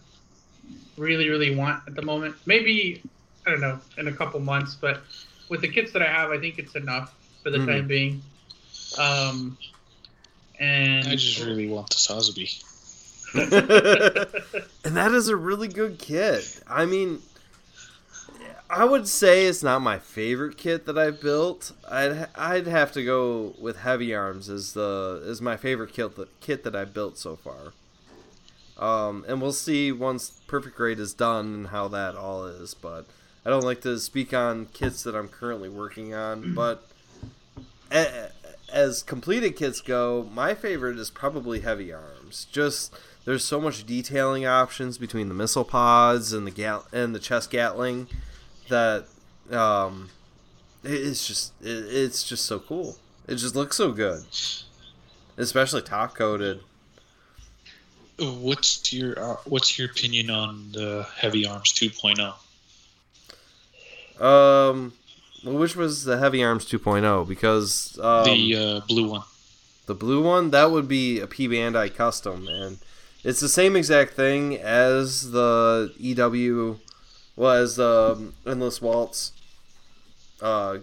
really, 0.96 1.28
really 1.28 1.54
want 1.54 1.82
at 1.86 1.94
the 1.94 2.02
moment. 2.02 2.36
Maybe 2.46 3.04
I 3.46 3.50
don't 3.50 3.60
know 3.60 3.80
in 3.98 4.08
a 4.08 4.12
couple 4.12 4.40
months, 4.40 4.76
but 4.80 5.02
with 5.48 5.60
the 5.60 5.68
kits 5.68 5.92
that 5.92 6.02
I 6.02 6.06
have, 6.08 6.30
I 6.30 6.38
think 6.38 6.58
it's 6.58 6.74
enough 6.74 7.14
for 7.42 7.50
the 7.50 7.58
Mhm. 7.58 7.66
time 7.66 7.86
being. 7.86 8.22
Um, 8.98 9.58
and 10.58 11.08
I 11.08 11.16
just 11.16 11.38
really 11.40 11.68
want 11.68 11.90
the 11.90 11.96
Sazabi. 11.96 12.48
and 14.84 14.96
that 14.96 15.12
is 15.12 15.28
a 15.28 15.36
really 15.36 15.68
good 15.68 15.98
kit. 15.98 16.62
I 16.66 16.86
mean, 16.86 17.22
I 18.68 18.84
would 18.84 19.06
say 19.08 19.46
it's 19.46 19.62
not 19.62 19.80
my 19.82 19.98
favorite 19.98 20.56
kit 20.56 20.86
that 20.86 20.98
I've 20.98 21.20
built. 21.20 21.72
I'd 21.88 22.28
I'd 22.34 22.66
have 22.66 22.92
to 22.92 23.04
go 23.04 23.54
with 23.58 23.78
Heavy 23.78 24.14
Arms 24.14 24.48
as 24.48 24.72
the 24.72 25.22
as 25.26 25.40
my 25.40 25.56
favorite 25.56 25.92
kit 25.92 26.16
that, 26.16 26.40
kit 26.40 26.64
that 26.64 26.74
I've 26.76 26.92
built 26.92 27.18
so 27.18 27.36
far. 27.36 27.74
Um, 28.78 29.24
and 29.26 29.40
we'll 29.40 29.52
see 29.52 29.90
once 29.92 30.30
Perfect 30.46 30.76
Grade 30.76 30.98
is 30.98 31.14
done 31.14 31.46
and 31.54 31.66
how 31.68 31.88
that 31.88 32.14
all 32.14 32.44
is. 32.46 32.74
But 32.74 33.06
I 33.44 33.50
don't 33.50 33.64
like 33.64 33.80
to 33.82 33.98
speak 33.98 34.34
on 34.34 34.66
kits 34.66 35.02
that 35.04 35.14
I'm 35.14 35.28
currently 35.28 35.68
working 35.68 36.12
on. 36.14 36.54
But 36.54 36.86
a- 37.90 38.30
as 38.72 39.02
completed 39.02 39.56
kits 39.56 39.80
go, 39.80 40.28
my 40.32 40.54
favorite 40.54 40.98
is 40.98 41.10
probably 41.10 41.60
Heavy 41.60 41.92
Arms. 41.92 42.46
Just 42.52 42.94
there's 43.24 43.44
so 43.44 43.60
much 43.60 43.86
detailing 43.86 44.46
options 44.46 44.98
between 44.98 45.28
the 45.28 45.34
missile 45.34 45.64
pods 45.64 46.32
and 46.32 46.46
the 46.46 46.50
gat 46.50 46.82
and 46.92 47.14
the 47.14 47.18
chest 47.18 47.50
gatling 47.50 48.08
that 48.68 49.06
um, 49.50 50.10
it's 50.84 51.26
just 51.26 51.52
it, 51.62 51.84
it's 51.88 52.24
just 52.24 52.44
so 52.44 52.58
cool. 52.58 52.96
It 53.26 53.36
just 53.36 53.56
looks 53.56 53.76
so 53.76 53.92
good, 53.92 54.24
especially 55.36 55.82
top 55.82 56.14
coated. 56.14 56.60
What's 58.18 58.92
your 58.92 59.18
uh, 59.18 59.36
What's 59.44 59.78
your 59.78 59.88
opinion 59.90 60.30
on 60.30 60.72
the 60.72 61.06
Heavy 61.16 61.46
Arms 61.46 61.74
oh? 61.82 61.86
2.0? 61.86 62.34
Um, 64.18 64.94
well, 65.44 65.58
which 65.58 65.76
was 65.76 66.04
the 66.04 66.16
Heavy 66.18 66.42
Arms 66.42 66.64
2.0? 66.64 67.28
Because 67.28 67.98
um, 68.00 68.24
the 68.24 68.56
uh, 68.56 68.80
blue 68.86 69.10
one. 69.10 69.22
The 69.84 69.94
blue 69.94 70.22
one, 70.22 70.50
that 70.50 70.70
would 70.70 70.88
be 70.88 71.20
a 71.20 71.26
P 71.26 71.46
Bandai 71.46 71.94
custom, 71.94 72.48
and 72.48 72.78
it's 73.22 73.40
the 73.40 73.48
same 73.48 73.76
exact 73.76 74.14
thing 74.14 74.56
as 74.56 75.30
the 75.30 75.92
EW, 75.98 76.80
well, 77.36 77.52
as 77.52 77.76
the 77.76 78.16
um, 78.16 78.34
Endless 78.46 78.80
Waltz, 78.80 79.32
uh, 80.42 80.78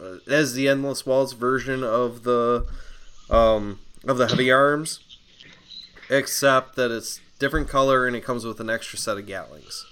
uh, 0.00 0.16
as 0.28 0.54
the 0.54 0.66
Endless 0.66 1.06
Waltz 1.06 1.32
version 1.32 1.84
of 1.84 2.24
the, 2.24 2.66
um, 3.30 3.78
of 4.04 4.18
the 4.18 4.26
Heavy 4.26 4.50
Arms, 4.50 5.00
except 6.10 6.76
that 6.76 6.90
it's 6.90 7.20
different 7.38 7.68
color 7.68 8.06
and 8.06 8.16
it 8.16 8.24
comes 8.24 8.44
with 8.44 8.60
an 8.60 8.70
extra 8.70 8.98
set 8.98 9.18
of 9.18 9.26
Gatlings. 9.26 9.84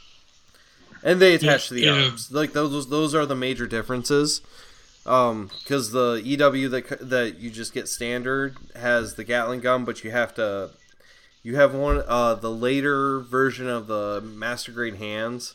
And 1.02 1.20
they 1.20 1.34
attach 1.34 1.68
to 1.68 1.74
the 1.74 1.82
Yeah. 1.82 2.06
arms. 2.06 2.32
Like 2.32 2.52
those, 2.52 2.88
those 2.88 3.14
are 3.14 3.26
the 3.26 3.36
major 3.36 3.66
differences 3.66 4.40
um 5.04 5.50
because 5.62 5.92
the 5.92 6.20
ew 6.24 6.68
that 6.68 6.98
that 7.08 7.38
you 7.38 7.48
just 7.48 7.72
get 7.72 7.86
standard 7.86 8.56
has 8.74 9.14
the 9.14 9.22
gatling 9.22 9.60
gun 9.60 9.84
but 9.84 10.02
you 10.02 10.10
have 10.10 10.34
to 10.34 10.68
you 11.44 11.54
have 11.54 11.72
one 11.72 12.02
uh 12.08 12.34
the 12.34 12.50
later 12.50 13.20
version 13.20 13.68
of 13.68 13.86
the 13.86 14.20
master 14.20 14.72
grade 14.72 14.96
hands 14.96 15.54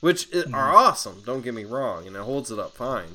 which 0.00 0.26
i- 0.34 0.42
are 0.52 0.74
awesome 0.74 1.22
don't 1.24 1.42
get 1.42 1.54
me 1.54 1.64
wrong 1.64 2.08
and 2.08 2.16
it 2.16 2.22
holds 2.22 2.50
it 2.50 2.58
up 2.58 2.74
fine 2.74 3.10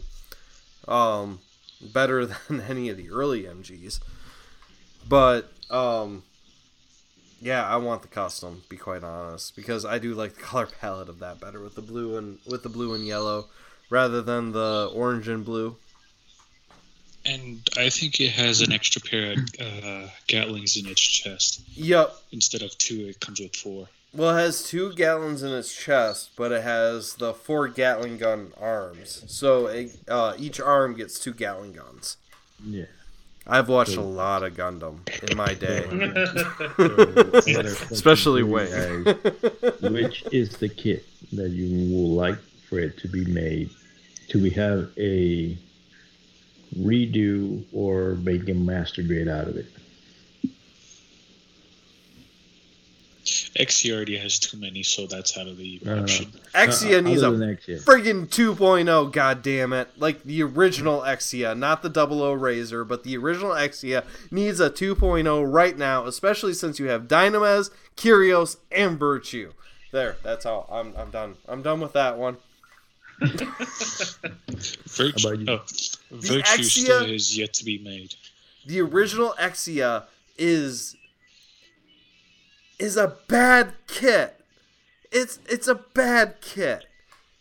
um 0.88 1.40
better 1.82 2.26
than 2.48 2.62
any 2.62 2.88
of 2.88 2.96
the 2.96 3.10
early 3.10 3.44
mgs 3.44 4.00
but 5.06 5.52
um 5.70 6.24
yeah 7.44 7.68
i 7.68 7.76
want 7.76 8.02
the 8.02 8.08
custom 8.08 8.64
be 8.70 8.78
quite 8.78 9.04
honest 9.04 9.56
because 9.56 9.86
i 9.86 10.00
do 10.00 10.14
like 10.14 10.34
the 10.34 10.42
color 10.50 10.68
palette 10.80 11.10
of 11.10 11.20
that 11.20 11.40
better 11.40 11.62
with 11.62 11.76
the 11.76 11.82
blue 11.82 12.18
and 12.18 12.40
with 12.50 12.64
the 12.64 12.70
blue 12.70 12.94
and 12.94 13.06
yellow 13.06 13.46
rather 13.94 14.24
than 14.24 14.52
the 14.52 14.90
orange 14.94 15.28
and 15.28 15.46
blue. 15.46 15.76
And 17.26 17.62
I 17.78 17.90
think 17.90 18.20
it 18.20 18.32
has 18.32 18.62
an 18.62 18.74
extra 18.74 19.02
pair 19.02 19.34
of 19.34 19.38
uh, 19.38 20.10
Gatlings 20.28 20.76
in 20.76 20.90
its 20.90 21.00
chest. 21.00 21.62
Yep. 21.76 22.14
Instead 22.32 22.64
of 22.64 22.78
two, 22.78 23.08
it 23.08 23.20
comes 23.20 23.40
with 23.40 23.56
four. 23.56 23.88
Well, 24.14 24.36
it 24.36 24.42
has 24.42 24.68
two 24.68 24.90
Gatlins 24.92 25.44
in 25.44 25.52
its 25.52 25.74
chest, 25.74 26.32
but 26.36 26.52
it 26.52 26.64
has 26.64 27.14
the 27.16 27.34
four 27.34 27.68
Gatling 27.68 28.18
gun 28.18 28.52
arms. 28.60 29.24
So 29.28 29.68
it, 29.68 29.96
uh, 30.08 30.34
each 30.38 30.60
arm 30.60 30.96
gets 30.96 31.20
two 31.20 31.34
Gatling 31.34 31.74
guns. 31.74 32.18
Yeah. 32.66 32.86
I've 33.46 33.68
watched 33.68 33.98
a 33.98 34.02
lot 34.02 34.44
of 34.44 34.54
Gundam 34.54 35.00
in 35.30 35.36
my 35.38 35.54
day, 35.66 35.86
So, 35.90 35.92
another 35.92 37.76
question 37.76 37.92
especially 37.92 38.42
for. 38.42 38.48
Wing. 38.48 39.94
Which 39.94 40.24
is 40.32 40.58
the 40.58 40.70
kit 40.70 41.06
that 41.34 41.50
you 41.50 41.94
would 41.96 42.16
like 42.16 42.40
for 42.70 42.80
it 42.80 42.98
to 43.00 43.08
be 43.08 43.26
made? 43.26 43.70
Do 44.30 44.42
we 44.42 44.50
have 44.52 44.90
a 44.98 45.58
redo 46.78 47.64
or 47.74 48.16
make 48.16 48.48
a 48.50 48.54
master 48.54 49.04
grade 49.04 49.28
out 49.28 49.48
of 49.48 49.58
it? 49.58 49.66
Exia 53.60 53.96
already 53.96 54.18
has 54.18 54.40
too 54.40 54.58
many, 54.58 54.82
so 54.84 55.06
that's 55.06 55.38
out 55.38 55.48
of 55.48 55.58
the 55.58 55.80
No, 55.84 55.92
no, 55.92 55.98
no. 55.98 56.04
option. 56.04 56.32
Exia 56.56 56.98
Uh, 56.98 57.02
needs 57.02 57.22
a 57.22 57.28
other 57.28 57.38
friggin' 57.38 58.28
2.0, 58.28 59.12
god 59.12 59.42
damn 59.44 59.74
it. 59.74 59.90
Like 59.98 60.24
the 60.24 60.42
original 60.44 61.02
Exia, 61.02 61.56
not 61.58 61.84
the 61.84 61.92
00 61.94 62.34
Razor, 62.34 62.84
but 62.84 63.04
the 63.04 63.16
original 63.18 63.52
Exia 63.52 64.04
needs 64.32 64.60
a 64.60 64.70
2.0 64.72 65.52
right 65.54 65.78
now, 65.78 66.06
especially 66.08 66.54
since 66.54 66.80
you 66.80 66.88
have 66.88 67.08
Dynames, 67.08 67.70
Kyrios, 67.96 68.58
and 68.72 68.98
Virtue. 68.98 69.54
There, 69.92 70.16
that's 70.24 70.48
all. 70.48 70.68
I'm, 70.72 70.96
I'm 70.98 71.12
done. 71.12 71.36
I'm 71.48 71.62
done 71.62 71.80
with 71.80 71.94
that 71.94 72.18
one. 72.18 72.38
Virtue, 73.22 75.28
about 75.28 75.40
you? 75.40 75.46
oh, 75.50 75.62
Virtue 76.12 76.42
Exia- 76.42 76.84
still 76.84 77.06
is 77.06 77.38
yet 77.38 77.54
to 77.54 77.66
be 77.66 77.78
made. 77.78 78.16
The 78.66 78.82
original 78.82 79.36
Exia 79.40 80.04
is 80.38 80.96
is 82.84 82.98
a 82.98 83.16
bad 83.30 83.74
kit. 83.88 84.42
It's 85.10 85.40
it's 85.48 85.70
a 85.70 85.76
bad 85.76 86.42
kit. 86.42 86.86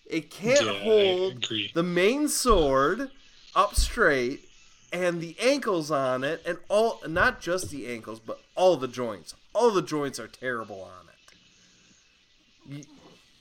It 0.07 0.31
can't 0.31 0.65
Yeah, 0.65 0.73
hold 0.75 1.47
the 1.75 1.83
main 1.83 2.29
sword 2.29 3.11
up 3.57 3.75
straight 3.75 4.49
and 4.93 5.21
the 5.21 5.35
ankles 5.41 5.91
on 5.91 6.23
it 6.23 6.43
and 6.47 6.59
all 6.69 7.01
not 7.09 7.41
just 7.41 7.71
the 7.71 7.89
ankles 7.89 8.21
but 8.21 8.41
all 8.55 8.77
the 8.77 8.87
joints. 8.87 9.35
All 9.53 9.73
the 9.73 9.83
joints 9.83 10.21
are 10.21 10.29
terrible 10.29 10.83
on 10.83 12.77
it, 12.77 12.87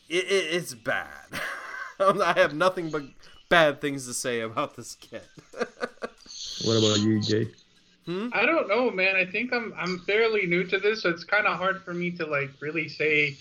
it, 0.10 0.26
it 0.26 0.56
it's 0.56 0.74
bad. 0.74 1.28
I 2.00 2.34
have 2.36 2.56
nothing 2.56 2.90
but 2.90 3.04
bad 3.48 3.80
things 3.80 4.08
to 4.08 4.14
say 4.16 4.40
about 4.40 4.76
this 4.76 4.96
kit. 4.96 5.28
What 6.64 6.78
about 6.78 7.00
you, 7.00 7.20
Jay? 8.06 8.30
I 8.32 8.46
don't 8.46 8.68
know, 8.68 8.92
man. 8.92 9.16
I 9.16 9.26
think 9.26 9.54
I'm 9.54 9.74
I'm 9.78 10.00
fairly 10.06 10.46
new 10.48 10.64
to 10.66 10.80
this, 10.80 11.02
so 11.04 11.10
it's 11.10 11.24
kind 11.24 11.48
of 11.48 11.58
hard 11.58 11.84
for 11.84 11.94
me 11.94 12.12
to 12.18 12.26
like 12.26 12.52
really 12.60 12.88
say 12.90 13.40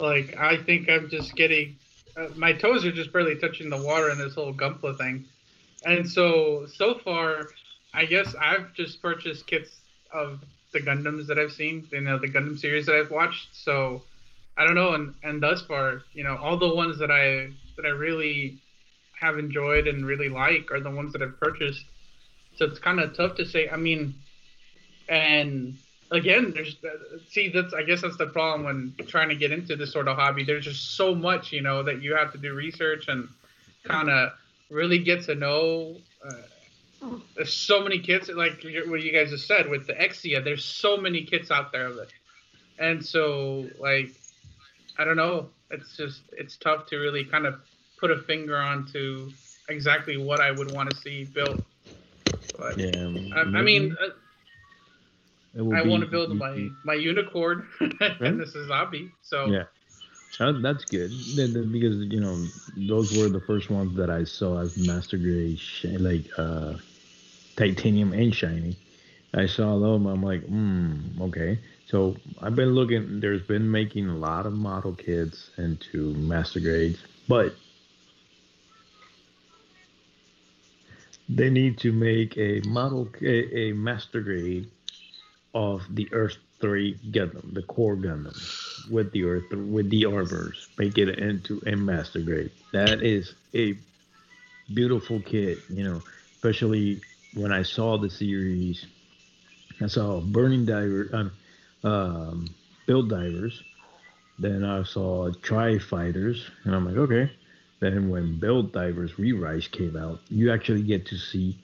Like 0.00 0.36
I 0.38 0.58
think 0.62 0.90
I'm 0.90 1.08
just 1.08 1.36
getting 1.36 1.78
uh, 2.16 2.28
my 2.36 2.52
toes 2.52 2.84
are 2.84 2.92
just 2.92 3.12
barely 3.12 3.36
touching 3.36 3.70
the 3.70 3.78
water 3.78 4.10
in 4.10 4.18
this 4.18 4.34
whole 4.34 4.54
Gunpla 4.54 4.98
thing, 4.98 5.26
and 5.84 6.08
so 6.10 6.66
so 6.66 6.94
far, 6.98 7.50
I 7.94 8.06
guess 8.06 8.34
I've 8.40 8.74
just 8.74 9.02
purchased 9.02 9.46
kits 9.46 9.82
of 10.12 10.42
the 10.72 10.80
Gundams 10.80 11.26
that 11.28 11.38
I've 11.38 11.52
seen, 11.52 11.88
you 11.92 12.00
know, 12.00 12.18
the 12.18 12.28
Gundam 12.28 12.58
series 12.58 12.86
that 12.86 12.96
I've 12.96 13.10
watched. 13.10 13.56
So 13.56 14.04
I 14.56 14.64
don't 14.64 14.74
know, 14.74 14.94
and 14.94 15.14
and 15.22 15.42
thus 15.42 15.62
far, 15.62 16.04
you 16.12 16.24
know, 16.24 16.36
all 16.36 16.58
the 16.58 16.74
ones 16.74 16.98
that 16.98 17.10
I 17.10 17.52
that 17.76 17.86
I 17.86 17.90
really 17.90 18.62
have 19.20 19.38
enjoyed 19.38 19.86
and 19.88 20.06
really 20.06 20.28
like 20.28 20.70
are 20.72 20.80
the 20.80 20.90
ones 20.90 21.12
that 21.12 21.22
I've 21.22 21.38
purchased. 21.40 21.86
So 22.56 22.66
it's 22.66 22.78
kind 22.78 23.00
of 23.00 23.16
tough 23.16 23.36
to 23.36 23.46
say. 23.46 23.68
I 23.68 23.76
mean, 23.76 24.14
and 25.08 25.76
again, 26.10 26.52
there's 26.54 26.76
see 27.28 27.48
that's 27.48 27.74
I 27.74 27.82
guess 27.82 28.02
that's 28.02 28.16
the 28.16 28.26
problem 28.26 28.64
when 28.64 29.06
trying 29.06 29.28
to 29.28 29.36
get 29.36 29.52
into 29.52 29.76
this 29.76 29.92
sort 29.92 30.08
of 30.08 30.16
hobby. 30.16 30.44
There's 30.44 30.64
just 30.64 30.96
so 30.96 31.14
much, 31.14 31.52
you 31.52 31.62
know, 31.62 31.82
that 31.82 32.02
you 32.02 32.14
have 32.14 32.32
to 32.32 32.38
do 32.38 32.54
research 32.54 33.08
and 33.08 33.28
kind 33.84 34.08
of 34.08 34.32
really 34.70 34.98
get 34.98 35.24
to 35.24 35.34
know. 35.34 35.96
Uh, 36.24 37.10
there's 37.36 37.52
so 37.52 37.82
many 37.82 37.98
kits, 37.98 38.28
like 38.28 38.64
what 38.86 39.02
you 39.02 39.12
guys 39.12 39.30
just 39.30 39.46
said 39.46 39.68
with 39.68 39.86
the 39.86 39.92
Exia. 39.92 40.42
There's 40.42 40.64
so 40.64 40.96
many 40.96 41.22
kits 41.22 41.50
out 41.50 41.70
there 41.70 41.90
and 42.78 43.04
so 43.04 43.68
like 43.78 44.14
I 44.98 45.04
don't 45.04 45.16
know. 45.16 45.48
It's 45.70 45.96
just 45.96 46.22
it's 46.32 46.56
tough 46.56 46.86
to 46.86 46.98
really 46.98 47.24
kind 47.24 47.46
of 47.46 47.60
put 47.98 48.10
a 48.10 48.18
finger 48.18 48.56
onto 48.56 49.30
exactly 49.68 50.16
what 50.16 50.40
I 50.40 50.50
would 50.50 50.72
want 50.72 50.90
to 50.90 50.96
see 50.96 51.24
built. 51.24 51.64
But, 52.58 52.78
Yeah. 52.78 53.08
I, 53.34 53.40
I 53.58 53.62
mean, 53.62 53.96
uh, 54.00 54.08
it 55.54 55.62
will 55.62 55.74
I 55.74 55.82
want 55.82 56.02
to 56.02 56.08
build 56.08 56.34
my 56.36 56.68
my 56.84 56.94
unicorn 56.94 57.66
and 58.20 58.40
this 58.40 58.54
is 58.54 58.68
zombie. 58.68 59.10
So 59.22 59.50
Yeah. 59.50 59.64
That's 60.38 60.84
good 60.84 61.36
Then- 61.36 61.52
then 61.52 61.70
because 61.70 61.96
you 62.12 62.20
know 62.20 62.48
those 62.76 63.12
were 63.12 63.28
the 63.28 63.40
first 63.40 63.70
ones 63.70 63.96
that 63.96 64.10
I 64.10 64.24
saw 64.24 64.60
as 64.62 64.76
master 64.76 65.16
grade, 65.16 65.58
shi- 65.58 65.98
like 65.98 66.26
uh, 66.38 66.74
titanium 67.56 68.12
and 68.12 68.34
shiny. 68.34 68.76
I 69.34 69.46
saw 69.46 69.78
them. 69.78 70.06
I'm 70.06 70.22
like, 70.22 70.44
hmm, 70.44 71.20
okay. 71.22 71.58
So 71.86 72.16
I've 72.40 72.56
been 72.56 72.74
looking. 72.74 73.20
There's 73.20 73.42
been 73.42 73.70
making 73.70 74.08
a 74.08 74.16
lot 74.16 74.46
of 74.46 74.52
model 74.52 74.92
kits 74.94 75.50
into 75.58 76.14
master 76.14 76.60
grades, 76.60 76.98
but 77.28 77.54
they 81.28 81.50
need 81.50 81.78
to 81.78 81.92
make 81.92 82.36
a 82.36 82.60
model, 82.66 83.08
a, 83.22 83.68
a 83.68 83.72
master 83.72 84.20
grade 84.20 84.70
of 85.54 85.82
the 85.90 86.08
Earth 86.12 86.36
Three 86.60 86.98
Gundam, 87.10 87.52
the 87.54 87.62
core 87.62 87.96
Gundam, 87.96 88.34
with 88.90 89.12
the 89.12 89.24
Earth, 89.24 89.50
with 89.50 89.90
the 89.90 90.06
arbors, 90.06 90.68
make 90.78 90.98
it 90.98 91.18
into 91.18 91.62
a 91.66 91.74
master 91.74 92.20
grade. 92.20 92.50
That 92.72 93.02
is 93.02 93.34
a 93.54 93.78
beautiful 94.72 95.20
kit, 95.20 95.58
you 95.68 95.84
know. 95.84 96.02
Especially 96.34 97.00
when 97.34 97.52
I 97.52 97.62
saw 97.62 97.98
the 97.98 98.10
series, 98.10 98.86
I 99.80 99.86
saw 99.86 100.20
Burning 100.20 100.66
Diver, 100.66 101.10
um, 101.12 101.90
um, 101.90 102.54
Build 102.86 103.08
Divers. 103.10 103.62
Then 104.38 104.64
I 104.64 104.82
saw 104.82 105.30
Tri 105.42 105.78
Fighters, 105.78 106.50
and 106.64 106.74
I'm 106.74 106.84
like, 106.86 106.96
okay. 106.96 107.30
Then 107.84 108.08
when 108.08 108.38
Build 108.38 108.72
Divers 108.72 109.18
Re-Rise 109.18 109.68
came 109.68 109.94
out, 109.94 110.18
you 110.30 110.50
actually 110.50 110.84
get 110.84 111.04
to 111.08 111.18
see 111.18 111.58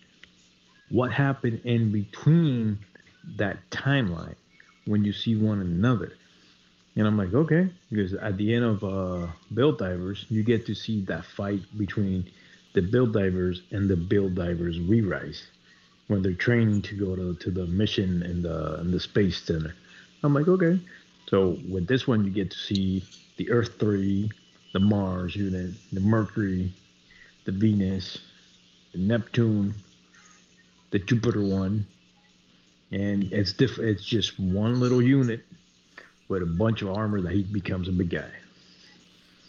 what 0.91 1.11
happened 1.11 1.63
in 1.65 1.93
between 1.93 2.79
that 3.37 3.57
timeline 3.71 4.35
when 4.85 5.03
you 5.03 5.15
see 5.15 5.35
one 5.35 5.63
another. 5.63 6.13
And 6.95 7.07
I'm 7.07 7.17
like, 7.17 7.33
okay, 7.33 7.71
because 7.91 8.13
at 8.13 8.37
the 8.37 8.53
end 8.53 8.67
of 8.67 8.85
uh, 8.85 9.29
Build 9.55 9.79
Divers, 9.79 10.27
you 10.29 10.43
get 10.43 10.67
to 10.67 10.75
see 10.75 11.01
that 11.07 11.25
fight 11.25 11.63
between 11.79 12.31
the 12.75 12.83
Build 12.83 13.15
Divers 13.15 13.63
and 13.71 13.89
the 13.89 13.97
Build 13.97 14.35
Divers 14.35 14.79
Re-Rise 14.79 15.47
when 16.09 16.21
they're 16.21 16.35
training 16.35 16.83
to 16.83 16.97
go 16.97 17.17
to, 17.17 17.35
to 17.37 17.51
the 17.51 17.65
mission 17.65 18.23
in 18.25 18.43
the 18.43 18.79
in 18.83 18.91
the 18.91 19.01
space 19.01 19.41
center. 19.41 19.75
I'm 20.23 20.35
like, 20.35 20.49
okay. 20.49 20.79
So 21.29 21.57
with 21.67 21.87
this 21.87 22.07
one, 22.07 22.27
you 22.27 22.31
get 22.31 22.51
to 22.51 22.59
see 22.59 23.05
the 23.39 23.51
Earth 23.51 23.79
three, 23.79 24.31
the 24.73 24.81
Mars 24.81 25.35
unit, 25.35 25.73
the 25.93 26.01
Mercury, 26.01 26.73
the 27.45 27.53
Venus, 27.53 28.19
the 28.93 28.99
Neptune, 28.99 29.75
the 30.91 30.99
Jupiter 30.99 31.43
one, 31.43 31.87
and 32.93 33.33
it's 33.33 33.53
diff- 33.53 33.79
It's 33.79 34.05
just 34.05 34.39
one 34.39 34.81
little 34.81 35.03
unit 35.03 35.45
with 36.29 36.43
a 36.43 36.47
bunch 36.47 36.83
of 36.83 36.91
armor 36.91 37.21
that 37.21 37.33
he 37.33 37.43
becomes 37.43 37.89
a 37.89 37.93
big 37.93 38.11
guy. 38.11 38.31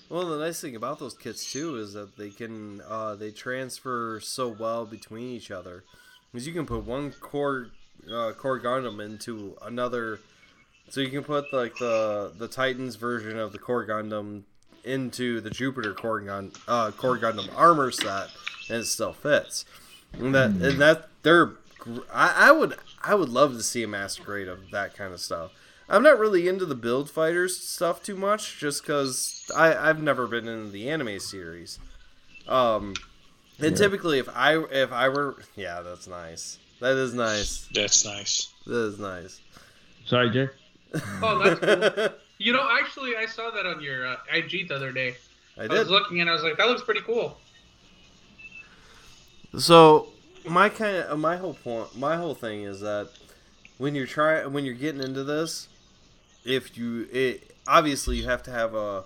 Well, 0.10 0.28
the 0.28 0.40
nice 0.40 0.60
thing 0.60 0.76
about 0.76 1.00
those 1.00 1.14
kits 1.14 1.52
too 1.52 1.78
is 1.78 1.94
that 1.94 2.18
they 2.18 2.32
can 2.32 2.82
uh, 2.88 3.16
they 3.16 3.32
transfer 3.32 4.20
so 4.22 4.50
well 4.50 4.86
between 4.86 5.30
each 5.30 5.52
other, 5.52 5.84
because 6.32 6.46
you 6.46 6.54
can 6.54 6.66
put 6.66 6.84
one 6.84 7.12
core 7.12 7.68
uh, 8.12 8.34
core 8.34 8.60
Gundam 8.60 9.04
into 9.04 9.56
another, 9.62 10.20
so 10.90 11.00
you 11.00 11.10
can 11.10 11.24
put 11.24 11.54
like 11.54 11.78
the 11.78 12.34
the 12.38 12.48
Titans 12.48 12.96
version 12.98 13.40
of 13.40 13.54
the 13.54 13.58
core 13.58 13.88
Gundam 13.88 14.44
into 14.84 15.42
the 15.42 15.50
Jupiter 15.50 15.94
core 15.94 16.20
Gun 16.22 16.52
uh, 16.68 16.92
core 16.92 17.18
Gundam 17.18 17.50
armor 17.56 17.92
set, 17.92 18.30
and 18.70 18.80
it 18.82 18.86
still 18.86 19.14
fits. 19.14 19.66
And 20.18 20.34
that 20.36 20.52
and 20.62 20.80
that 20.82 21.10
they're 21.24 21.52
I, 22.14 22.50
I 22.50 22.52
would 22.52 22.76
I 23.04 23.16
would 23.16 23.30
love 23.30 23.54
to 23.54 23.64
see 23.64 23.84
a 23.84 23.88
master 23.88 24.24
grade 24.24 24.48
of 24.48 24.72
that 24.72 24.96
kind 24.96 25.14
of 25.14 25.20
stuff. 25.20 25.52
I'm 25.90 26.04
not 26.04 26.20
really 26.20 26.48
into 26.48 26.66
the 26.66 26.76
build 26.76 27.10
fighters 27.10 27.58
stuff 27.58 28.02
too 28.02 28.16
much, 28.16 28.60
just 28.60 28.82
because 28.84 29.44
I've 29.56 30.02
never 30.02 30.26
been 30.28 30.48
into 30.48 30.72
the 30.72 30.90
anime 30.90 31.20
series. 31.20 31.80
Um, 32.48 32.94
and 33.60 33.72
Yeah. 33.72 33.76
typically, 33.78 34.18
if 34.20 34.30
I 34.30 34.58
if 34.72 34.92
I 34.92 35.10
were, 35.10 35.36
yeah, 35.56 35.82
that's 35.82 36.08
nice. 36.08 36.58
That 36.80 36.96
is 36.98 37.14
nice. 37.14 37.68
That's 37.74 38.06
nice. 38.06 38.54
That 38.66 38.86
is 38.88 39.00
nice. 39.00 39.42
Sorry, 40.06 40.30
Jay. 40.32 40.50
Oh, 41.22 41.38
that's 41.40 41.60
cool. 41.60 42.10
you 42.42 42.54
know, 42.54 42.68
actually, 42.80 43.16
I 43.16 43.28
saw 43.28 43.52
that 43.52 43.66
on 43.66 43.82
your 43.82 44.08
uh, 44.08 44.16
IG 44.34 44.68
the 44.68 44.76
other 44.76 44.92
day. 44.92 45.16
I 45.58 45.66
I 45.66 45.68
was 45.68 45.89
looking 45.89 46.22
and 46.22 46.30
I 46.30 46.34
was 46.34 46.44
like, 46.44 46.58
that 46.58 46.68
looks 46.68 46.82
pretty 46.82 47.02
cool. 47.02 47.38
So 49.58 50.08
my 50.48 50.70
kind 50.70 50.98
of 50.98 51.20
my 51.20 51.38
whole 51.38 51.54
point, 51.54 51.98
my 51.98 52.16
whole 52.16 52.34
thing 52.34 52.64
is 52.64 52.80
that 52.80 53.10
when 53.78 53.94
you're 53.94 54.08
trying, 54.08 54.52
when 54.54 54.66
you're 54.66 54.74
getting 54.74 55.02
into 55.02 55.24
this, 55.24 55.68
if 56.44 56.78
you 56.78 57.08
it 57.12 57.52
obviously 57.68 58.18
you 58.18 58.26
have 58.26 58.42
to 58.44 58.52
have 58.52 58.74
a 58.74 59.04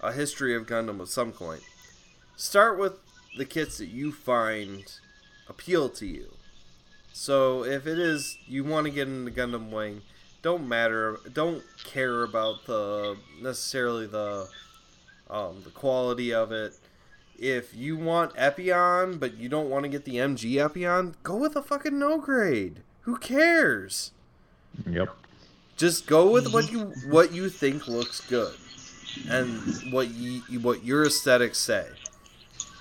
a 0.00 0.12
history 0.12 0.54
of 0.54 0.66
Gundam 0.66 1.00
of 1.00 1.08
some 1.08 1.32
point. 1.32 1.62
Start 2.36 2.78
with 2.78 2.94
the 3.36 3.44
kits 3.44 3.78
that 3.78 3.88
you 3.88 4.12
find 4.12 4.84
appeal 5.48 5.88
to 5.90 6.06
you. 6.06 6.32
So 7.12 7.64
if 7.64 7.86
it 7.86 7.98
is 7.98 8.38
you 8.46 8.64
want 8.64 8.86
to 8.86 8.92
get 8.92 9.08
into 9.08 9.30
Gundam 9.30 9.70
Wing, 9.70 10.02
don't 10.48 10.66
matter, 10.66 11.20
don't 11.34 11.62
care 11.84 12.22
about 12.22 12.64
the 12.64 13.18
necessarily 13.42 14.06
the 14.06 14.48
um, 15.28 15.60
the 15.62 15.68
quality 15.70 16.32
of 16.32 16.52
it 16.52 16.72
if 17.38 17.74
you 17.76 17.98
want 17.98 18.34
Epyon, 18.34 19.20
but 19.20 19.36
you 19.36 19.50
don't 19.50 19.68
want 19.68 19.84
to 19.84 19.90
get 19.90 20.06
the 20.06 20.14
MG 20.16 20.52
Epyon, 20.54 21.12
go 21.22 21.36
with 21.36 21.54
a 21.54 21.60
fucking 21.62 21.98
no 21.98 22.16
grade. 22.18 22.80
Who 23.02 23.18
cares? 23.18 24.12
Yep. 24.90 25.10
Just 25.76 26.06
go 26.06 26.30
with 26.30 26.50
what 26.52 26.72
you 26.72 26.80
what 27.06 27.32
you 27.32 27.50
think 27.50 27.86
looks 27.86 28.22
good, 28.22 28.54
and 29.28 29.92
what 29.92 30.08
you 30.08 30.40
what 30.60 30.82
your 30.82 31.04
aesthetics 31.04 31.58
say. 31.58 31.86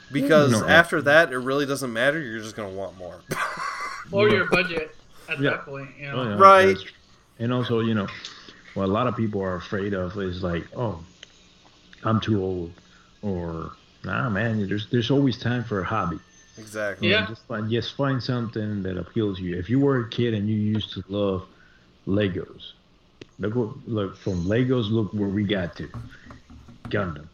Because 0.10 0.52
No. 0.62 0.66
after 0.66 1.02
that, 1.02 1.34
it 1.34 1.38
really 1.38 1.66
doesn't 1.66 1.92
matter. 1.92 2.18
You're 2.20 2.40
just 2.40 2.56
gonna 2.56 2.70
want 2.70 2.98
more. 2.98 3.20
Or 4.10 4.30
your 4.30 4.46
budget 4.46 4.96
at 5.28 5.38
Yeah. 5.42 5.50
that 5.50 5.66
point, 5.66 5.90
you 6.00 6.06
know. 6.06 6.14
Oh, 6.14 6.24
yeah, 6.30 6.36
Right. 6.38 6.78
That's- 7.38 7.44
And 7.44 7.54
also, 7.54 7.80
you 7.80 7.94
know, 7.94 8.08
what 8.74 8.86
a 8.86 8.88
lot 8.88 9.08
of 9.08 9.16
people 9.16 9.42
are 9.42 9.56
afraid 9.56 9.94
of 9.94 10.18
is 10.18 10.44
like, 10.44 10.64
oh, 10.76 11.04
I'm 12.04 12.20
too 12.20 12.42
old, 12.42 12.72
or 13.22 13.72
nah, 14.04 14.30
man, 14.30 14.68
there's 14.68 14.88
there's 14.90 15.10
always 15.12 15.38
time 15.38 15.64
for 15.64 15.80
a 15.82 15.84
hobby. 15.84 16.20
exactly. 16.58 17.10
Yeah. 17.10 17.28
just 17.28 17.44
find 17.48 17.70
just 17.70 17.96
find 17.96 18.22
something 18.22 18.84
that 18.84 18.98
appeals 18.98 19.38
to 19.38 19.44
you. 19.44 19.58
If 19.58 19.70
you 19.70 19.80
were 19.80 20.02
a 20.02 20.10
kid 20.10 20.34
and 20.34 20.48
you 20.50 20.56
used 20.56 20.94
to 20.94 21.04
love 21.08 21.46
Legos, 22.08 22.74
look 23.40 23.56
what 23.56 23.88
look 23.88 24.16
from 24.18 24.46
Legos. 24.46 24.90
Look 24.92 25.12
where 25.14 25.28
we 25.30 25.44
got 25.44 25.76
to 25.78 25.90
Gundam. 26.90 27.28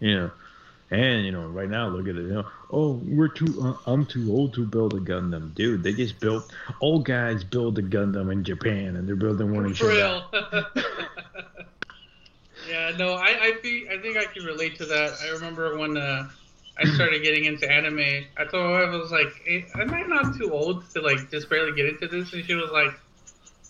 You 0.00 0.14
know, 0.16 0.30
and 0.90 1.24
you 1.26 1.32
know, 1.32 1.48
right 1.48 1.68
now 1.68 1.88
look 1.88 2.08
at 2.08 2.14
it. 2.16 2.22
You 2.22 2.34
know, 2.34 2.46
oh, 2.74 3.00
we're 3.04 3.28
too. 3.28 3.60
Uh, 3.62 3.90
I'm 3.90 4.06
too 4.06 4.30
old 4.32 4.54
to 4.54 4.66
build 4.66 4.94
a 4.94 5.00
Gundam, 5.00 5.54
dude. 5.54 5.84
They 5.84 5.92
just 5.94 6.20
built. 6.20 6.52
Old 6.80 7.06
guys 7.06 7.44
build 7.44 7.78
a 7.78 7.82
Gundam 7.82 8.32
in 8.32 8.44
Japan, 8.44 8.96
and 8.96 9.08
they're 9.08 9.16
building 9.16 9.52
one 9.54 9.66
in 9.66 9.74
For 9.78 9.86
China. 9.86 9.88
real. 9.88 10.30
yeah, 12.62 12.92
no, 12.96 13.14
I 13.14 13.28
I 13.48 13.52
think 13.62 13.88
I 13.90 14.00
think 14.00 14.16
I 14.16 14.26
can 14.32 14.44
relate 14.44 14.76
to 14.76 14.86
that. 14.86 15.18
I 15.20 15.26
remember 15.26 15.76
when 15.76 15.96
uh, 15.96 16.28
I 16.78 16.86
started 16.86 17.22
getting 17.22 17.44
into 17.44 17.70
anime. 17.70 17.98
I 18.36 18.44
told 18.44 18.64
my 18.70 18.80
wife 18.82 18.90
I 18.92 18.96
was 18.96 19.12
like, 19.12 19.32
hey, 19.44 19.66
"Am 19.80 19.92
I 19.92 20.02
not 20.02 20.36
too 20.36 20.52
old 20.52 20.84
to 20.94 21.00
like 21.00 21.30
just 21.30 21.48
barely 21.50 21.72
get 21.74 21.86
into 21.86 22.08
this?" 22.08 22.32
And 22.32 22.44
she 22.44 22.54
was 22.54 22.70
like, 22.72 22.92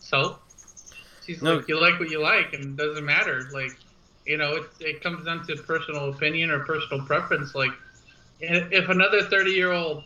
"So." 0.01 0.39
She's 1.27 1.43
No. 1.43 1.59
like, 1.59 1.69
"You 1.69 1.81
like 1.81 1.99
what 2.01 2.11
you 2.11 2.21
like, 2.21 2.53
and 2.53 2.79
it 2.79 2.83
doesn't 2.83 3.05
matter." 3.05 3.51
Like, 3.53 3.73
You 4.27 4.37
know, 4.39 4.57
it 4.57 4.65
it 4.81 5.03
comes 5.03 5.25
down 5.27 5.45
to 5.47 5.57
personal 5.67 6.11
opinion 6.11 6.51
or 6.51 6.65
personal 6.65 7.05
preference. 7.07 7.55
Like, 7.55 7.73
if 8.41 8.89
another 8.89 9.23
thirty 9.23 9.53
year 9.53 9.73
old 9.73 10.05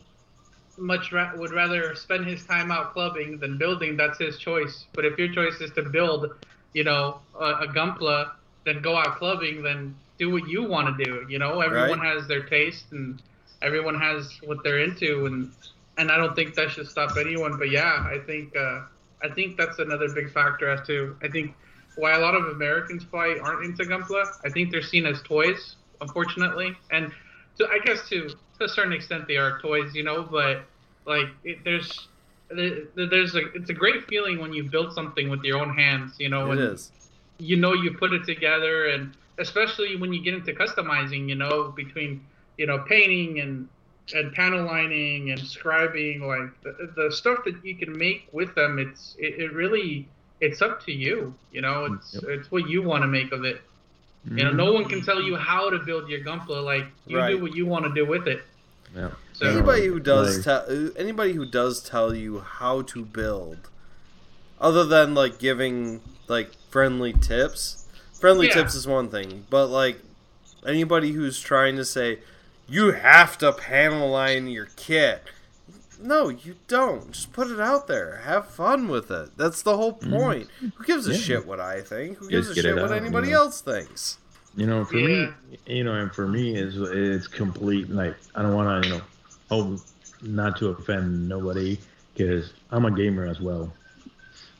much 0.76 1.12
ra- 1.12 1.32
would 1.36 1.52
rather 1.52 1.94
spend 1.94 2.26
his 2.26 2.44
time 2.46 2.70
out 2.70 2.92
clubbing 2.92 3.38
than 3.38 3.58
building, 3.58 3.96
that's 3.96 4.18
his 4.18 4.38
choice. 4.38 4.86
But 4.94 5.04
if 5.04 5.18
your 5.18 5.32
choice 5.32 5.60
is 5.60 5.72
to 5.72 5.82
build, 5.82 6.30
you 6.72 6.84
know, 6.84 7.20
a, 7.38 7.44
a 7.64 7.68
Gunpla, 7.68 8.30
then 8.64 8.80
go 8.80 8.96
out 8.96 9.16
clubbing, 9.16 9.62
then 9.62 9.96
do 10.18 10.30
what 10.30 10.46
you 10.48 10.62
want 10.64 10.96
to 10.96 11.04
do. 11.04 11.26
You 11.28 11.38
know, 11.38 11.60
everyone 11.60 12.00
Right. 12.00 12.14
has 12.14 12.26
their 12.28 12.44
taste 12.44 12.86
and 12.92 13.20
everyone 13.62 13.98
has 14.00 14.38
what 14.44 14.62
they're 14.62 14.80
into, 14.80 15.26
and 15.26 15.52
and 15.96 16.10
I 16.12 16.16
don't 16.16 16.34
think 16.36 16.54
that 16.54 16.70
should 16.70 16.86
stop 16.88 17.16
anyone. 17.16 17.56
But 17.58 17.70
yeah, 17.70 18.04
I 18.06 18.18
think 18.26 18.54
uh, 18.56 18.82
I 19.22 19.28
think 19.34 19.56
that's 19.56 19.78
another 19.78 20.08
big 20.08 20.32
factor 20.32 20.70
as 20.70 20.86
to 20.86 21.16
I 21.22 21.28
think 21.28 21.54
why 21.96 22.12
a 22.12 22.20
lot 22.20 22.34
of 22.34 22.46
Americans 22.46 23.04
probably 23.04 23.40
aren't 23.40 23.64
into 23.64 23.84
gunpla. 23.84 24.24
I 24.44 24.50
think 24.50 24.70
they're 24.70 24.82
seen 24.82 25.06
as 25.06 25.20
toys, 25.22 25.76
unfortunately, 26.00 26.76
and 26.90 27.12
to, 27.58 27.68
I 27.68 27.78
guess 27.84 28.08
to 28.10 28.28
to 28.58 28.64
a 28.64 28.68
certain 28.68 28.92
extent 28.92 29.26
they 29.28 29.36
are 29.36 29.60
toys, 29.60 29.94
you 29.94 30.02
know. 30.04 30.22
But 30.22 30.62
like 31.06 31.28
it, 31.44 31.64
there's 31.64 32.08
there- 32.50 32.84
there's 32.94 33.34
a 33.34 33.46
it's 33.54 33.70
a 33.70 33.74
great 33.74 34.06
feeling 34.08 34.40
when 34.40 34.52
you 34.52 34.64
build 34.64 34.92
something 34.94 35.28
with 35.28 35.42
your 35.44 35.58
own 35.58 35.74
hands, 35.76 36.16
you 36.18 36.28
know. 36.28 36.50
It 36.52 36.58
is. 36.60 36.90
you 37.38 37.56
know 37.56 37.72
you 37.72 37.92
put 37.92 38.12
it 38.12 38.24
together 38.24 38.86
and 38.86 39.14
especially 39.38 39.94
when 39.96 40.12
you 40.12 40.20
get 40.20 40.34
into 40.34 40.52
customizing 40.52 41.28
you 41.28 41.36
know 41.36 41.70
between 41.76 42.20
you 42.56 42.66
know 42.66 42.78
painting 42.88 43.38
and 43.38 43.68
and 44.12 44.32
panel 44.32 44.64
lining 44.66 45.30
and 45.30 45.38
scribing 45.40 46.20
like 46.22 46.50
the, 46.64 46.72
the 46.96 47.12
stuff 47.12 47.38
that 47.44 47.54
you 47.64 47.76
can 47.76 47.96
make 47.96 48.26
with 48.32 48.52
them 48.56 48.78
it's 48.80 49.14
it, 49.20 49.38
it 49.44 49.52
really 49.52 50.08
it's 50.40 50.60
up 50.62 50.82
to 50.86 50.90
you 50.92 51.32
you 51.52 51.60
know 51.60 51.84
it's 51.92 52.14
Yep. 52.14 52.24
it's 52.34 52.50
what 52.50 52.68
you 52.68 52.82
want 52.82 53.02
to 53.02 53.08
make 53.18 53.30
of 53.30 53.44
it 53.44 53.60
you 54.24 54.44
know 54.44 54.52
no 54.52 54.66
mm-hmm. 54.66 54.74
one 54.74 54.84
can 54.84 55.02
tell 55.02 55.22
you 55.22 55.36
how 55.36 55.70
to 55.70 55.78
build 55.78 56.08
your 56.08 56.20
gunpla 56.20 56.62
like 56.62 56.84
you 57.06 57.18
Right. 57.18 57.30
do 57.30 57.42
what 57.42 57.54
you 57.54 57.66
want 57.66 57.84
to 57.86 57.94
do 57.94 58.04
with 58.06 58.26
it 58.26 58.42
Yeah. 58.94 59.10
so 59.32 59.46
Anybody 59.46 59.86
who 59.86 60.00
does 60.00 60.36
Like- 60.36 60.44
tell 60.44 60.90
anybody 60.96 61.32
who 61.32 61.46
does 61.46 61.80
tell 61.82 62.14
you 62.14 62.40
how 62.40 62.82
to 62.82 63.04
build, 63.04 63.68
other 64.60 64.84
than 64.84 65.14
like 65.14 65.38
giving 65.38 66.00
like 66.26 66.50
friendly 66.70 67.12
tips, 67.12 67.86
friendly 68.12 68.48
Yeah. 68.48 68.54
tips 68.54 68.74
is 68.74 68.86
one 68.86 69.08
thing, 69.08 69.46
but 69.50 69.66
like 69.68 70.00
anybody 70.66 71.12
who's 71.12 71.40
trying 71.40 71.76
to 71.76 71.84
say 71.84 72.18
you 72.68 72.92
have 72.92 73.38
to 73.38 73.52
panel 73.52 74.10
line 74.10 74.48
your 74.48 74.68
kit. 74.76 75.22
No, 76.00 76.28
you 76.28 76.56
don't. 76.68 77.12
Just 77.12 77.32
put 77.32 77.50
it 77.50 77.60
out 77.60 77.86
there. 77.88 78.18
Have 78.24 78.46
fun 78.48 78.88
with 78.88 79.10
it. 79.10 79.30
That's 79.36 79.62
the 79.62 79.76
whole 79.76 79.94
point. 79.94 80.48
Who 80.60 80.84
gives 80.84 81.06
a 81.08 81.12
Yeah. 81.12 81.18
shit 81.18 81.46
what 81.46 81.60
I 81.60 81.80
think? 81.80 82.18
Who 82.18 82.28
gives 82.28 82.46
Just 82.48 82.58
a 82.58 82.62
shit 82.62 82.76
it 82.76 82.80
what 82.80 82.92
out, 82.92 82.98
anybody 82.98 83.28
you 83.28 83.34
know. 83.34 83.42
else 83.44 83.60
thinks? 83.60 84.18
You 84.56 84.66
know, 84.66 84.84
for 84.84 84.96
Yeah. 84.96 85.06
me, 85.06 85.58
you 85.66 85.84
know, 85.84 85.94
and 85.94 86.12
for 86.12 86.26
me, 86.28 86.56
is 86.56 86.76
it's 86.76 87.26
complete. 87.26 87.90
Like 87.90 88.16
I 88.34 88.42
don't 88.42 88.54
want 88.54 88.82
to, 88.82 88.88
you 88.88 88.94
know, 88.96 89.02
hope 89.50 89.80
not 90.22 90.56
to 90.58 90.68
offend 90.68 91.28
nobody 91.28 91.78
because 92.14 92.52
I'm 92.70 92.84
a 92.84 92.90
gamer 92.90 93.26
as 93.26 93.40
well. 93.40 93.72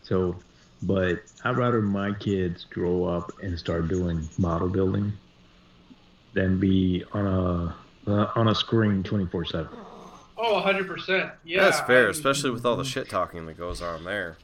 So, 0.02 0.36
but 0.82 1.22
I'd 1.44 1.56
rather 1.56 1.82
my 1.82 2.12
kids 2.14 2.64
grow 2.64 3.04
up 3.04 3.32
and 3.42 3.58
start 3.58 3.88
doing 3.88 4.28
model 4.38 4.68
building 4.68 5.12
than 6.34 6.58
be 6.60 7.04
on 7.12 7.26
a 7.26 7.74
uh, 8.10 8.30
on 8.36 8.48
a 8.48 8.54
screen 8.54 9.02
24 9.02 9.44
seven. 9.46 9.68
Oh 10.38 10.62
100% 10.64 11.32
yeah 11.44 11.62
That's 11.64 11.80
fair, 11.80 12.06
I- 12.06 12.10
especially 12.10 12.50
with 12.50 12.64
all 12.64 12.76
the 12.76 12.84
shit 12.84 13.08
talking 13.08 13.44
that 13.46 13.58
goes 13.58 13.82
on 13.82 14.04
there. 14.04 14.36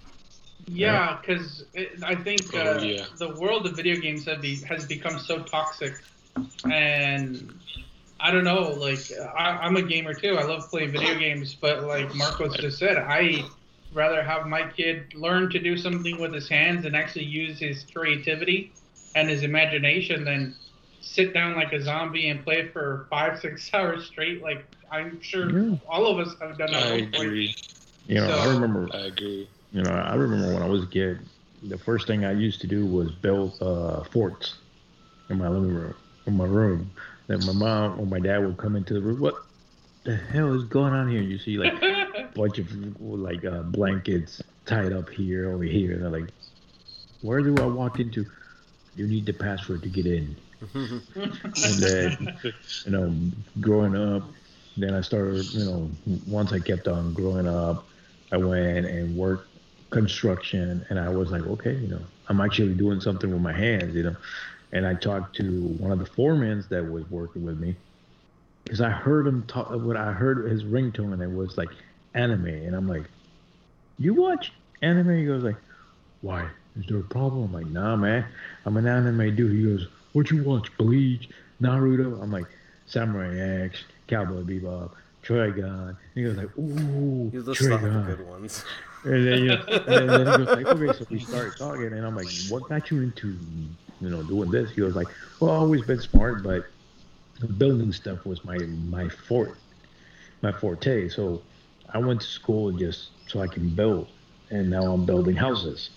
Yeah, 0.67 1.19
because 1.21 1.65
I 2.03 2.15
think 2.15 2.55
uh, 2.55 2.59
Oh, 2.59 2.83
yeah. 2.83 3.05
the 3.19 3.35
world 3.35 3.67
of 3.67 3.77
video 3.77 3.97
games 3.97 4.25
have 4.25 4.41
be, 4.41 4.57
has 4.63 4.87
become 4.87 5.19
so 5.19 5.41
toxic, 5.43 5.93
and 6.71 7.53
I 8.19 8.31
don't 8.31 8.45
know. 8.45 8.71
Like 8.71 9.01
I, 9.37 9.59
I'm 9.63 9.77
a 9.77 9.83
gamer 9.83 10.15
too. 10.15 10.39
I 10.39 10.45
love 10.45 10.71
playing 10.71 10.93
video 10.93 11.19
games, 11.19 11.55
but 11.55 11.85
like 11.85 12.15
Marcos 12.15 12.57
just 12.57 12.79
said, 12.79 12.97
I 12.97 13.45
rather 13.93 14.23
have 14.23 14.47
my 14.47 14.67
kid 14.71 15.13
learn 15.15 15.51
to 15.51 15.59
do 15.59 15.77
something 15.77 16.19
with 16.21 16.33
his 16.33 16.49
hands 16.49 16.87
and 16.87 16.97
actually 16.97 17.27
use 17.27 17.59
his 17.59 17.85
creativity 17.95 18.73
and 19.15 19.29
his 19.29 19.43
imagination 19.43 20.25
than 20.25 20.55
sit 21.05 21.35
down 21.35 21.55
like 21.57 21.73
a 21.73 21.81
zombie 21.83 22.29
and 22.29 22.43
play 22.45 22.69
for 22.69 23.07
five 23.11 23.39
six 23.41 23.73
hours 23.75 24.07
straight. 24.07 24.43
Like 24.43 24.67
I'm 24.91 25.21
sure 25.21 25.51
Yeah. 25.51 25.77
all 25.89 26.07
of 26.07 26.19
us 26.27 26.35
have 26.41 26.59
done 26.59 26.73
that. 26.73 26.83
I 26.83 26.95
at 26.95 27.13
point. 27.13 27.29
agree. 27.29 27.55
You 28.07 28.21
know, 28.21 28.27
I 28.39 28.45
remember 28.47 28.89
I 28.95 29.07
agree. 29.07 29.49
You 29.73 29.83
know, 29.83 29.91
I 29.91 30.15
remember 30.15 30.53
when 30.55 30.63
I 30.63 30.69
was 30.69 30.83
a 30.85 30.87
kid, 30.87 31.19
the 31.63 31.79
first 31.79 32.07
thing 32.07 32.25
I 32.25 32.33
used 32.33 32.61
to 32.61 32.67
do 32.67 32.87
was 32.87 33.11
build 33.11 33.61
uh, 33.61 34.05
forts 34.05 34.55
in 35.29 35.39
my 35.39 35.49
living 35.49 35.75
room, 35.75 35.95
in 36.27 36.37
my 36.37 36.45
room. 36.45 36.93
Then 37.27 37.45
my 37.45 37.53
mom 37.53 38.01
or 38.01 38.07
my 38.07 38.21
dad 38.21 38.39
would 38.39 38.57
come 38.57 38.77
into 38.77 38.95
the 38.95 39.01
room. 39.01 39.21
What 39.21 39.35
the 40.05 40.17
hell 40.17 40.55
is 40.55 40.65
going 40.65 40.93
on 40.93 41.09
here? 41.09 41.23
You 41.23 41.39
see, 41.39 41.59
like 41.59 41.73
a 41.75 42.23
bunch 42.35 42.59
of 42.59 42.69
like 43.01 43.45
uh, 43.45 43.63
blankets 43.63 44.43
tied 44.67 44.93
up 44.93 45.09
here, 45.11 45.53
over 45.53 45.65
here. 45.65 45.93
And 45.93 46.03
they're 46.03 46.11
like, 46.11 46.33
"Where 47.23 47.41
do 47.41 47.55
I 47.61 47.67
walk 47.67 48.01
into?" 48.01 48.27
You 48.95 49.07
need 49.07 49.27
the 49.27 49.33
password 49.33 49.83
to 49.83 49.89
get 49.89 50.07
in. 50.07 50.37
And 51.63 51.83
then, 51.83 52.31
you 52.85 52.91
know, 52.91 53.15
growing 53.61 53.97
up, 53.97 54.31
then 54.77 54.95
I 54.95 55.01
started, 55.01 55.53
you 55.53 55.65
know, 55.65 55.91
once 56.27 56.53
I 56.53 56.59
kept 56.59 56.89
on 56.89 57.15
growing 57.15 57.47
up, 57.47 57.89
I 58.33 58.37
went 58.37 58.87
and 58.87 59.17
worked 59.17 59.51
construction 59.91 60.85
and 60.91 60.99
I 60.99 61.09
was 61.09 61.31
like, 61.31 61.43
okay, 61.43 61.75
you 61.75 61.87
know, 61.89 62.01
I'm 62.29 62.41
actually 62.41 62.75
doing 62.75 63.01
something 63.01 63.31
with 63.31 63.41
my 63.41 63.53
hands, 63.53 63.95
you 63.95 64.03
know. 64.03 64.17
And 64.73 64.87
I 64.87 64.95
talked 64.95 65.37
to 65.37 65.63
one 65.79 65.93
of 65.93 66.01
the 66.01 66.05
foremans 66.05 66.69
that 66.71 66.85
was 66.91 67.09
working 67.11 67.45
with 67.45 67.59
me 67.59 67.77
because 68.65 68.81
I 68.81 68.91
heard 68.91 69.27
him 69.27 69.47
talk, 69.47 69.71
what 69.71 69.97
I 69.97 70.13
heard 70.13 70.51
his 70.51 70.65
ringtone 70.65 71.13
and 71.13 71.23
it 71.23 71.31
was 71.31 71.57
like 71.57 71.71
anime. 72.15 72.47
And 72.47 72.75
I'm 72.75 72.89
like, 72.89 73.05
you 73.99 74.15
watch 74.15 74.53
anime? 74.83 75.17
He 75.17 75.27
goes 75.27 75.45
like, 75.45 75.57
why? 76.23 76.49
Is 76.77 76.87
there 76.89 76.99
a 76.99 77.05
problem? 77.05 77.45
I'm 77.45 77.53
like, 77.53 77.67
nah, 77.67 77.95
man. 77.97 78.27
I'm 78.65 78.77
an 78.77 78.89
anime 78.89 79.37
dude. 79.37 79.53
He 79.53 79.63
goes, 79.65 79.87
what 80.15 80.31
you 80.31 80.43
watch? 80.43 80.75
Bleach, 80.79 81.29
Naruto? 81.61 82.23
I'm 82.23 82.33
like, 82.33 82.47
Samurai 82.87 83.65
X, 83.65 83.85
Cowboy 84.09 84.43
Bebop, 84.43 84.93
Trigun. 85.23 85.97
He 86.15 86.23
goes 86.25 86.37
like, 86.37 86.57
ooh, 86.59 87.31
You 87.33 87.43
list 87.43 87.63
off 87.71 87.81
the 87.83 87.89
Trigun. 87.89 88.07
good 88.07 88.27
ones. 88.27 88.65
And 89.05 89.27
then, 89.27 89.39
you 89.41 89.49
know, 89.49 89.65
and 89.69 90.09
then 90.09 90.21
he 90.21 90.45
goes 90.45 90.49
like, 90.49 90.67
okay, 90.83 90.99
so 90.99 91.07
we 91.11 91.19
started 91.19 91.57
talking, 91.59 91.87
and 91.93 92.07
I'm 92.07 92.17
like, 92.17 92.29
what 92.49 92.67
got 92.69 92.91
you 92.91 93.03
into, 93.03 93.37
you 94.01 94.09
know, 94.09 94.23
doing 94.23 94.51
this? 94.51 94.71
He 94.71 94.81
goes 94.81 94.97
like, 94.97 95.09
well, 95.41 95.51
I've 95.51 95.61
always 95.61 95.83
been 95.83 96.01
smart, 96.01 96.43
but 96.43 96.65
building 97.59 97.93
stuff 97.93 98.25
was 98.25 98.45
my 98.45 98.57
my 98.59 99.09
fort, 99.09 99.59
my 100.41 100.53
forte. 100.53 101.09
So 101.09 101.43
I 101.93 101.99
went 101.99 102.21
to 102.23 102.27
school 102.27 102.73
just 102.73 103.11
so 103.27 103.41
I 103.41 103.47
can 103.49 103.69
build, 103.71 104.09
and 104.51 104.71
now 104.71 104.83
I'm 104.93 105.05
building 105.05 105.37
houses. 105.37 105.91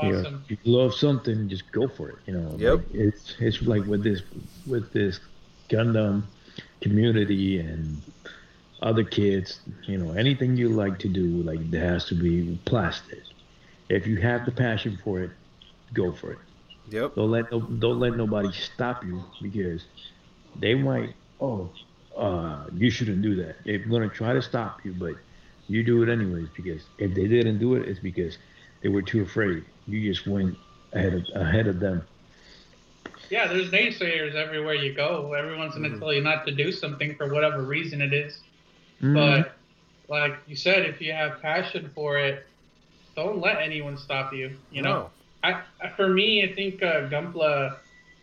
You 0.00 0.12
know, 0.12 0.20
if 0.48 0.50
you 0.50 0.56
love 0.64 0.94
something, 0.94 1.48
just 1.48 1.70
go 1.72 1.88
for 1.88 2.10
it. 2.10 2.18
You 2.26 2.34
know, 2.34 2.50
Yep. 2.56 2.80
Like, 2.80 2.84
it's 2.90 3.34
it's 3.38 3.62
like 3.62 3.84
with 3.84 4.02
this 4.02 4.22
with 4.66 4.92
this 4.92 5.20
Gundam 5.70 6.24
community 6.82 7.58
and 7.58 8.02
other 8.82 9.04
kids. 9.04 9.60
You 9.86 9.98
know, 9.98 10.12
anything 10.12 10.56
you 10.56 10.68
like 10.70 10.98
to 10.98 11.08
do, 11.08 11.42
like 11.42 11.70
there 11.70 11.84
has 11.86 12.04
to 12.06 12.14
be 12.14 12.58
plastic. 12.66 13.22
If 13.88 14.06
you 14.06 14.16
have 14.20 14.44
the 14.44 14.52
passion 14.52 14.96
for 15.02 15.20
it, 15.22 15.32
go 15.92 16.12
for 16.12 16.32
it. 16.32 16.40
Yep. 16.88 17.12
Don't 17.16 17.30
let 17.30 17.50
no, 17.50 17.60
don't 17.60 17.98
let 17.98 18.14
nobody 18.14 18.52
stop 18.52 19.04
you 19.04 19.24
because 19.40 19.86
they 20.54 20.74
might. 20.74 21.14
Oh, 21.40 21.72
uh, 22.16 22.66
you 22.72 22.90
shouldn't 22.90 23.22
do 23.22 23.34
that. 23.36 23.56
They're 23.64 23.78
gonna 23.78 24.08
try 24.08 24.32
to 24.34 24.42
stop 24.42 24.84
you, 24.84 24.94
but 24.94 25.16
you 25.66 25.82
do 25.82 26.02
it 26.02 26.08
anyways 26.08 26.50
because 26.50 26.88
if 26.98 27.14
they 27.14 27.26
didn't 27.26 27.58
do 27.58 27.74
it, 27.74 27.86
it's 27.88 28.00
because 28.00 28.38
they 28.82 28.88
were 28.88 29.02
too 29.02 29.22
afraid. 29.22 29.64
You 29.86 30.12
just 30.12 30.26
went 30.26 30.56
ahead 30.92 31.14
of 31.14 31.26
ahead 31.34 31.66
of 31.66 31.80
them. 31.80 32.02
Yeah, 33.30 33.46
there's 33.46 33.70
naysayers 33.70 34.34
everywhere 34.34 34.74
you 34.74 34.92
go. 34.92 35.32
Everyone's 35.32 35.74
going 35.74 35.90
to 35.90 35.98
tell 35.98 36.12
you 36.12 36.22
not 36.22 36.46
to 36.46 36.52
do 36.52 36.70
something 36.70 37.16
for 37.16 37.32
whatever 37.32 37.62
reason 37.62 38.00
it 38.00 38.12
is. 38.12 38.38
Mm-hmm. 39.00 39.14
But 39.14 39.52
like 40.08 40.36
you 40.46 40.56
said, 40.56 40.84
if 40.86 41.00
you 41.00 41.12
have 41.12 41.40
passion 41.40 41.90
for 41.94 42.18
it, 42.18 42.46
don't 43.16 43.40
let 43.40 43.60
anyone 43.60 43.96
stop 43.96 44.32
you. 44.32 44.56
You 44.70 44.82
know, 44.82 45.10
I 45.42 45.62
I- 45.80 45.88
for 45.90 46.08
me, 46.08 46.44
I 46.44 46.54
think 46.54 46.82
uh, 46.82 47.08
Gunpla 47.08 47.76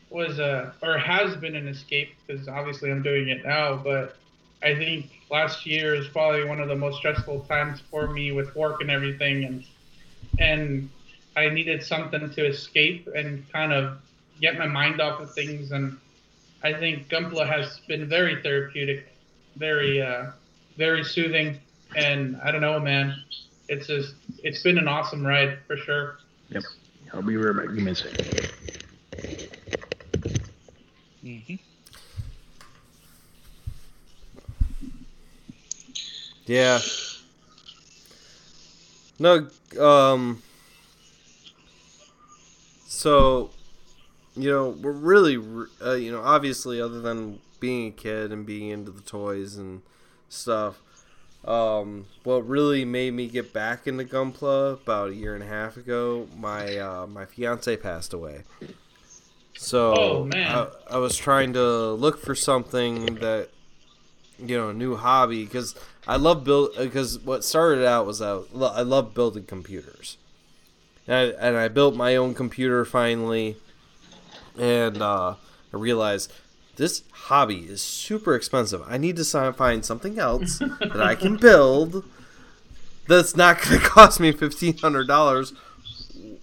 was 0.10 0.40
a 0.40 0.74
or 0.82 0.98
has 0.98 1.36
been 1.38 1.56
an 1.56 1.68
escape 1.68 2.14
because 2.26 2.48
obviously 2.48 2.92
I'm 2.92 3.02
doing 3.02 3.30
it 3.30 3.46
now. 3.46 3.76
But 3.78 4.18
I 4.62 4.76
think 4.76 5.10
last 5.30 5.66
year 5.66 5.96
is 5.96 6.08
probably 6.08 6.44
one 6.44 6.60
of 6.60 6.68
the 6.68 6.76
most 6.76 6.98
stressful 6.98 7.42
times 7.42 7.82
for 7.90 8.08
me 8.08 8.32
with 8.32 8.54
work 8.56 8.82
and 8.82 8.92
everything, 8.92 9.46
and 9.46 9.64
and 10.40 10.90
I 11.36 11.50
needed 11.50 11.84
something 11.84 12.30
to 12.30 12.46
escape 12.46 13.08
and 13.16 13.50
kind 13.52 13.72
of 13.74 14.00
get 14.42 14.58
my 14.58 14.68
mind 14.68 15.02
off 15.02 15.22
of 15.22 15.34
things. 15.34 15.72
And 15.72 15.98
I 16.64 16.74
think 16.74 17.10
Gunpla 17.10 17.48
has 17.48 17.80
been 17.88 18.10
very 18.10 18.42
therapeutic, 18.42 19.08
very 19.56 20.02
uh, 20.02 20.32
very 20.78 21.04
soothing, 21.04 21.60
and 21.96 22.38
I 22.44 22.52
don't 22.52 22.62
know, 22.62 22.80
man. 22.80 23.24
It's 23.68 23.88
just 23.88 24.16
it's 24.44 24.62
been 24.64 24.78
an 24.78 24.88
awesome 24.88 25.26
ride 25.26 25.60
for 25.68 25.78
sure. 25.78 26.18
Yep. 26.50 26.64
I'll 27.14 27.22
be 27.22 27.38
right 27.38 27.56
back. 27.56 27.74
Give 27.76 27.84
me 27.84 27.92
a 27.92 27.96
second. 27.96 28.26
hmm 31.22 31.56
Yeah. 36.46 36.80
No, 39.20 39.50
um 39.80 40.42
so 43.02 43.50
you 44.36 44.50
know, 44.50 44.70
we're 44.70 44.92
really 45.14 45.36
uh, 45.86 45.94
you 45.96 46.12
know, 46.12 46.22
obviously 46.22 46.80
other 46.82 47.02
than 47.02 47.40
being 47.60 47.88
a 47.88 47.92
kid 47.92 48.32
and 48.32 48.46
being 48.46 48.70
into 48.70 48.92
the 48.92 49.02
toys 49.02 49.58
and 49.58 49.82
stuff, 50.30 50.76
um 51.44 52.06
what 52.24 52.48
really 52.48 52.86
made 52.86 53.14
me 53.14 53.28
get 53.28 53.52
back 53.52 53.88
into 53.88 54.04
Gunpla 54.04 54.74
about 54.84 55.10
a 55.10 55.16
year 55.16 55.34
and 55.34 55.44
a 55.44 55.48
half 55.48 55.76
ago, 55.78 56.28
my 56.38 56.78
uh 56.78 57.08
my 57.08 57.26
fiance 57.26 57.76
passed 57.78 58.14
away. 58.14 58.44
So 59.58 59.94
Oh. 59.98 60.30
I, 60.34 60.96
I 60.96 60.98
was 60.98 61.18
trying 61.18 61.54
to 61.54 61.94
look 61.94 62.18
for 62.20 62.36
something 62.36 63.16
that 63.16 63.50
you 64.44 64.58
know, 64.58 64.70
a 64.70 64.74
new 64.74 64.96
hobby 64.96 65.44
because 65.46 65.76
I 66.08 66.16
love 66.18 66.44
build 66.44 66.70
because 66.78 67.20
what 67.20 67.44
started 67.44 67.86
out 67.86 68.06
was 68.08 68.22
I, 68.22 68.40
I 68.80 68.82
love 68.82 69.14
building 69.14 69.46
computers, 69.46 70.18
and 71.08 71.16
I, 71.16 71.48
and 71.48 71.58
I 71.58 71.68
built 71.68 71.96
my 71.96 72.16
own 72.16 72.34
computer 72.34 72.86
finally, 72.86 73.58
and 74.58 75.02
uh, 75.02 75.36
I 75.74 75.78
realized 75.78 76.32
this 76.78 77.04
hobby 77.12 77.60
is 77.70 77.82
super 77.82 78.36
expensive. 78.36 78.82
I 78.88 78.98
need 78.98 79.18
to 79.18 79.54
find 79.54 79.86
something 79.86 80.18
else 80.20 80.60
that 80.80 81.02
I 81.02 81.16
can 81.16 81.38
build 81.38 82.04
that's 83.08 83.36
not 83.36 83.62
going 83.62 83.80
to 83.82 83.86
cost 83.86 84.20
me 84.20 84.32
fifteen 84.32 84.78
hundred 84.78 85.08
dollars 85.08 85.54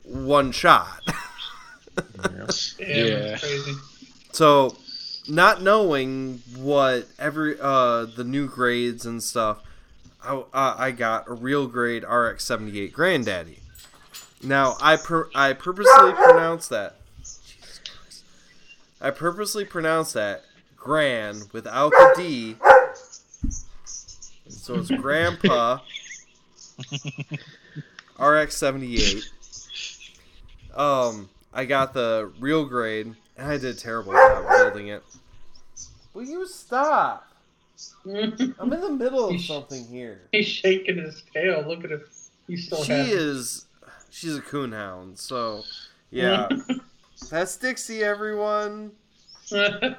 one 0.04 0.52
shot. 0.52 1.02
Yeah. 1.06 2.46
Yeah, 2.78 2.86
Yeah. 2.86 3.18
that's 3.30 3.40
crazy. 3.40 3.72
So, 4.32 4.76
not 5.28 5.62
knowing 5.62 6.42
what 6.56 7.06
every 7.18 7.56
uh 7.61 8.04
the 8.04 8.22
new 8.24 8.46
grades 8.46 9.04
and 9.04 9.20
stuff, 9.22 9.59
I 10.22 10.34
uh, 10.36 10.74
I 10.78 10.90
got 10.92 11.28
a 11.28 11.32
real 11.34 11.66
grade 11.66 12.04
RX 12.04 12.44
seventy 12.44 12.78
eight 12.80 12.92
Granddaddy. 12.92 13.59
Now 14.43 14.76
I 14.80 14.97
per- 14.97 15.28
I 15.34 15.53
purposely 15.53 16.12
pronounced 16.12 16.70
that. 16.70 16.97
I 19.01 19.11
purposely 19.11 19.64
pronounced 19.64 20.14
that 20.14 20.43
Gran 20.76 21.43
without 21.53 21.91
the 21.91 22.14
D. 22.16 22.57
So 24.49 24.76
it's 24.76 24.91
Grandpa 24.91 25.78
RX 28.18 28.57
seventy 28.57 28.97
eight. 28.97 29.24
Um, 30.74 31.28
I 31.53 31.64
got 31.64 31.93
the 31.95 32.30
real 32.39 32.64
grade, 32.64 33.07
and 33.36 33.49
I 33.51 33.59
did 33.59 33.64
a 33.64 33.78
terrible 33.78 34.12
job 34.12 34.49
building 34.49 34.89
it. 34.89 35.03
Will 36.14 36.24
you 36.24 36.47
stop? 36.47 37.24
I'm 38.05 38.72
in 38.72 38.80
the 38.80 38.91
middle 38.91 39.28
of 39.28 39.41
something 39.41 39.86
here. 39.86 40.22
He's 40.32 40.47
shaking 40.47 40.99
his 40.99 41.22
tail. 41.34 41.64
Look 41.66 41.84
at 41.84 41.91
him. 41.93 42.03
He's 42.47 42.66
still 42.66 42.82
She 42.82 42.93
happy. 42.93 43.11
is, 43.12 43.66
she's 44.11 44.36
a 44.36 44.40
coonhound. 44.40 45.18
So, 45.18 45.64
yeah, 46.11 46.48
that's 47.30 47.56
Dixie, 47.56 48.02
everyone. 48.02 48.92
I, 49.52 49.94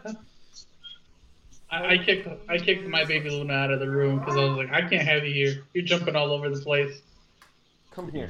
I 1.72 1.98
kicked 1.98 2.28
I 2.50 2.58
kicked 2.58 2.88
my 2.88 3.06
baby 3.06 3.30
Luna 3.30 3.54
out 3.54 3.72
of 3.72 3.80
the 3.80 3.90
room 3.90 4.20
because 4.20 4.38
I 4.38 4.44
was 4.44 4.58
like, 4.58 4.72
I 4.72 4.88
can't 4.88 5.08
have 5.08 5.26
you 5.26 5.34
here. 5.34 5.64
You're 5.74 5.86
jumping 5.86 6.16
all 6.16 6.32
over 6.32 6.50
the 6.50 6.60
place. 6.60 7.02
Come 7.92 8.12
here. 8.12 8.30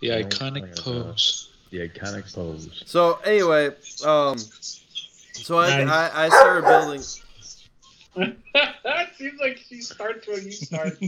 The 0.00 0.10
Right, 0.10 0.28
iconic 0.28 0.62
like 0.62 0.76
pose. 0.76 1.50
The 1.70 1.88
iconic 1.88 2.32
pose. 2.32 2.82
So 2.86 3.18
anyway, 3.24 3.68
um, 4.04 4.38
so 4.38 5.58
I, 5.58 5.84
Nice. 5.84 6.12
I 6.12 6.24
I 6.24 6.28
started 6.28 6.64
building. 6.64 7.02
It 8.20 9.08
seems 9.16 9.40
like 9.40 9.58
she 9.68 9.80
starts 9.80 10.26
when 10.26 10.44
you 10.44 10.52
start. 10.52 10.98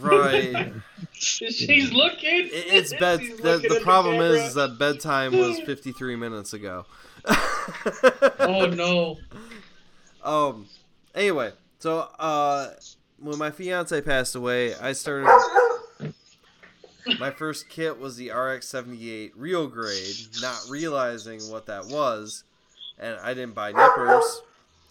Right. 0.00 0.72
She's 1.12 1.92
looking. 1.92 2.46
It, 2.46 2.52
it's 2.52 2.94
bed. 2.94 3.20
She's 3.20 3.36
The, 3.38 3.58
the 3.58 3.80
problem 3.82 4.20
is, 4.20 4.48
is 4.48 4.54
that 4.54 4.78
bedtime 4.78 5.36
was 5.36 5.60
53 5.66 6.16
minutes 6.16 6.52
ago. 6.52 6.86
Oh 8.40 8.66
no. 8.66 9.16
Um. 10.22 10.66
Anyway, 11.14 11.52
so 11.78 12.08
uh, 12.18 12.70
when 13.18 13.38
my 13.38 13.50
fiance 13.50 14.00
passed 14.02 14.34
away, 14.34 14.74
I 14.74 14.92
started. 14.92 15.28
My 17.18 17.30
first 17.30 17.70
kit 17.70 17.98
was 17.98 18.16
the 18.16 18.30
RX-78 18.30 19.32
real 19.34 19.66
grade, 19.66 20.16
not 20.42 20.60
realizing 20.68 21.40
what 21.50 21.64
that 21.66 21.86
was, 21.86 22.44
and 22.98 23.18
I 23.22 23.32
didn't 23.32 23.54
buy 23.54 23.72
nippers. 23.72 24.42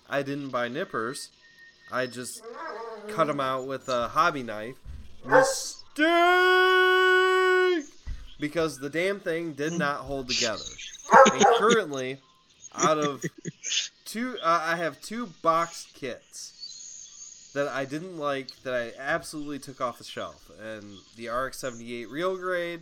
I 0.09 0.23
didn't 0.23 0.49
buy 0.49 0.67
nippers. 0.67 1.29
I 1.91 2.05
just 2.05 2.41
cut 3.09 3.27
them 3.27 3.39
out 3.39 3.65
with 3.65 3.87
a 3.89 4.07
hobby 4.09 4.43
knife. 4.43 4.75
Mistake! 5.25 6.05
Because 8.39 8.77
the 8.79 8.89
damn 8.89 9.19
thing 9.19 9.53
did 9.53 9.73
not 9.73 9.97
hold 10.01 10.29
together. 10.29 10.63
And 11.33 11.45
currently, 11.57 12.19
out 12.75 12.97
of 12.97 13.23
two, 14.05 14.37
uh, 14.43 14.61
I 14.63 14.75
have 14.75 15.01
two 15.01 15.27
box 15.41 15.87
kits 15.93 17.51
that 17.53 17.67
I 17.67 17.85
didn't 17.85 18.17
like 18.17 18.49
that 18.63 18.73
I 18.73 18.91
absolutely 18.99 19.59
took 19.59 19.81
off 19.81 19.97
the 19.97 20.03
shelf, 20.03 20.51
and 20.61 20.83
the 21.15 21.29
RX-78 21.29 22.09
real 22.09 22.37
grade. 22.37 22.81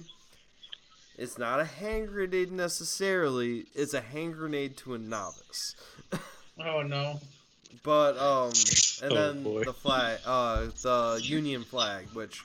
It's 1.18 1.38
not 1.38 1.62
a 1.62 1.66
hand 1.66 2.10
grenade 2.10 2.52
necessarily. 2.52 3.68
It's 3.74 3.94
a 3.94 4.02
hand 4.02 4.34
grenade 4.34 4.76
to 4.78 4.94
a 4.96 4.98
novice. 4.98 5.76
Oh 6.58 6.82
no. 6.84 7.20
But 7.84 8.18
um, 8.18 8.52
and 9.04 9.12
Oh, 9.12 9.16
then 9.16 9.44
boy. 9.44 9.64
the 9.64 9.74
flag, 9.74 10.20
uh, 10.26 10.68
the 10.82 11.20
Union 11.24 11.64
flag, 11.64 12.06
which 12.14 12.42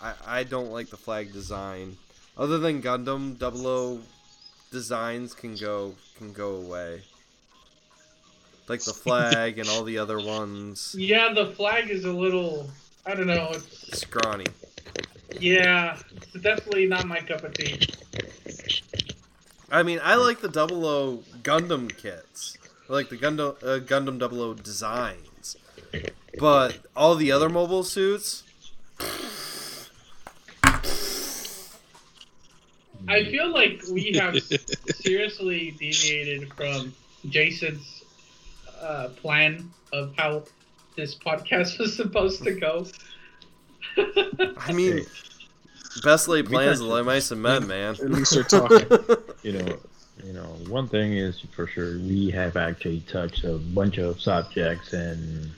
I 0.00 0.14
I 0.26 0.42
don't 0.44 0.70
like 0.70 0.88
the 0.90 0.96
flag 0.96 1.32
design. 1.32 1.96
Other 2.36 2.58
than 2.58 2.80
Gundam, 2.82 3.36
00 3.38 4.00
designs 4.70 5.34
can 5.34 5.56
go 5.56 5.94
can 6.16 6.32
go 6.32 6.56
away. 6.56 7.02
Like 8.68 8.82
the 8.84 8.92
flag 8.92 9.58
and 9.58 9.68
all 9.68 9.82
the 9.82 9.98
other 9.98 10.20
ones, 10.20 10.94
Yeah, 10.98 11.32
the 11.32 11.46
flag 11.46 11.90
is 11.90 12.04
a 12.04 12.12
little. 12.12 12.70
I 13.06 13.14
don't 13.14 13.26
know. 13.26 13.48
It's, 13.52 13.98
scrawny. 13.98 14.46
yeah, 15.40 15.98
it's 16.16 16.32
definitely 16.42 16.86
not 16.86 17.06
my 17.06 17.20
cup 17.20 17.42
of 17.44 17.54
tea. 17.54 17.80
I 19.70 19.82
mean, 19.82 20.00
I 20.02 20.14
like 20.16 20.40
the 20.40 20.50
00 20.52 21.22
Gundam 21.42 21.94
kits, 21.96 22.56
I 22.62 22.67
like 22.88 23.08
the 23.08 23.16
Gundam 23.16 23.56
uh, 23.62 23.80
Gundam 23.80 24.18
00 24.18 24.54
designs, 24.54 25.56
but 26.38 26.78
all 26.96 27.14
the 27.14 27.30
other 27.30 27.48
mobile 27.48 27.84
suits. 27.84 28.44
I 33.06 33.24
feel 33.24 33.52
like 33.52 33.82
we 33.90 34.12
have 34.14 34.36
seriously 34.96 35.74
deviated 35.78 36.52
from 36.54 36.92
Jason's 37.28 38.02
uh, 38.80 39.08
plan 39.16 39.70
of 39.92 40.14
how 40.16 40.44
this 40.96 41.14
podcast 41.14 41.78
was 41.78 41.96
supposed 41.96 42.42
to 42.44 42.52
go. 42.52 42.86
I 44.58 44.72
mean, 44.72 45.06
best 46.02 46.28
laid 46.28 46.46
plans 46.46 46.80
touched 46.80 46.90
of 46.90 46.98
it. 46.98 47.04
mice 47.04 47.30
and 47.30 47.42
men, 47.42 47.66
man. 47.66 47.94
At 47.94 48.10
least 48.10 48.34
they're 48.34 48.42
talking. 48.42 48.86
You 49.42 49.52
know, 49.52 49.78
you 50.24 50.32
know, 50.32 50.46
one 50.68 50.88
thing 50.88 51.12
is 51.12 51.40
for 51.52 51.66
sure 51.66 51.98
we 51.98 52.30
have 52.30 52.56
actually 52.56 53.00
touched 53.00 53.44
a 53.44 53.58
bunch 53.58 53.98
of 53.98 54.20
subjects 54.20 54.92
in 54.92 55.50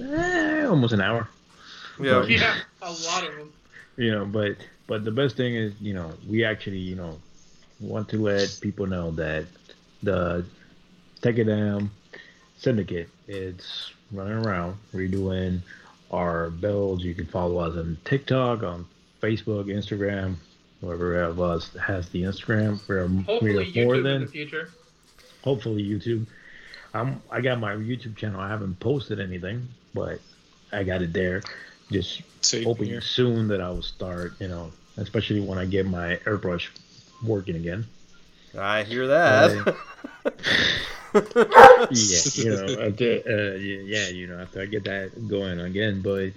eh, 0.00 0.64
almost 0.64 0.92
an 0.92 1.00
hour. 1.00 1.28
yeah. 2.00 2.24
yeah, 2.24 2.56
a 2.82 2.90
lot 2.90 3.26
of 3.26 3.36
them. 3.36 3.52
You 3.96 4.12
know, 4.12 4.24
but 4.24 4.56
but 4.86 5.04
the 5.04 5.10
best 5.10 5.36
thing 5.36 5.54
is, 5.54 5.72
you 5.80 5.94
know, 5.94 6.12
we 6.28 6.44
actually, 6.44 6.78
you 6.78 6.96
know, 6.96 7.18
want 7.80 8.08
to 8.10 8.22
let 8.22 8.58
people 8.60 8.86
know 8.86 9.10
that 9.12 9.46
the 10.02 10.44
Take 11.20 11.38
It 11.38 11.44
Down 11.44 11.90
Syndicate 12.56 13.08
it's 13.32 13.92
running 14.12 14.44
around. 14.44 14.76
We're 14.92 15.08
doing 15.08 15.62
our 16.10 16.50
builds. 16.50 17.04
You 17.04 17.14
can 17.14 17.26
follow 17.26 17.58
us 17.58 17.76
on 17.76 17.98
TikTok, 18.04 18.62
on 18.62 18.86
Facebook, 19.20 19.66
Instagram, 19.66 20.36
whoever 20.82 21.22
of 21.22 21.40
us 21.40 21.74
has 21.76 22.08
the 22.10 22.22
Instagram. 22.24 22.78
We're, 22.86 23.06
Hopefully, 23.06 23.72
we're 23.74 23.84
more 23.86 23.94
YouTube 23.94 24.14
in 24.16 24.20
the 24.22 24.26
future. 24.26 24.70
hopefully 25.42 25.82
YouTube. 25.82 26.26
I'm 26.92 27.22
I 27.30 27.40
got 27.40 27.58
my 27.58 27.74
YouTube 27.74 28.16
channel. 28.16 28.38
I 28.40 28.48
haven't 28.50 28.78
posted 28.80 29.18
anything, 29.20 29.66
but 29.94 30.20
I 30.72 30.82
got 30.82 31.00
it 31.00 31.14
there. 31.14 31.40
Just 31.90 32.20
Same 32.42 32.64
hoping 32.64 32.88
here. 32.88 33.00
soon 33.00 33.48
that 33.48 33.60
I 33.62 33.70
will 33.70 33.82
start. 33.82 34.34
You 34.40 34.48
know, 34.48 34.72
especially 34.98 35.40
when 35.40 35.56
I 35.58 35.64
get 35.64 35.86
my 35.86 36.16
airbrush 36.26 36.68
working 37.24 37.56
again. 37.56 37.86
I 38.58 38.82
hear 38.82 39.06
that. 39.06 39.74
Yeah, 41.14 42.20
you 42.34 42.50
know, 42.50 42.86
after, 42.88 43.22
uh, 43.28 43.58
yeah, 43.58 44.08
you 44.08 44.26
know, 44.26 44.38
after 44.40 44.62
I 44.62 44.66
get 44.66 44.84
that 44.84 45.28
going 45.28 45.60
again. 45.60 46.00
But 46.00 46.30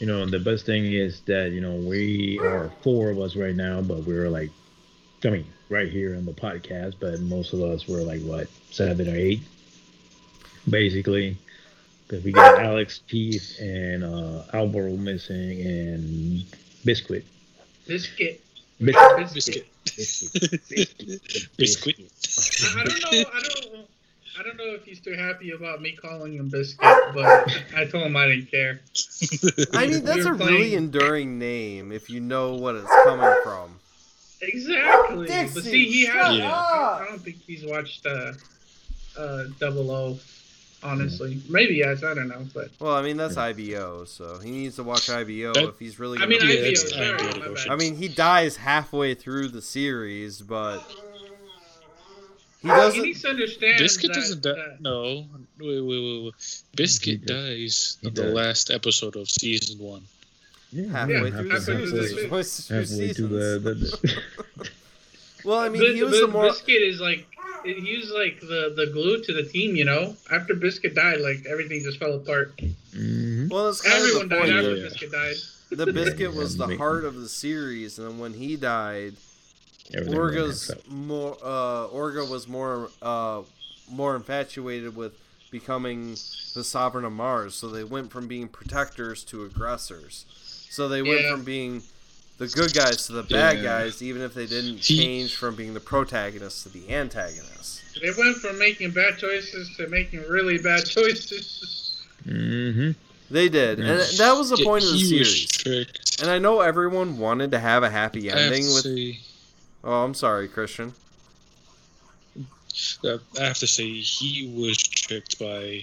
you 0.00 0.06
know, 0.06 0.24
the 0.24 0.40
best 0.40 0.64
thing 0.64 0.86
is 0.86 1.20
that 1.26 1.52
you 1.52 1.60
know 1.60 1.74
we 1.74 2.38
are 2.40 2.72
four 2.82 3.10
of 3.10 3.20
us 3.20 3.36
right 3.36 3.54
now, 3.54 3.82
but 3.82 3.98
we're 4.04 4.30
like, 4.30 4.50
I 5.24 5.28
mean, 5.28 5.46
right 5.68 5.88
here 5.88 6.16
on 6.16 6.24
the 6.24 6.32
podcast, 6.32 6.94
but 6.98 7.20
most 7.20 7.52
of 7.52 7.60
us 7.60 7.86
were 7.86 8.00
like 8.00 8.22
what 8.22 8.48
seven 8.70 9.08
or 9.08 9.14
eight, 9.14 9.40
basically. 10.68 11.36
Because 12.08 12.24
we 12.24 12.32
got 12.32 12.60
Alex, 12.60 13.02
Keith, 13.08 13.56
and 13.60 14.02
uh, 14.02 14.42
Alvaro 14.52 14.96
missing, 14.96 15.60
and 15.60 16.44
Biscuit. 16.84 17.24
Biscuit. 17.86 18.40
Biscuit. 18.82 19.32
Biscuit. 19.34 19.66
Biscuit. 19.84 20.60
Biscuit. 21.56 21.56
Biscuit. 21.56 21.96
I, 22.74 22.80
I 22.80 22.84
don't 22.84 23.00
know. 23.00 23.30
I 23.32 23.40
don't. 23.42 23.79
I 24.38 24.42
don't 24.42 24.56
know 24.56 24.74
if 24.74 24.84
he's 24.84 25.00
too 25.00 25.14
happy 25.14 25.50
about 25.50 25.82
me 25.82 25.92
calling 26.00 26.34
him 26.34 26.48
Biscuit, 26.48 26.80
but 27.14 27.50
I 27.76 27.84
told 27.86 28.04
him 28.04 28.16
I 28.16 28.28
didn't 28.28 28.50
care. 28.50 28.80
I 29.74 29.86
mean, 29.86 30.04
that's 30.04 30.24
were 30.24 30.32
a 30.32 30.34
really 30.34 30.74
enduring 30.74 31.38
name 31.38 31.92
if 31.92 32.08
you 32.08 32.20
know 32.20 32.54
what 32.54 32.76
it's 32.76 32.86
coming 33.04 33.34
from. 33.42 33.74
Exactly. 34.42 35.26
Dixie, 35.26 35.54
but 35.54 35.64
see, 35.64 35.84
he 35.86 36.06
has. 36.06 36.36
Yeah. 36.38 36.50
I, 36.50 37.02
I 37.02 37.06
don't 37.08 37.18
think 37.20 37.36
he's 37.46 37.64
watched 37.66 38.06
uh, 38.06 38.32
uh, 39.18 39.44
Double 39.58 39.90
O. 39.90 40.18
Honestly, 40.82 41.42
maybe 41.50 41.74
yes. 41.74 42.02
I 42.02 42.14
don't 42.14 42.28
know, 42.28 42.46
but 42.54 42.70
Well, 42.80 42.94
I 42.94 43.02
mean, 43.02 43.18
that's 43.18 43.36
IBO, 43.36 44.06
so 44.06 44.38
he 44.38 44.50
needs 44.50 44.76
to 44.76 44.82
watch 44.82 45.10
IBO 45.10 45.52
That- 45.52 45.64
if 45.68 45.78
he's 45.78 45.98
really 45.98 46.16
I 46.16 46.20
gonna 46.20 46.30
mean, 46.30 46.40
be- 46.40 46.46
Yeah, 46.46 46.60
IBO. 46.60 46.64
that's 46.70 46.90
Sorry, 46.90 47.38
my 47.38 47.48
bad. 47.54 47.68
I 47.68 47.76
mean, 47.76 47.96
he 47.96 48.08
dies 48.08 48.56
halfway 48.56 49.12
through 49.12 49.48
the 49.48 49.60
series, 49.60 50.40
but 50.40 50.78
he 52.62 52.68
doesn't. 52.68 53.00
he 53.00 53.06
needs 53.06 53.22
to 53.22 53.28
understand. 53.28 53.78
Biscuit 53.78 54.12
that, 54.12 54.20
doesn't 54.20 54.42
die. 54.42 54.52
that- 54.52 54.80
No, 54.80 55.26
wait, 55.58 55.80
wait, 55.80 55.82
wait, 55.82 56.24
wait. 56.24 56.34
Biscuit 56.76 57.20
He 57.20 57.26
dies 57.26 57.96
He 58.00 58.08
in 58.08 58.14
the 58.14 58.24
last 58.26 58.70
episode 58.70 59.16
of 59.16 59.28
season 59.30 59.78
one. 59.78 60.02
Yeah, 60.72 60.86
halfway 60.92 61.14
Yeah, 61.14 61.30
through 61.30 61.48
halfway 61.50 61.58
series. 61.58 61.90
through 61.90 62.00
the 62.00 62.22
halfway 62.24 62.42
seasons. 62.42 63.94
Well, 65.44 65.58
I 65.58 65.68
mean, 65.70 65.80
Bis- 65.80 65.94
he 65.94 66.02
was 66.02 66.12
Bis- 66.12 66.20
the 66.20 66.26
more. 66.28 66.42
Biscuit 66.44 66.82
is 66.82 67.00
like 67.00 67.26
he 67.64 67.96
was 67.96 68.10
like 68.10 68.40
the 68.40 68.72
the 68.76 68.90
glue 68.92 69.22
to 69.24 69.32
the 69.32 69.42
team. 69.42 69.74
You 69.74 69.86
know, 69.86 70.14
after 70.30 70.54
Biscuit 70.54 70.94
died, 70.94 71.20
like 71.20 71.46
everything 71.48 71.82
just 71.82 71.98
fell 71.98 72.12
apart. 72.14 72.54
Mhm. 72.58 73.48
Well, 73.50 73.66
that's 73.66 73.80
kind 73.80 73.94
Everyone 74.02 74.22
of 74.24 74.28
the 74.28 74.34
died 74.36 74.40
point. 74.44 74.52
after 74.56 74.76
yeah. 74.76 74.84
Biscuit 74.84 75.12
died. 75.12 75.36
The 75.70 75.92
biscuit 75.92 76.34
was 76.34 76.56
the 76.58 76.76
heart 76.76 77.04
of 77.04 77.14
the 77.20 77.28
series, 77.28 77.98
and 77.98 78.06
then 78.08 78.18
when 78.18 78.34
he 78.34 78.56
died, 78.56 79.14
Everything 79.94 80.18
went 80.18 80.32
Orga's 80.34 80.68
messed 80.68 80.88
more. 80.90 81.36
Uh, 81.42 81.88
Orga 81.88 82.28
was 82.28 82.46
more. 82.48 82.90
Uh, 83.02 83.42
more 83.92 84.14
infatuated 84.14 84.94
with 84.94 85.12
becoming 85.50 86.10
the 86.54 86.62
sovereign 86.62 87.04
of 87.04 87.10
Mars, 87.10 87.56
so 87.56 87.68
they 87.68 87.82
went 87.82 88.12
from 88.12 88.28
being 88.28 88.46
protectors 88.46 89.24
to 89.24 89.44
aggressors. 89.44 90.26
So 90.70 90.88
they 90.88 91.02
went 91.02 91.22
Yeah. 91.22 91.32
from 91.32 91.42
being 91.42 91.82
the 92.38 92.46
good 92.46 92.72
guys 92.72 93.06
to 93.06 93.12
the 93.14 93.24
bad 93.24 93.56
Yeah. 93.56 93.62
guys, 93.64 94.00
even 94.00 94.22
if 94.22 94.32
they 94.32 94.46
didn't 94.46 94.78
He- 94.78 94.96
change 94.98 95.34
from 95.34 95.56
being 95.56 95.74
the 95.74 95.80
protagonists 95.80 96.62
to 96.62 96.68
the 96.68 96.88
antagonists. 96.88 97.80
They 98.00 98.12
went 98.16 98.36
from 98.36 98.58
making 98.60 98.92
bad 98.92 99.18
choices 99.18 99.68
to 99.76 99.88
making 99.88 100.22
really 100.28 100.58
bad 100.58 100.86
choices. 100.86 101.94
Mhm. 102.28 102.94
They 103.28 103.48
did, 103.48 103.80
and 103.80 104.00
that 104.18 104.32
was 104.36 104.50
the 104.50 104.58
point 104.58 104.84
of 104.84 104.92
the 104.92 104.98
series. 105.04 105.46
tricked. 105.48 106.20
And 106.20 106.30
I 106.30 106.38
know 106.38 106.60
everyone 106.60 107.18
wanted 107.18 107.50
to 107.50 107.58
have 107.58 107.82
a 107.82 107.90
happy 107.90 108.30
ending 108.30 108.66
to 108.66 108.72
with. 108.74 108.82
say, 108.84 109.20
Oh, 109.82 110.04
I'm 110.04 110.14
sorry, 110.14 110.48
Christian. 110.48 110.92
uh, 113.04 113.18
I 113.38 113.44
have 113.44 113.58
to 113.58 113.66
say 113.66 113.88
he 113.92 114.52
was 114.56 114.76
tricked 114.78 115.38
by. 115.38 115.82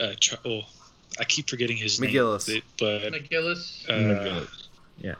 Uh, 0.00 0.14
Char- 0.18 0.38
oh, 0.44 0.62
I 1.18 1.24
keep 1.24 1.48
forgetting 1.50 1.76
his 1.76 1.98
McGillis. 2.00 2.48
name, 2.48 2.62
but 2.78 3.12
McGillis. 3.12 3.88
uh, 3.88 3.92
McGillis. 3.92 4.48
Yeah. 5.00 5.14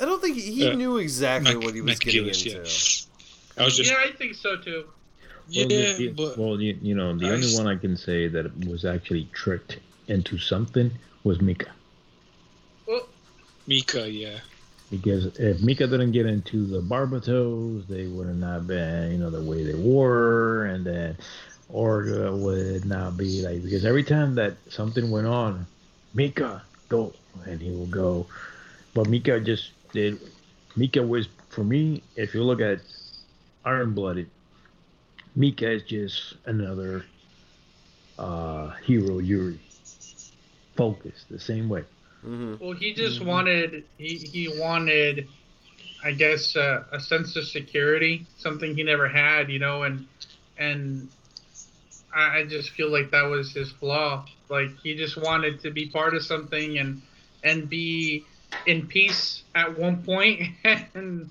I 0.00 0.04
don't 0.04 0.20
think 0.20 0.36
he 0.36 0.68
Uh, 0.68 0.74
knew 0.74 0.98
exactly 0.98 1.54
Mac- 1.54 1.64
what 1.64 1.74
he 1.74 1.80
was 1.80 1.98
getting 1.98 2.26
into. 2.26 2.50
yeah. 2.50 2.58
I 3.56 3.64
was 3.64 3.76
just 3.76 3.90
yeah, 3.90 3.98
I 3.98 4.10
think 4.12 4.34
so 4.34 4.56
too. 4.56 4.84
yeah, 5.48 5.62
well, 5.62 5.68
the- 5.68 5.92
the- 5.94 6.08
but 6.08 6.38
well, 6.38 6.60
you, 6.60 6.78
you 6.82 6.94
know, 6.94 7.16
the 7.16 7.26
I 7.26 7.30
only 7.30 7.46
s- 7.46 7.56
one 7.56 7.66
I 7.68 7.76
can 7.76 7.96
say 7.96 8.26
that 8.28 8.56
was 8.66 8.84
actually 8.84 9.28
tricked 9.32 9.78
into 10.08 10.38
something 10.38 10.90
was 11.22 11.40
Mika. 11.40 11.70
Well, 12.86 13.08
Mika, 13.66 14.10
yeah, 14.10 14.40
Because 14.90 15.26
if 15.38 15.60
Mika 15.60 15.86
didn't 15.86 16.12
get 16.12 16.26
into 16.26 16.66
the 16.66 16.80
Barbatos, 16.80 17.88
they 17.88 18.06
would 18.06 18.28
have 18.28 18.36
not 18.36 18.66
been, 18.66 19.12
you 19.12 19.18
know, 19.18 19.30
the 19.30 19.42
way 19.42 19.64
they 19.64 19.74
were, 19.74 20.66
and 20.66 20.84
then 20.84 21.16
Orga 21.72 22.36
would 22.36 22.84
not 22.84 23.16
be 23.16 23.42
like 23.42 23.62
because 23.62 23.84
every 23.84 24.04
time 24.04 24.34
that 24.36 24.56
something 24.68 25.10
went 25.10 25.26
on, 25.26 25.66
Mika 26.12 26.62
go, 26.88 27.12
and 27.46 27.60
he 27.60 27.70
will 27.70 27.86
go, 27.86 28.26
but 28.94 29.08
Mika 29.08 29.40
just 29.40 29.72
did. 29.92 30.20
Mika 30.76 31.02
was 31.02 31.28
for 31.48 31.64
me. 31.64 32.02
If 32.16 32.34
you 32.34 32.44
look 32.44 32.60
at 32.60 32.80
Iron 33.64 33.94
Blooded, 33.94 34.28
Mika 35.34 35.70
is 35.70 35.82
just 35.82 36.34
another 36.44 37.04
uh, 38.18 38.70
Heero 38.86 39.20
Yuy. 39.20 39.58
Focused 40.76 41.28
the 41.30 41.38
same 41.38 41.68
way. 41.68 41.84
Hmm 42.24 42.54
well, 42.60 42.72
he 42.72 42.94
just 42.94 43.20
Mhm. 43.20 43.26
wanted 43.26 43.84
he 43.98 44.16
he 44.16 44.48
wanted, 44.58 45.28
I 46.02 46.12
guess, 46.12 46.56
uh, 46.56 46.84
a 46.92 47.00
sense 47.00 47.36
of 47.36 47.46
security, 47.46 48.26
something 48.38 48.74
he 48.74 48.82
never 48.82 49.08
had, 49.08 49.50
you 49.50 49.58
know, 49.58 49.82
and 49.82 50.06
and 50.58 51.08
I, 52.14 52.38
I 52.38 52.44
just 52.44 52.70
feel 52.70 52.90
like 52.90 53.10
that 53.10 53.24
was 53.24 53.52
his 53.52 53.70
flaw. 53.72 54.24
Like 54.48 54.70
he 54.82 54.94
just 54.94 55.16
wanted 55.16 55.60
to 55.60 55.70
be 55.70 55.86
part 55.86 56.14
of 56.14 56.24
something 56.24 56.78
and 56.78 57.02
and 57.42 57.68
be 57.68 58.24
in 58.66 58.86
peace 58.86 59.42
at 59.54 59.78
one 59.78 60.02
point, 60.02 60.42
and 60.94 61.28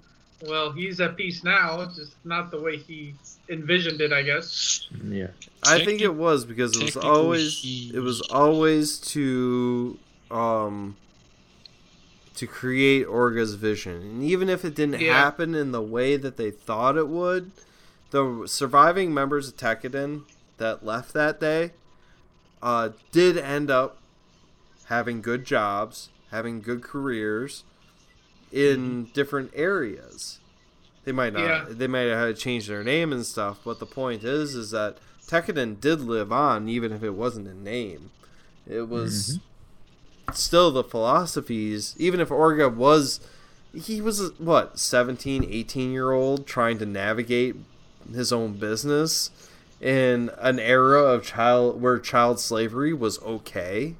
well, 0.47 0.71
he's 0.71 0.99
at 0.99 1.15
peace 1.15 1.43
now. 1.43 1.81
It's 1.81 1.95
just 1.95 2.15
not 2.25 2.51
the 2.51 2.59
way 2.59 2.77
he 2.77 3.15
envisioned 3.49 4.01
it, 4.01 4.11
I 4.11 4.21
guess. 4.23 4.87
Yeah. 5.03 5.27
I 5.65 5.83
think 5.85 6.01
it 6.01 6.13
was 6.13 6.43
because 6.45 6.75
it 6.75 6.83
was 6.83 6.97
always 6.97 7.61
he- 7.61 7.91
it 7.93 7.99
was 7.99 8.21
always 8.21 8.99
to 8.99 9.97
um 10.33 10.97
to 12.35 12.47
create 12.47 13.03
Orga's 13.05 13.53
vision, 13.53 13.95
and 14.01 14.23
even 14.23 14.49
if 14.49 14.65
it 14.65 14.73
didn't 14.73 14.99
Yeah. 14.99 15.13
happen 15.13 15.53
in 15.53 15.71
the 15.71 15.81
way 15.81 16.17
that 16.17 16.35
they 16.35 16.49
thought 16.49 16.97
it 16.97 17.07
would, 17.07 17.51
the 18.09 18.43
surviving 18.47 19.13
members 19.13 19.49
of 19.49 19.57
Tekkadan 19.57 20.23
that 20.57 20.83
left 20.83 21.13
that 21.13 21.39
day 21.39 21.71
uh, 22.61 22.89
did 23.11 23.37
end 23.37 23.69
up 23.69 23.97
having 24.85 25.21
good 25.21 25.45
jobs, 25.45 26.09
having 26.31 26.59
good 26.61 26.81
careers 26.81 27.63
in 28.51 29.05
different 29.13 29.51
areas. 29.53 30.39
They 31.05 31.11
might 31.11 31.33
not. 31.33 31.41
Yeah. 31.43 31.65
They 31.69 31.87
might 31.87 32.03
have 32.03 32.17
had 32.19 32.35
to 32.35 32.41
change 32.41 32.67
their 32.67 32.83
name 32.83 33.11
and 33.13 33.25
stuff, 33.25 33.59
but 33.63 33.79
the 33.79 33.85
point 33.85 34.23
is, 34.23 34.55
is 34.55 34.71
that 34.71 34.97
Tekkadan 35.27 35.79
did 35.79 36.01
live 36.01 36.31
on, 36.31 36.67
even 36.69 36.91
if 36.91 37.03
it 37.03 37.11
wasn't 37.11 37.47
a 37.47 37.53
name. 37.53 38.09
It 38.67 38.87
was 38.87 39.39
still 40.31 40.71
the 40.71 40.83
philosophies. 40.83 41.95
Even 41.97 42.19
if 42.19 42.29
Orga 42.29 42.73
was, 42.73 43.19
he 43.73 44.01
was 44.01 44.31
what 44.39 44.79
17, 44.79 45.45
18 45.49 45.91
year 45.91 46.11
old 46.11 46.45
trying 46.45 46.77
to 46.79 46.85
navigate 46.85 47.55
his 48.13 48.31
own 48.31 48.53
business 48.53 49.29
in 49.81 50.31
an 50.39 50.59
era 50.59 51.03
of 51.03 51.23
child 51.23 51.81
where 51.81 51.99
child 51.99 52.39
slavery 52.39 52.93
was 52.93 53.21
okay. 53.21 53.95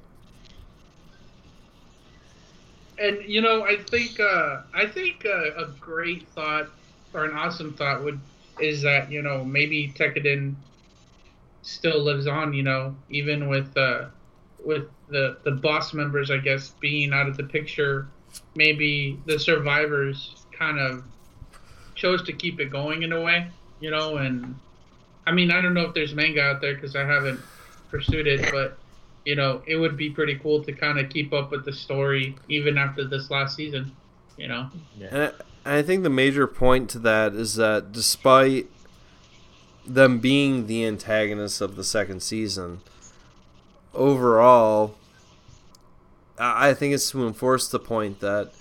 And 2.98 3.22
you 3.26 3.40
know, 3.40 3.64
I 3.64 3.76
think 3.76 4.18
uh, 4.20 4.62
I 4.72 4.86
think 4.86 5.26
uh, 5.26 5.64
a 5.64 5.66
great 5.80 6.28
thought 6.28 6.68
or 7.12 7.24
an 7.24 7.36
awesome 7.36 7.74
thought 7.74 8.02
would 8.02 8.20
is 8.60 8.82
that 8.82 9.10
you 9.10 9.20
know 9.20 9.44
maybe 9.44 9.92
Tekkadan 9.96 10.54
still 11.62 12.00
lives 12.00 12.26
on. 12.26 12.54
You 12.54 12.62
know, 12.62 12.96
even 13.10 13.48
with 13.48 13.76
uh, 13.76 14.06
with 14.64 14.88
the 15.08 15.38
the 15.44 15.52
boss 15.52 15.92
members, 15.94 16.30
I 16.30 16.38
guess, 16.38 16.70
being 16.80 17.12
out 17.12 17.28
of 17.28 17.36
the 17.36 17.44
picture, 17.44 18.08
maybe 18.54 19.18
the 19.26 19.38
survivors 19.38 20.34
kind 20.52 20.78
of 20.78 21.04
chose 21.94 22.22
to 22.24 22.32
keep 22.32 22.60
it 22.60 22.70
going 22.70 23.02
in 23.02 23.12
a 23.12 23.20
way. 23.20 23.48
You 23.80 23.90
know, 23.90 24.16
and 24.16 24.54
I 25.26 25.32
mean, 25.32 25.50
I 25.50 25.60
don't 25.60 25.74
know 25.74 25.82
if 25.82 25.94
there's 25.94 26.14
manga 26.14 26.42
out 26.42 26.60
there 26.60 26.74
because 26.74 26.96
I 26.96 27.04
haven't 27.04 27.40
pursued 27.90 28.26
it, 28.26 28.50
but 28.50 28.78
you 29.24 29.36
know, 29.36 29.62
it 29.66 29.76
would 29.76 29.96
be 29.96 30.10
pretty 30.10 30.36
cool 30.36 30.62
to 30.64 30.72
kind 30.72 30.98
of 30.98 31.08
keep 31.08 31.32
up 31.32 31.50
with 31.50 31.64
the 31.64 31.72
story 31.72 32.36
even 32.48 32.76
after 32.76 33.04
this 33.06 33.30
last 33.30 33.56
season. 33.56 33.94
You 34.36 34.48
know, 34.48 34.70
And 35.10 35.22
I, 35.22 35.26
and 35.64 35.76
I 35.76 35.82
think 35.82 36.02
the 36.02 36.10
major 36.10 36.46
point 36.46 36.90
to 36.90 36.98
that 37.00 37.34
is 37.34 37.54
that 37.54 37.92
despite 37.92 38.66
them 39.86 40.18
being 40.18 40.66
the 40.66 40.84
antagonists 40.84 41.60
of 41.60 41.76
the 41.76 41.84
second 41.84 42.22
season, 42.22 42.80
overall, 43.94 44.94
I 46.38 46.70
I 46.70 46.74
think 46.74 46.94
it's 46.94 47.10
to 47.12 47.26
enforce 47.26 47.68
the 47.68 47.78
point 47.78 48.20
that 48.20 48.52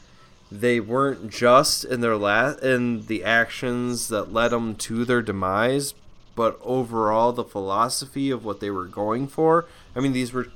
they 0.52 0.80
weren't 0.80 1.30
just 1.32 1.84
in 1.86 2.02
their 2.02 2.16
la- 2.16 2.54
in 2.62 3.06
the 3.08 3.24
actions 3.24 4.08
that 4.10 4.32
led 4.32 4.50
them 4.50 4.76
to 4.76 5.04
their 5.06 5.22
demise, 5.22 5.94
but 6.36 6.60
overall 6.64 7.32
the 7.32 7.44
philosophy 7.44 8.30
of 8.30 8.46
what 8.46 8.60
they 8.60 8.70
were 8.70 8.86
going 8.86 9.28
for. 9.28 9.66
I 9.96 10.00
mean, 10.00 10.14
these 10.14 10.32
were 10.34 10.48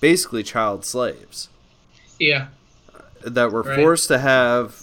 basically 0.00 0.42
child 0.42 0.84
slaves 0.84 1.48
yeah, 2.18 2.48
that 3.22 3.50
were 3.52 3.62
Right. 3.62 3.76
forced 3.78 4.08
to 4.08 4.18
have 4.18 4.82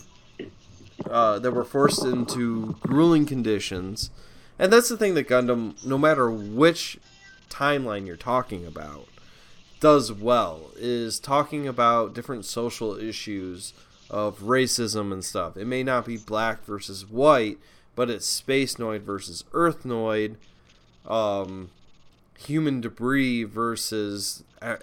uh, 1.10 1.40
that 1.40 1.52
were 1.52 1.66
forced 1.66 2.04
into 2.06 2.76
grueling 2.82 3.26
conditions, 3.26 4.10
and 4.58 4.72
that's 4.72 4.88
the 4.90 4.96
thing 4.98 5.14
that 5.16 5.28
Gundam, 5.28 5.84
no 5.86 5.98
matter 5.98 6.32
which 6.32 6.98
timeline 7.50 8.08
you're 8.08 8.16
talking 8.16 8.66
about, 8.66 9.08
does 9.84 10.14
well 10.14 10.72
is 10.78 11.20
talking 11.20 11.68
about 11.68 12.14
different 12.14 12.46
social 12.46 12.98
issues 12.98 13.74
of 14.10 14.40
racism 14.40 15.12
and 15.12 15.26
stuff. 15.26 15.58
It 15.58 15.68
may 15.68 15.84
not 15.84 16.06
be 16.06 16.16
black 16.16 16.64
versus 16.64 17.06
white, 17.06 17.58
but 17.94 18.10
it's 18.10 18.26
space 18.26 18.76
noid 18.76 19.02
versus 19.02 19.44
earth 19.52 19.84
noid, 19.84 20.38
um, 21.06 21.70
human 22.40 22.80
debris 22.80 23.44
versus 23.44 24.46
uh, 24.62 24.78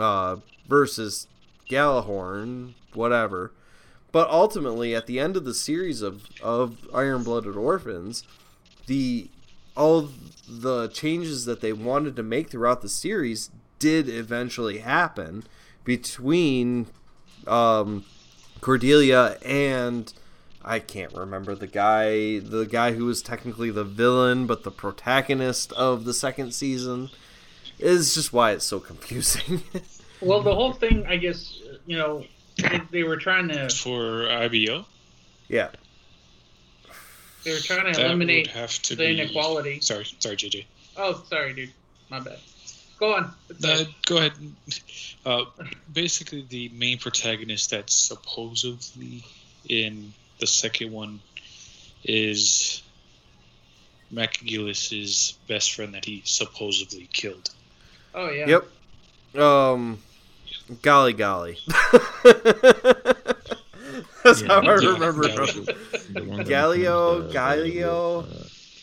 uh, 0.00 0.36
versus 0.66 1.26
Gjallarhorn, 1.68 2.72
whatever. 2.94 3.52
But 4.12 4.30
ultimately, 4.30 4.94
at 4.94 5.06
the 5.06 5.20
end 5.20 5.36
of 5.36 5.44
the 5.44 5.52
series 5.52 6.00
of 6.00 6.26
of 6.42 6.88
Iron 6.94 7.22
Blooded 7.22 7.54
Orphans, 7.54 8.24
the 8.86 9.28
all 9.76 10.08
the 10.48 10.88
changes 10.88 11.44
that 11.44 11.60
they 11.60 11.74
wanted 11.74 12.16
to 12.16 12.22
make 12.22 12.48
throughout 12.48 12.80
the 12.80 12.88
series 12.88 13.50
did 13.78 14.08
eventually 14.08 14.78
happen 14.78 15.44
between 15.84 16.86
um, 17.46 18.04
Cordelia 18.60 19.38
and 19.44 20.12
I 20.64 20.80
can't 20.80 21.12
remember 21.14 21.54
the 21.54 21.66
guy 21.66 22.40
the 22.40 22.68
guy 22.70 22.92
who 22.92 23.06
was 23.06 23.22
technically 23.22 23.70
the 23.70 23.84
villain 23.84 24.46
but 24.46 24.64
the 24.64 24.70
protagonist 24.70 25.72
of 25.72 26.04
the 26.04 26.12
second 26.12 26.52
season 26.52 27.10
is 27.78 28.14
just 28.14 28.32
why 28.32 28.52
it's 28.52 28.64
so 28.64 28.80
confusing. 28.90 29.62
Well, 30.20 30.42
the 30.42 30.54
whole 30.54 30.72
thing, 30.72 31.06
I 31.06 31.16
guess, 31.16 31.60
you 31.86 31.96
know, 31.96 32.24
they, 32.56 32.82
they 32.90 33.02
were 33.04 33.16
trying 33.16 33.48
to 33.48 33.68
For 33.68 34.28
IBO, 34.28 34.84
yeah. 35.48 35.68
they 37.44 37.52
were 37.52 37.58
trying 37.58 37.92
to 37.92 38.00
that 38.00 38.06
eliminate 38.06 38.48
have 38.48 38.70
to 38.82 38.96
the 38.96 39.06
be 39.06 39.20
inequality. 39.20 39.80
Sorry, 39.80 40.04
sorry, 40.18 40.36
JJ. 40.36 40.64
Oh, 40.96 41.22
sorry, 41.28 41.54
dude. 41.54 41.72
My 42.10 42.18
bad. 42.20 42.38
Go 42.98 43.14
on. 43.14 43.32
Uh, 43.64 43.84
go 44.06 44.16
ahead. 44.18 44.32
Uh, 45.24 45.44
basically, 45.92 46.44
the 46.48 46.68
main 46.70 46.98
protagonist 46.98 47.70
that's 47.70 47.94
supposedly 47.94 49.24
in 49.68 50.12
the 50.40 50.46
second 50.46 50.90
one 50.92 51.20
is 52.04 52.82
McGillis's 54.12 55.34
best 55.48 55.74
friend 55.74 55.94
that 55.94 56.04
he 56.04 56.22
supposedly 56.24 57.08
killed. 57.12 57.50
oh 58.14 58.30
yeah. 58.30 58.60
Yep. 59.34 59.40
Um 59.42 59.98
golly 60.82 61.12
golly. 61.12 61.58
That's 64.24 64.42
Yeah. 64.42 64.48
how 64.48 64.60
I 64.60 64.64
Yeah, 64.80 64.88
remember 64.92 65.24
it. 65.24 65.36
golly. 65.36 65.66
The 66.10 66.24
one 66.24 66.44
Galileo, 66.44 67.28
uh, 67.28 67.32
Galileo. 67.32 68.20
uh, 68.20 68.24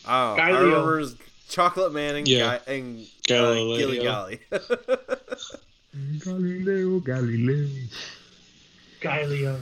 Oh, 0.08 0.34
I 0.34 0.36
Galileo. 0.36 0.84
remember 0.86 1.16
Chocolate 1.48 1.92
Man 1.92 2.16
and, 2.16 2.28
Yeah. 2.28 2.58
Guy, 2.66 2.72
and 2.72 3.06
Galileo. 3.26 3.78
Gilly 3.78 3.98
Golly. 3.98 4.40
Galileo, 6.20 7.00
Galileo. 7.00 7.68
Galileo. 9.00 9.60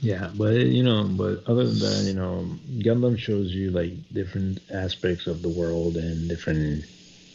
Yeah, 0.00 0.30
but 0.36 0.52
you 0.54 0.82
know, 0.82 1.04
but 1.04 1.42
other 1.48 1.66
than 1.66 1.78
that, 1.78 2.04
you 2.06 2.14
know, 2.14 2.46
Gundam 2.78 3.18
shows 3.18 3.52
you 3.52 3.70
like 3.70 3.92
different 4.12 4.60
aspects 4.72 5.26
of 5.26 5.42
the 5.42 5.48
world 5.48 5.96
and 5.96 6.28
different 6.28 6.84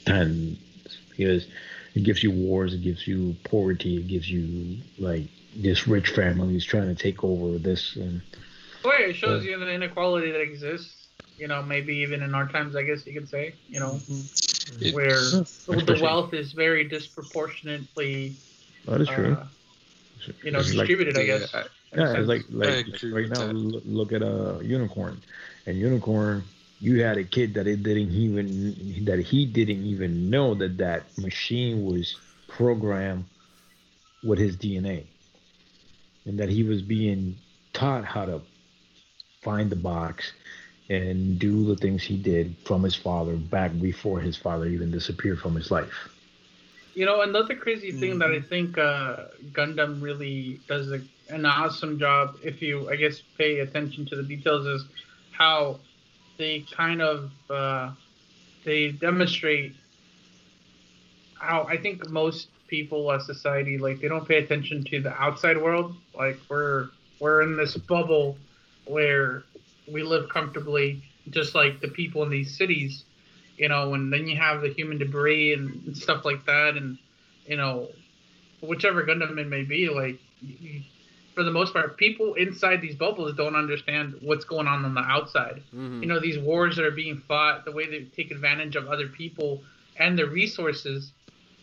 times 0.06 0.58
because 1.10 1.48
it 1.96 2.04
gives 2.04 2.24
you 2.24 2.32
wars, 2.32 2.74
it 2.74 2.82
gives 2.82 3.08
you 3.08 3.36
poverty, 3.50 3.98
it 3.98 4.08
gives 4.08 4.30
you 4.30 4.78
like 5.00 5.24
this 5.56 5.88
rich 5.88 6.10
families 6.10 6.64
trying 6.64 6.88
to 6.88 6.96
take 6.96 7.24
over 7.24 7.58
this 7.58 7.96
and 7.96 8.22
Well, 8.84 8.94
it 9.00 9.16
shows 9.16 9.44
Yeah. 9.44 9.52
you 9.52 9.60
the 9.60 9.72
inequality 9.72 10.32
that 10.32 10.42
exists. 10.42 11.08
You 11.38 11.48
know, 11.48 11.64
maybe 11.64 11.96
even 11.98 12.22
in 12.22 12.36
our 12.36 12.48
times, 12.48 12.76
I 12.76 12.84
guess 12.84 13.06
you 13.08 13.14
could 13.14 13.28
say. 13.28 13.56
You 13.70 13.80
know, 13.80 14.00
mm-hmm. 14.10 14.22
It- 14.80 14.94
where 14.94 15.20
the 15.20 16.00
wealth 16.02 16.34
is 16.34 16.54
very 16.54 16.84
disproportionately, 16.84 18.36
that 18.86 19.02
is 19.02 19.08
true. 19.08 19.34
uh, 19.34 19.46
you 20.44 20.52
know, 20.52 20.60
It's 20.60 20.74
like- 20.74 20.88
distributed. 20.88 21.18
I 21.18 21.26
guess. 21.26 21.54
I- 21.54 21.66
Yeah, 21.96 22.14
it's 22.20 22.28
like 22.28 22.44
like 22.50 22.88
agree 22.88 23.12
right 23.12 23.30
now. 23.30 23.48
that. 23.48 23.56
l- 23.56 23.82
Look 23.86 24.14
at 24.14 24.22
a 24.22 24.60
unicorn, 24.64 25.22
and 25.66 25.78
unicorn. 25.78 26.44
You 26.80 27.04
had 27.04 27.18
a 27.18 27.24
kid 27.24 27.54
that 27.56 27.68
it 27.68 27.84
didn't 27.84 28.12
even 28.12 29.06
that 29.06 29.20
he 29.20 29.46
didn't 29.46 29.86
even 29.86 30.30
know 30.30 30.56
that 30.56 30.78
that 30.78 31.04
machine 31.18 31.86
was 31.86 32.16
programmed 32.48 33.26
with 34.24 34.40
his 34.40 34.56
DNA, 34.56 35.04
and 36.26 36.40
that 36.40 36.50
he 36.50 36.64
was 36.64 36.82
being 36.82 37.36
taught 37.74 38.06
how 38.06 38.26
to 38.26 38.42
find 39.44 39.70
the 39.70 39.76
box 39.76 40.32
and 40.92 41.40
do 41.40 41.68
the 41.76 41.78
things 41.82 42.08
he 42.08 42.18
did 42.22 42.58
from 42.66 42.84
his 42.84 42.96
father 42.98 43.38
back 43.38 43.82
before 43.82 44.22
his 44.22 44.38
father 44.38 44.68
even 44.68 44.92
disappeared 44.92 45.42
from 45.42 45.58
his 45.58 45.72
life. 45.72 46.20
You 46.94 47.06
know, 47.06 47.22
another 47.22 47.56
crazy 47.56 47.92
thing 47.94 48.20
that 48.20 48.32
I 48.32 48.42
Mm-hmm. 48.42 48.50
think 48.50 48.78
uh, 48.78 49.16
Gundam 49.52 50.02
really 50.02 50.62
does 50.68 50.92
a, 50.92 51.02
an 51.28 51.46
awesome 51.46 52.00
job, 52.00 52.36
if 52.44 52.62
you, 52.62 52.90
I 52.90 52.96
guess, 52.98 53.22
pay 53.38 53.60
attention 53.60 54.06
to 54.08 54.16
the 54.18 54.24
details, 54.24 54.66
is 54.68 54.88
how 55.32 55.82
they 56.38 56.68
kind 56.76 57.02
of 57.02 57.32
uh, 57.50 57.92
they 58.66 58.92
demonstrate 58.92 59.78
how 61.40 61.66
I 61.70 61.78
think 61.78 62.08
most 62.08 62.52
people 62.68 63.12
as 63.12 63.26
society 63.26 63.78
like 63.78 64.02
they 64.02 64.08
don't 64.08 64.28
pay 64.28 64.38
attention 64.38 64.84
to 64.86 65.02
the 65.02 65.12
outside 65.12 65.58
world. 65.62 65.96
Like 66.14 66.42
we're 66.50 66.92
we're 67.20 67.42
in 67.42 67.58
this 67.58 67.78
bubble 67.78 68.42
where 68.86 69.46
we 69.92 70.04
live 70.04 70.30
comfortably, 70.30 71.04
just 71.30 71.56
like 71.56 71.82
the 71.82 71.88
people 71.90 72.24
in 72.24 72.30
these 72.30 72.58
cities 72.58 73.04
you 73.62 73.70
know, 73.70 73.94
and 73.94 74.12
then 74.12 74.28
you 74.28 74.36
have 74.38 74.62
the 74.62 74.70
human 74.70 74.98
debris 74.98 75.54
and, 75.54 75.86
and 75.86 75.96
stuff 75.96 76.26
like 76.26 76.44
that, 76.48 76.78
and 76.78 76.98
you 77.46 77.58
know, 77.58 77.90
whichever 78.60 79.04
Gundam 79.04 79.38
it 79.38 79.48
may 79.48 79.62
be, 79.62 79.88
like 79.88 80.20
for 81.36 81.44
the 81.44 81.52
most 81.52 81.72
part, 81.72 81.96
people 81.96 82.34
inside 82.34 82.82
these 82.82 82.96
bubbles 82.96 83.36
don't 83.36 83.56
understand 83.56 84.16
what's 84.22 84.46
going 84.46 84.68
on 84.68 84.84
on 84.84 84.96
the 84.96 85.02
outside. 85.02 85.62
Mhm. 85.74 86.02
You 86.02 86.08
know, 86.08 86.20
these 86.20 86.40
wars 86.40 86.76
that 86.76 86.86
are 86.86 86.92
being 86.92 87.22
fought, 87.28 87.64
the 87.64 87.72
way 87.72 87.86
they 87.88 88.06
take 88.16 88.32
advantage 88.32 88.76
of 88.76 88.88
other 88.88 89.08
people 89.08 89.62
and 89.98 90.18
their 90.18 90.28
resources, 90.28 91.12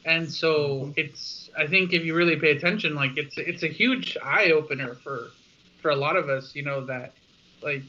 and 0.05 0.31
so 0.33 0.93
it's. 0.97 1.51
I 1.59 1.67
think 1.67 1.93
if 1.93 2.05
you 2.05 2.15
really 2.15 2.37
pay 2.37 2.53
attention, 2.53 2.95
like 2.95 3.17
it's 3.17 3.37
it's 3.39 3.65
a 3.65 3.69
huge 3.69 4.17
eye 4.23 4.53
opener 4.53 4.95
for 5.03 5.33
for 5.83 5.91
a 5.91 5.97
lot 5.97 6.15
of 6.15 6.29
us. 6.29 6.55
You 6.55 6.63
know 6.63 6.87
that, 6.87 7.13
like, 7.61 7.83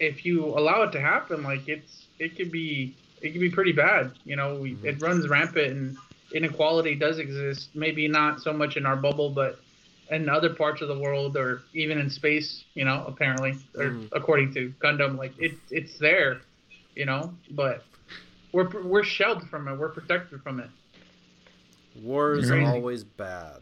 if 0.00 0.24
you 0.24 0.44
allow 0.46 0.82
it 0.82 0.92
to 0.92 1.00
happen, 1.00 1.42
like 1.42 1.68
it's 1.68 2.06
it 2.18 2.36
could 2.36 2.50
be 2.50 2.94
it 3.22 3.30
could 3.32 3.40
be 3.40 3.50
pretty 3.50 3.72
bad. 3.72 4.12
You 4.24 4.36
know, 4.36 4.56
we, 4.56 4.76
it 4.82 5.00
runs 5.00 5.28
rampant 5.28 5.72
and 5.72 5.96
inequality 6.32 6.94
does 6.94 7.18
exist. 7.18 7.70
Maybe 7.74 8.08
not 8.08 8.40
so 8.40 8.52
much 8.52 8.76
in 8.76 8.84
our 8.86 8.96
bubble, 8.96 9.30
but 9.30 9.60
in 10.10 10.28
other 10.28 10.50
parts 10.52 10.82
of 10.82 10.88
the 10.88 10.98
world 10.98 11.36
or 11.36 11.62
even 11.72 11.98
in 11.98 12.10
space. 12.10 12.64
You 12.74 12.84
know, 12.84 13.04
apparently, 13.06 13.52
or 13.76 13.86
Mhm. 13.90 14.08
according 14.12 14.52
to 14.54 14.72
Gundam, 14.80 15.16
like 15.16 15.32
it 15.38 15.52
it's 15.70 15.98
there. 15.98 16.40
You 16.94 17.06
know, 17.06 17.34
but 17.50 17.84
we're 18.52 18.68
we're 18.82 19.04
sheltered 19.04 19.48
from 19.48 19.66
it. 19.68 19.76
We're 19.76 19.88
protected 19.88 20.42
from 20.42 20.60
it. 20.60 20.70
War 22.02 22.34
is 22.34 22.50
Crazy. 22.50 22.64
always 22.66 23.04
bad. 23.04 23.60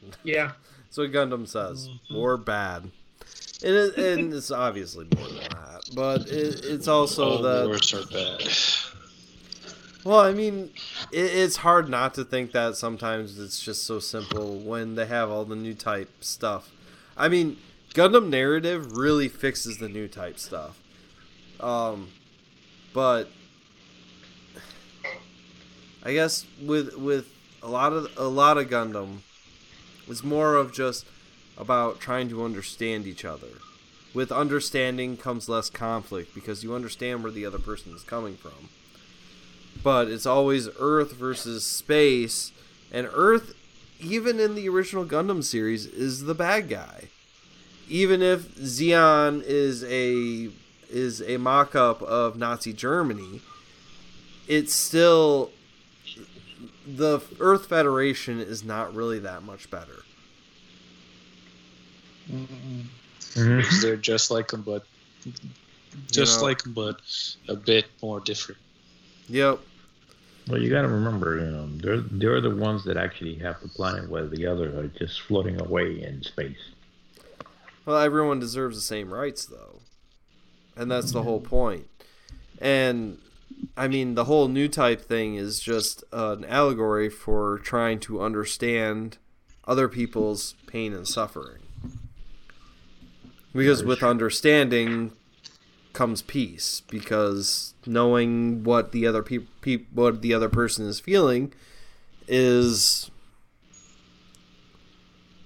Yeah. 0.24 0.52
That's 0.84 0.98
what 0.98 1.12
Gundam 1.12 1.46
says. 1.46 1.88
Mhm. 1.88 2.14
War 2.16 2.36
bad. 2.36 2.90
And, 3.64 3.74
it, 3.74 3.96
and 3.96 4.34
it's 4.34 4.50
obviously 4.50 5.06
more 5.16 5.28
than 5.28 5.36
that. 5.36 5.82
But 5.94 6.28
it, 6.28 6.64
it's 6.64 6.88
also 6.88 7.30
all 7.30 7.42
that. 7.42 7.66
wars 7.66 7.94
are 7.94 8.06
bad. 8.06 8.42
Well, 10.04 10.18
I 10.18 10.32
mean, 10.32 10.70
it, 11.12 11.24
it's 11.24 11.56
hard 11.58 11.88
not 11.88 12.14
to 12.14 12.24
think 12.24 12.52
that 12.52 12.76
sometimes 12.76 13.38
it's 13.38 13.62
just 13.62 13.84
so 13.84 14.00
simple 14.00 14.58
when 14.58 14.96
they 14.96 15.06
have 15.06 15.30
all 15.30 15.44
the 15.44 15.54
new 15.54 15.74
type 15.74 16.10
stuff. 16.24 16.70
I 17.16 17.28
mean, 17.28 17.56
Gundam 17.94 18.28
narrative 18.28 18.96
really 18.96 19.28
fixes 19.28 19.78
the 19.78 19.88
new 19.88 20.08
type 20.08 20.38
stuff. 20.38 20.80
Um, 21.60 22.08
but 22.92 23.28
I 26.02 26.12
guess 26.12 26.46
with 26.60 26.96
with 26.96 27.28
a 27.62 27.68
lot 27.68 27.92
of 27.92 28.08
a 28.16 28.26
lot 28.26 28.58
of 28.58 28.68
Gundam, 28.68 29.18
it's 30.08 30.24
more 30.24 30.56
of 30.56 30.72
just 30.72 31.06
about 31.56 32.00
trying 32.00 32.28
to 32.28 32.44
understand 32.44 33.06
each 33.06 33.24
other. 33.24 33.58
With 34.14 34.30
understanding 34.30 35.16
comes 35.16 35.48
less 35.48 35.70
conflict 35.70 36.34
because 36.34 36.62
you 36.62 36.74
understand 36.74 37.22
where 37.22 37.32
the 37.32 37.46
other 37.46 37.58
person 37.58 37.94
is 37.94 38.02
coming 38.02 38.36
from 38.36 38.68
but 39.82 40.08
it's 40.08 40.26
always 40.26 40.68
Earth 40.78 41.12
versus 41.12 41.64
space, 41.64 42.52
and 42.90 43.08
Earth, 43.12 43.54
even 44.00 44.38
in 44.38 44.54
the 44.54 44.68
original 44.68 45.04
Gundam 45.04 45.42
series, 45.42 45.86
is 45.86 46.24
the 46.24 46.34
bad 46.34 46.68
guy. 46.68 47.08
Even 47.88 48.22
if 48.22 48.54
Zeon 48.56 49.42
is 49.44 49.84
a 49.84 50.50
is 50.88 51.22
a 51.22 51.38
mock-up 51.38 52.02
of 52.02 52.36
Nazi 52.36 52.72
Germany, 52.72 53.40
it's 54.46 54.74
still 54.74 55.50
the 56.86 57.20
Earth 57.40 57.66
Federation 57.66 58.40
is 58.40 58.62
not 58.62 58.94
really 58.94 59.18
that 59.18 59.42
much 59.42 59.70
better. 59.70 60.02
Mhm. 62.30 62.86
Because 63.34 63.82
they're 63.82 63.96
just 63.96 64.30
like 64.30 64.48
them, 64.48 64.62
but 64.62 64.84
just 66.10 66.40
know. 66.40 66.46
like 66.46 66.62
them, 66.62 66.72
but 66.72 67.00
a 67.48 67.56
bit 67.56 67.86
more 68.02 68.20
different. 68.20 68.60
Yep. 69.28 69.60
Well, 70.48 70.60
you 70.60 70.70
got 70.70 70.82
to 70.82 70.88
remember, 70.88 71.38
you 71.38 71.50
know, 71.50 71.68
they're 71.76 72.00
they're 72.00 72.40
the 72.40 72.54
ones 72.54 72.84
that 72.84 72.96
actually 72.96 73.36
have 73.36 73.60
the 73.60 73.68
planet, 73.68 74.10
where 74.10 74.26
the 74.26 74.46
others 74.46 74.74
are 74.74 74.88
just 74.88 75.22
floating 75.22 75.60
away 75.60 76.02
in 76.02 76.22
space. 76.22 76.70
Well, 77.86 77.98
everyone 77.98 78.40
deserves 78.40 78.76
the 78.76 78.82
same 78.82 79.12
rights, 79.12 79.46
though, 79.46 79.80
and 80.76 80.90
that's 80.90 81.12
the 81.12 81.22
whole 81.22 81.40
point. 81.40 81.88
And 82.60 83.18
I 83.76 83.88
mean, 83.88 84.14
the 84.14 84.24
whole 84.24 84.48
new 84.48 84.68
type 84.68 85.00
thing 85.00 85.36
is 85.36 85.60
just 85.60 86.04
an 86.12 86.44
allegory 86.44 87.08
for 87.08 87.58
trying 87.58 88.00
to 88.00 88.20
understand 88.20 89.18
other 89.64 89.88
people's 89.88 90.54
pain 90.66 90.92
and 90.92 91.06
suffering. 91.06 91.61
Because 93.54 93.84
with 93.84 94.02
understanding 94.02 95.12
comes 95.92 96.22
peace. 96.22 96.82
Because 96.88 97.74
knowing 97.86 98.64
what 98.64 98.92
the 98.92 99.06
other 99.06 99.22
peop 99.22 99.48
peop 99.60 99.88
what 99.92 100.22
the 100.22 100.34
other 100.34 100.48
person 100.48 100.86
is 100.86 101.00
feeling 101.00 101.52
is 102.28 103.10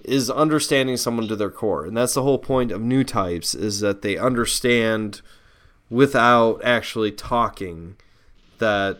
is 0.03 0.29
understanding 0.29 0.95
someone 0.95 1.27
to 1.27 1.35
their 1.35 1.49
core. 1.49 1.85
And 1.85 1.97
that's 1.97 2.13
the 2.13 2.23
whole 2.23 2.37
point 2.37 2.71
of 2.71 2.81
new 2.81 3.03
types 3.03 3.53
is 3.53 3.81
that 3.81 4.01
they 4.01 4.17
understand 4.17 5.21
without 5.89 6.61
actually 6.63 7.11
talking 7.11 7.97
that 8.59 8.99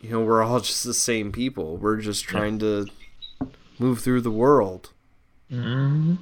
you 0.00 0.10
know 0.10 0.20
we're 0.20 0.42
all 0.42 0.60
just 0.60 0.84
the 0.84 0.94
same 0.94 1.32
people. 1.32 1.76
We're 1.76 2.00
just 2.00 2.24
trying 2.24 2.60
to 2.60 2.86
move 3.78 4.00
through 4.00 4.20
the 4.20 4.30
world. 4.30 4.90
Hmm 5.50 6.14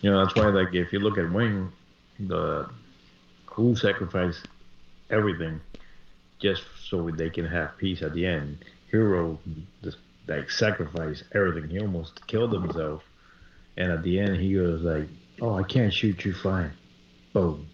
You 0.00 0.10
know, 0.10 0.24
that's 0.24 0.36
why, 0.36 0.48
like, 0.48 0.74
if 0.74 0.92
you 0.92 1.00
look 1.00 1.18
at 1.18 1.30
Wing, 1.32 1.72
the 2.18 2.68
who 3.46 3.74
sacrificed 3.74 4.46
everything 5.10 5.60
just 6.38 6.62
so 6.88 7.10
they 7.10 7.30
can 7.30 7.46
have 7.46 7.76
peace 7.78 8.02
at 8.02 8.12
the 8.12 8.26
end. 8.26 8.64
Heero 8.92 9.38
just 9.82 9.98
like 10.28 10.50
sacrificed 10.50 11.24
everything. 11.34 11.70
He 11.70 11.80
almost 11.80 12.26
killed 12.26 12.52
himself, 12.52 13.02
and 13.76 13.90
at 13.90 14.02
the 14.02 14.18
end, 14.18 14.36
he 14.36 14.54
goes 14.54 14.82
like, 14.82 15.08
"Oh, 15.40 15.54
I 15.54 15.62
can't 15.62 15.92
shoot 15.92 16.24
you, 16.24 16.34
fine." 16.34 16.72
Boom. 17.32 17.66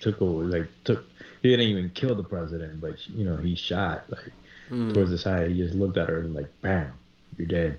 Took 0.00 0.20
over, 0.20 0.44
like 0.44 0.68
took. 0.84 1.04
He 1.42 1.50
didn't 1.50 1.66
even 1.66 1.90
kill 1.90 2.14
the 2.14 2.24
president, 2.24 2.80
but 2.80 2.96
you 3.08 3.24
know, 3.24 3.36
he 3.36 3.54
shot 3.54 4.04
like 4.10 4.32
Hmm. 4.68 4.90
towards 4.92 5.10
the 5.10 5.18
side. 5.18 5.50
He 5.50 5.56
just 5.56 5.74
looked 5.74 5.96
at 5.96 6.08
her 6.08 6.20
and 6.20 6.34
like, 6.34 6.48
bam, 6.62 6.92
you're 7.36 7.46
dead. 7.46 7.78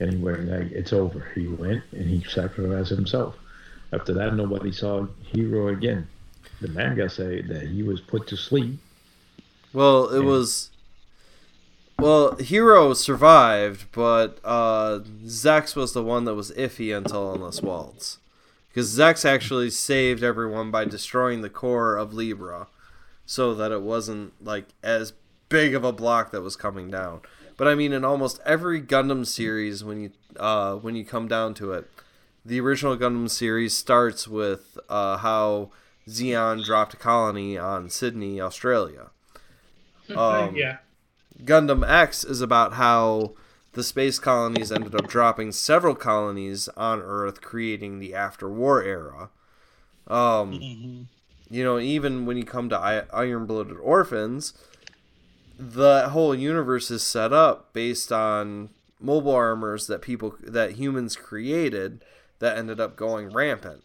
And 0.00 0.12
he 0.12 0.16
went 0.18 0.46
like, 0.48 0.70
it's 0.72 0.92
over. 0.92 1.26
He 1.34 1.46
went 1.46 1.82
and 1.92 2.04
he 2.08 2.22
sacrificed 2.28 2.90
himself. 2.90 3.36
After 3.92 4.12
that, 4.14 4.34
nobody 4.34 4.72
saw 4.72 5.06
Heero 5.32 5.72
again. 5.72 6.06
The 6.60 6.68
manga 6.68 7.08
say 7.08 7.40
that 7.42 7.68
he 7.68 7.82
was 7.82 8.00
put 8.00 8.26
to 8.28 8.36
sleep. 8.36 8.78
well 9.72 10.08
it 10.08 10.20
Yeah. 10.20 10.24
was 10.26 10.70
well 11.98 12.32
Heero 12.36 12.94
survived 12.96 13.86
but 13.92 14.38
uh 14.44 15.00
Zechs 15.24 15.74
was 15.76 15.92
the 15.92 16.02
one 16.02 16.24
that 16.24 16.34
was 16.34 16.50
iffy 16.52 16.96
until 16.96 17.32
endless 17.32 17.60
waltz 17.62 18.18
because 18.68 18.88
zex 18.96 19.24
actually 19.24 19.70
saved 19.70 20.22
everyone 20.22 20.70
by 20.70 20.84
destroying 20.84 21.40
the 21.42 21.50
core 21.50 21.96
of 21.96 22.12
libra 22.14 22.66
so 23.26 23.54
that 23.54 23.72
it 23.72 23.82
wasn't 23.82 24.32
like 24.44 24.66
as 24.82 25.12
big 25.48 25.74
of 25.74 25.84
a 25.84 25.92
block 25.92 26.30
that 26.32 26.42
was 26.42 26.56
coming 26.56 26.90
down. 26.90 27.20
But 27.56 27.68
I 27.68 27.74
mean, 27.74 27.92
in 27.92 28.04
almost 28.04 28.40
every 28.44 28.80
Gundam 28.82 29.26
series, 29.26 29.82
when 29.82 30.00
you 30.00 30.10
uh, 30.38 30.74
when 30.76 30.94
you 30.96 31.04
come 31.04 31.26
down 31.28 31.54
to 31.54 31.72
it, 31.72 31.88
the 32.44 32.60
original 32.60 32.96
Gundam 32.96 33.30
series 33.30 33.76
starts 33.76 34.28
with 34.28 34.78
uh, 34.88 35.16
how 35.18 35.70
Zeon 36.08 36.64
dropped 36.64 36.94
a 36.94 36.96
colony 36.98 37.56
on 37.58 37.88
Sydney, 37.90 38.40
Australia. 38.40 39.10
Um, 40.16 40.54
yeah. 40.54 40.76
Gundam 41.42 41.84
X 41.88 42.22
is 42.22 42.40
about 42.40 42.74
how 42.74 43.32
the 43.72 43.82
space 43.82 44.20
colonies 44.20 44.70
ended 44.70 44.94
up 44.94 45.08
dropping 45.08 45.50
several 45.50 45.96
colonies 45.96 46.68
on 46.76 47.00
Earth, 47.02 47.40
creating 47.40 47.98
the 47.98 48.14
after 48.14 48.48
war 48.48 48.80
era. 48.84 49.30
Um, 50.06 50.52
Mm-hmm. 50.52 51.02
you 51.50 51.64
know, 51.64 51.80
even 51.80 52.24
when 52.24 52.36
you 52.36 52.44
come 52.44 52.68
to 52.68 52.78
I- 52.78 53.06
Iron 53.12 53.46
Blooded 53.46 53.78
Orphans, 53.78 54.54
the 55.58 56.08
whole 56.10 56.34
universe 56.34 56.90
is 56.90 57.02
set 57.02 57.32
up 57.32 57.72
based 57.72 58.12
on 58.12 58.70
mobile 59.00 59.34
armors 59.34 59.86
that 59.86 60.02
people 60.02 60.34
that 60.42 60.72
humans 60.72 61.16
created 61.16 62.04
that 62.38 62.58
ended 62.58 62.80
up 62.80 62.96
going 62.96 63.30
rampant. 63.30 63.82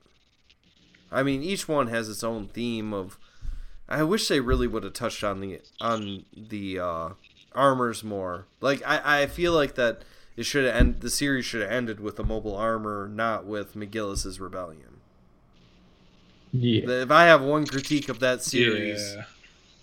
I 1.11 1.23
mean, 1.23 1.43
each 1.43 1.67
one 1.67 1.87
has 1.87 2.09
its 2.09 2.23
own 2.23 2.47
theme 2.47 2.93
of. 2.93 3.17
I 3.89 4.03
wish 4.03 4.27
they 4.27 4.39
really 4.39 4.67
would 4.67 4.83
have 4.83 4.93
touched 4.93 5.23
on 5.23 5.41
the 5.41 5.59
on 5.81 6.25
the 6.35 6.79
uh, 6.79 7.09
armors 7.53 8.03
more. 8.03 8.45
Like 8.61 8.81
I, 8.85 9.23
I 9.23 9.27
feel 9.27 9.53
like 9.53 9.75
that 9.75 10.03
it 10.37 10.43
should 10.43 10.65
have 10.65 10.75
end 10.75 11.01
the 11.01 11.09
series 11.09 11.45
should 11.45 11.61
have 11.61 11.71
ended 11.71 11.99
with 11.99 12.17
a 12.19 12.23
mobile 12.23 12.55
armor, 12.55 13.09
not 13.09 13.45
with 13.45 13.75
McGillis's 13.75 14.39
rebellion. 14.39 15.01
Yeah. 16.53 16.89
If 16.89 17.11
I 17.11 17.25
have 17.25 17.41
one 17.41 17.65
critique 17.65 18.09
of 18.09 18.19
that 18.19 18.43
series, 18.43 19.15
Yeah. 19.15 19.23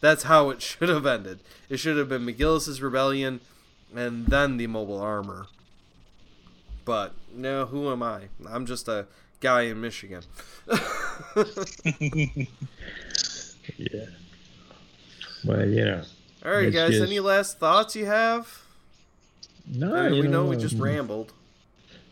That's 0.00 0.24
how 0.24 0.50
it 0.50 0.60
should 0.62 0.88
have 0.88 1.06
ended. 1.06 1.40
It 1.68 1.78
should 1.78 1.96
have 1.96 2.08
been 2.08 2.24
McGillis's 2.24 2.80
rebellion, 2.82 3.40
and 3.94 4.26
then 4.26 4.56
the 4.56 4.66
mobile 4.66 5.00
armor. 5.00 5.46
But 6.84 7.12
no, 7.34 7.66
who 7.66 7.90
am 7.90 8.02
I? 8.02 8.28
I'm 8.48 8.64
just 8.66 8.88
a 8.88 9.06
guy 9.40 9.62
in 9.62 9.80
Michigan. 9.80 10.22
Yeah. 13.76 14.06
But 15.44 15.68
you 15.68 15.84
know, 15.84 16.02
All 16.44 16.52
right, 16.52 16.72
guys. 16.72 16.90
just- 16.92 17.02
Any 17.06 17.20
last 17.20 17.58
thoughts 17.58 17.94
you 17.94 18.06
have? 18.06 18.62
no, 19.70 20.06
you 20.08 20.22
we 20.22 20.28
know 20.28 20.46
we 20.46 20.56
um, 20.56 20.62
just 20.62 20.76
rambled. 20.78 21.32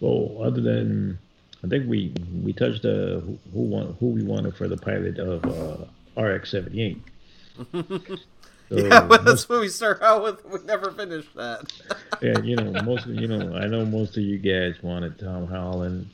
Well, 0.00 0.36
other 0.44 0.60
than 0.60 1.18
I 1.64 1.68
think 1.68 1.88
we 1.88 2.12
we 2.44 2.52
touched 2.52 2.84
uh, 2.84 3.20
who 3.20 3.38
who, 3.52 3.60
want, 3.62 3.96
who 3.98 4.08
we 4.08 4.22
wanted 4.22 4.54
for 4.54 4.68
the 4.68 4.76
pilot 4.76 5.18
of 5.18 5.44
uh, 6.16 6.20
RX 6.20 6.50
seventy 6.50 6.82
eight. 6.82 7.02
yeah, 8.70 9.00
but 9.02 9.24
that's 9.24 9.48
what 9.48 9.60
we 9.60 9.68
start 9.68 10.02
out 10.02 10.22
with. 10.22 10.44
We 10.44 10.58
never 10.64 10.90
finished 10.90 11.34
that. 11.34 11.72
yeah, 12.22 12.38
you 12.40 12.56
know, 12.56 12.82
most 12.82 13.06
of, 13.06 13.14
you 13.14 13.28
know, 13.28 13.54
I 13.56 13.66
know 13.66 13.84
most 13.84 14.16
of 14.16 14.22
you 14.22 14.38
guys 14.38 14.82
wanted 14.82 15.18
Tom 15.18 15.46
Holland. 15.46 16.08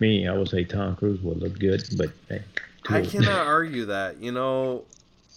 Me, 0.00 0.28
I 0.28 0.36
would 0.36 0.48
say 0.48 0.64
Tom 0.64 0.94
Cruise 0.94 1.20
would 1.22 1.38
look 1.38 1.58
good, 1.58 1.82
but 1.96 2.10
hey, 2.28 2.42
I 2.88 3.02
cannot 3.02 3.46
argue 3.46 3.86
that. 3.86 4.18
You 4.18 4.30
know, 4.30 4.84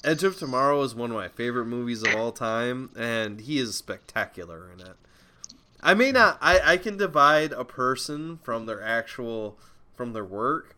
Edge 0.04 0.24
of 0.24 0.38
Tomorrow 0.38 0.82
is 0.84 0.94
one 0.94 1.10
of 1.10 1.18
my 1.18 1.28
favorite 1.30 1.66
movies 1.66 2.04
of 2.04 2.16
all 2.16 2.32
time, 2.32 2.90
and 2.98 3.42
he 3.42 3.58
is 3.58 3.76
spectacular 3.76 4.70
in 4.72 4.82
it. 4.82 4.96
I 5.82 5.94
may 5.94 6.12
not. 6.12 6.38
I 6.42 6.60
I 6.64 6.78
can 6.78 6.98
divide 6.98 7.52
a 7.54 7.66
person 7.66 8.40
from 8.44 8.68
their 8.68 8.84
actual 8.84 9.58
from 9.96 10.14
their 10.14 10.26
work, 10.26 10.76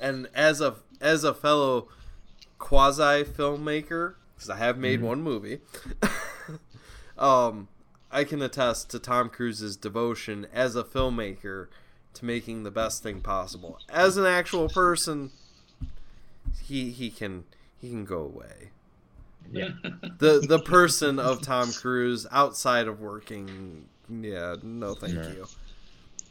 and 0.00 0.28
as 0.34 0.60
a 0.60 0.76
as 1.00 1.24
a 1.24 1.34
fellow 1.34 1.88
quasi 2.66 3.22
filmmaker, 3.22 4.14
because 4.34 4.50
I 4.50 4.56
have 4.56 4.76
made 4.76 5.00
one 5.00 5.22
movie, 5.22 5.60
um, 7.18 7.68
I 8.10 8.24
can 8.24 8.42
attest 8.42 8.90
to 8.90 8.98
Tom 8.98 9.28
Cruise's 9.28 9.76
devotion 9.76 10.48
as 10.52 10.74
a 10.74 10.82
filmmaker 10.82 11.68
to 12.14 12.24
making 12.24 12.64
the 12.64 12.72
best 12.72 13.04
thing 13.04 13.20
possible. 13.20 13.78
As 13.88 14.16
an 14.16 14.26
actual 14.26 14.68
person, 14.68 15.30
he 16.64 16.90
he 16.90 17.08
can 17.10 17.44
he 17.80 17.88
can 17.88 18.04
go 18.04 18.18
away. 18.20 18.70
Yeah. 19.52 19.68
The 20.18 20.40
the 20.40 20.58
person 20.58 21.20
of 21.20 21.42
Tom 21.42 21.72
Cruise 21.72 22.26
outside 22.32 22.88
of 22.88 23.00
working, 23.00 23.84
yeah, 24.10 24.56
no, 24.62 24.94
thank 24.94 25.16
Right. 25.18 25.36
you. 25.36 25.46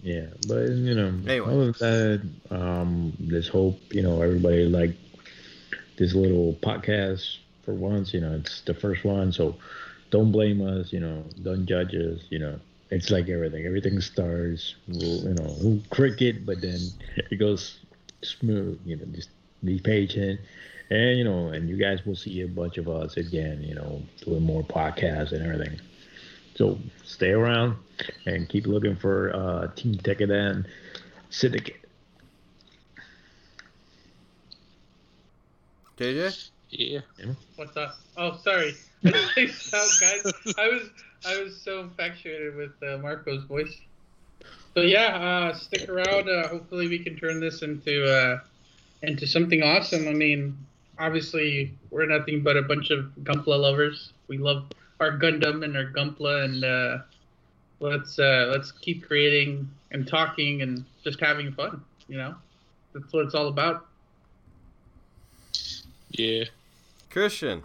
Yeah, 0.03 0.25
but 0.49 0.69
you 0.69 0.95
know, 0.95 1.13
Anyway. 1.25 1.47
other 1.53 1.71
than 1.71 2.41
that, 2.49 2.55
um, 2.59 3.13
let's 3.29 3.47
hope 3.47 3.79
you 3.91 4.01
know 4.01 4.21
everybody 4.21 4.65
like 4.65 4.95
this 5.97 6.13
little 6.13 6.53
podcast 6.61 7.37
for 7.63 7.73
once. 7.73 8.13
You 8.13 8.21
know, 8.21 8.33
it's 8.33 8.61
the 8.61 8.73
first 8.73 9.03
one, 9.03 9.31
so 9.31 9.55
don't 10.11 10.31
blame 10.31 10.61
us. 10.65 10.93
You 10.93 10.99
know, 10.99 11.23
don't 11.43 11.65
judge 11.65 11.93
us. 11.95 12.21
You 12.29 12.39
know, 12.39 12.59
it's 12.89 13.09
like 13.09 13.29
everything. 13.29 13.65
Everything 13.65 13.99
starts, 14.01 14.75
you 14.87 15.33
know, 15.33 15.81
cricket, 15.89 16.45
but 16.45 16.61
then 16.61 16.79
it 17.31 17.37
goes 17.37 17.79
smooth. 18.23 18.79
You 18.85 18.97
know, 18.97 19.05
just 19.13 19.29
be 19.63 19.79
patient. 19.79 20.39
And 20.89 21.17
you 21.17 21.23
know, 21.23 21.47
and 21.47 21.67
you 21.67 21.77
guys 21.77 22.05
will 22.05 22.15
see 22.15 22.41
a 22.41 22.47
bunch 22.47 22.77
of 22.77 22.87
us 22.87 23.17
again. 23.17 23.63
You 23.63 23.75
know, 23.75 24.01
doing 24.23 24.43
more 24.43 24.63
podcasts 24.63 25.31
and 25.31 25.43
everything. 25.43 25.79
So 26.55 26.79
stay 27.03 27.31
around 27.31 27.75
and 28.25 28.47
keep 28.47 28.65
looking 28.67 28.95
for 28.95 29.35
uh, 29.35 29.67
Team 29.75 29.95
Tekkadan 29.95 30.65
Syndicate. 31.29 31.84
JJ, 35.97 36.49
Yeah. 36.71 36.99
What's 37.55 37.77
up? 37.77 37.97
Oh, 38.17 38.37
sorry. 38.43 38.75
I 39.05 39.09
out, 39.73 39.89
guys. 40.01 40.33
I 40.57 40.67
was 40.67 40.89
I 41.25 41.41
was 41.41 41.61
so 41.61 41.81
infatuated 41.81 42.55
with 42.55 42.71
uh, 42.83 42.97
Marco's 42.97 43.43
voice. 43.45 43.79
So 44.73 44.81
yeah, 44.81 45.15
uh, 45.15 45.53
stick 45.53 45.87
around. 45.87 46.29
Uh, 46.29 46.49
hopefully, 46.49 46.89
we 46.89 46.99
can 46.99 47.15
turn 47.15 47.39
this 47.39 47.61
into 47.61 48.03
uh, 48.05 48.39
into 49.03 49.25
something 49.25 49.63
awesome. 49.63 50.09
I 50.09 50.11
mean, 50.11 50.57
obviously, 50.99 51.73
we're 51.91 52.07
nothing 52.07 52.43
but 52.43 52.57
a 52.57 52.61
bunch 52.61 52.89
of 52.89 53.05
Gunpla 53.23 53.57
lovers. 53.57 54.11
We 54.27 54.37
love 54.37 54.65
our 54.99 55.17
Gundam 55.17 55.63
and 55.63 55.77
our 55.77 55.85
Gunpla, 55.85 56.43
and 56.43 56.65
uh, 56.65 56.97
let's 57.79 58.19
uh, 58.19 58.49
let's 58.51 58.73
keep 58.73 59.07
creating 59.07 59.69
and 59.91 60.05
talking 60.05 60.61
and 60.61 60.83
just 61.05 61.21
having 61.21 61.53
fun. 61.53 61.81
You 62.09 62.17
know, 62.17 62.35
that's 62.93 63.13
what 63.13 63.25
it's 63.25 63.35
all 63.35 63.47
about. 63.47 63.87
Yeah. 66.17 66.45
Christian. 67.09 67.61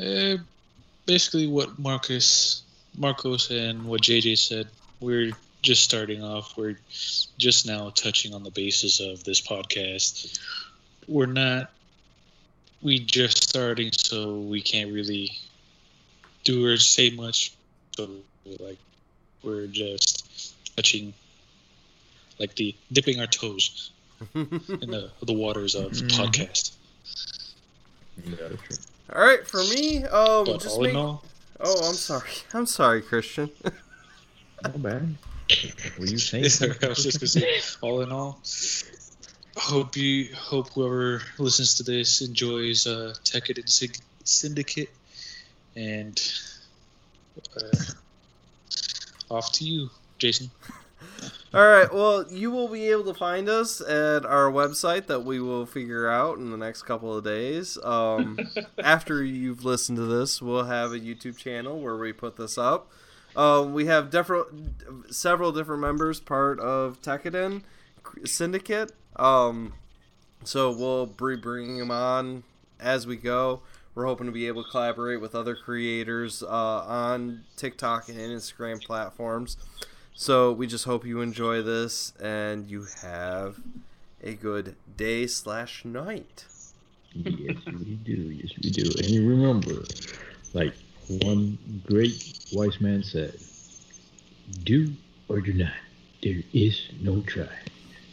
Uh, 0.00 0.36
basically, 1.04 1.48
what 1.48 1.76
Marcus, 1.76 2.62
Marcos, 2.96 3.50
and 3.50 3.84
what 3.84 4.02
JJ 4.02 4.38
said. 4.38 4.68
We're 5.00 5.32
just 5.62 5.82
starting 5.82 6.22
off. 6.22 6.56
We're 6.56 6.78
just 7.36 7.66
now 7.66 7.90
touching 7.90 8.32
on 8.32 8.44
the 8.44 8.52
basis 8.52 9.00
of 9.00 9.24
this 9.24 9.40
podcast. 9.40 10.38
We're 11.08 11.26
not. 11.26 11.72
We 12.80 13.00
just 13.00 13.48
starting, 13.48 13.90
so 13.92 14.38
we 14.38 14.62
can't 14.62 14.92
really 14.92 15.32
do 16.44 16.64
or 16.64 16.76
say 16.76 17.10
much. 17.10 17.54
So 17.96 18.08
like, 18.60 18.78
we're 19.42 19.66
just 19.66 20.54
touching, 20.76 21.12
like 22.38 22.54
the 22.54 22.72
dipping 22.92 23.18
our 23.18 23.26
toes 23.26 23.90
in 24.34 24.90
the 24.90 25.10
the 25.22 25.32
waters 25.32 25.74
of 25.74 25.92
Mhm. 25.92 26.08
podcast. 26.10 26.72
Yeah, 28.24 28.34
true. 28.36 28.56
All 29.14 29.22
right, 29.24 29.46
for 29.46 29.62
me, 29.64 30.04
um, 30.04 30.44
But 30.44 30.60
just 30.62 30.76
all 30.76 30.82
make. 30.82 30.90
in 30.90 30.96
all, 30.96 31.24
Oh, 31.60 31.88
I'm 31.88 31.94
sorry. 31.94 32.28
I'm 32.54 32.66
sorry, 32.66 33.02
Christian. 33.02 33.50
Not 34.62 34.82
bad. 34.82 35.16
Were 35.98 36.06
you 36.06 36.18
saying? 36.18 36.44
I 36.82 36.88
was 36.88 37.02
just 37.04 37.20
gonna 37.20 37.28
say, 37.28 37.60
all 37.82 38.00
in 38.02 38.10
all, 38.12 38.40
hope 39.56 39.96
you 39.96 40.34
hope 40.34 40.70
whoever 40.74 41.22
listens 41.38 41.74
to 41.76 41.82
this 41.82 42.20
enjoys 42.20 42.86
uh, 42.86 43.14
Tekkadan 43.24 43.68
Sig- 43.68 43.98
Syndicate, 44.24 44.90
and 45.76 46.20
uh, 47.56 47.84
off 49.30 49.52
to 49.52 49.64
you, 49.64 49.90
Jason. 50.18 50.50
All 51.54 51.66
right. 51.66 51.92
Well, 51.92 52.24
you 52.30 52.50
will 52.50 52.68
be 52.68 52.90
able 52.90 53.04
to 53.04 53.14
find 53.14 53.48
us 53.48 53.80
at 53.80 54.26
our 54.26 54.50
website 54.50 55.06
that 55.06 55.24
we 55.24 55.40
will 55.40 55.64
figure 55.64 56.08
out 56.08 56.38
in 56.38 56.50
the 56.50 56.56
next 56.56 56.82
couple 56.82 57.16
of 57.16 57.24
days. 57.24 57.78
Um, 57.82 58.38
after 58.82 59.22
you've 59.22 59.64
listened 59.64 59.96
to 59.98 60.04
this, 60.06 60.42
we'll 60.42 60.64
have 60.64 60.92
a 60.92 60.98
YouTube 60.98 61.36
channel 61.36 61.80
where 61.80 61.96
we 61.96 62.12
put 62.12 62.36
this 62.36 62.58
up. 62.58 62.90
Um, 63.36 63.74
we 63.74 63.86
have 63.86 64.10
different, 64.10 65.12
several 65.12 65.52
different 65.52 65.82
members 65.82 66.20
part 66.20 66.58
of 66.58 67.00
Tekkadan 67.00 67.62
Syndicate. 68.24 68.92
Um, 69.14 69.74
so 70.44 70.70
we'll 70.72 71.06
be 71.06 71.36
bringing 71.36 71.78
them 71.78 71.90
on 71.90 72.42
as 72.80 73.06
we 73.06 73.16
go. 73.16 73.60
We're 73.94 74.06
hoping 74.06 74.26
to 74.26 74.32
be 74.32 74.46
able 74.46 74.64
to 74.64 74.70
collaborate 74.70 75.20
with 75.20 75.34
other 75.34 75.54
creators 75.54 76.42
uh, 76.42 76.46
on 76.48 77.44
TikTok 77.56 78.08
and 78.08 78.18
Instagram 78.18 78.82
platforms. 78.82 79.56
So 80.18 80.50
we 80.50 80.66
just 80.66 80.86
hope 80.86 81.04
you 81.04 81.20
enjoy 81.20 81.60
this 81.60 82.14
and 82.18 82.70
you 82.70 82.86
have 83.02 83.60
a 84.22 84.32
good 84.32 84.74
day 84.96 85.26
slash 85.26 85.84
night. 85.84 86.46
yes, 87.12 87.58
we 87.66 87.96
do. 88.02 88.12
Yes, 88.12 88.50
we 88.62 88.70
do. 88.70 88.90
And 88.96 89.10
you 89.10 89.28
remember, 89.28 89.84
like 90.54 90.72
one 91.20 91.58
great 91.84 92.46
wise 92.50 92.80
man 92.80 93.02
said, 93.02 93.34
do 94.64 94.90
or 95.28 95.42
do 95.42 95.52
not. 95.52 95.74
There 96.22 96.40
is 96.54 96.88
no 96.98 97.20
try. 97.20 97.46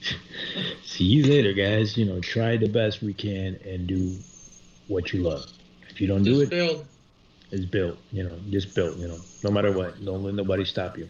See 0.84 1.06
you 1.06 1.26
later, 1.26 1.54
guys. 1.54 1.98
You 1.98 2.04
know, 2.04 2.20
try 2.20 2.58
the 2.58 2.68
best 2.68 3.02
we 3.02 3.14
can 3.14 3.58
and 3.66 3.88
do 3.88 4.18
what 4.90 5.14
you 5.14 5.24
love. 5.24 5.46
If 5.90 6.02
you 6.02 6.08
don't 6.08 6.24
do 6.24 6.42
it, 6.42 6.50
build. 6.50 6.86
it's 7.50 7.64
built. 7.64 7.98
You 8.12 8.24
know, 8.24 8.38
just 8.50 8.76
built. 8.76 8.98
You 8.98 9.08
know, 9.08 9.20
no 9.42 9.52
matter 9.52 9.72
what. 9.72 10.04
Don't 10.04 10.22
let 10.22 10.34
nobody 10.34 10.66
stop 10.66 10.98
you. 10.98 11.08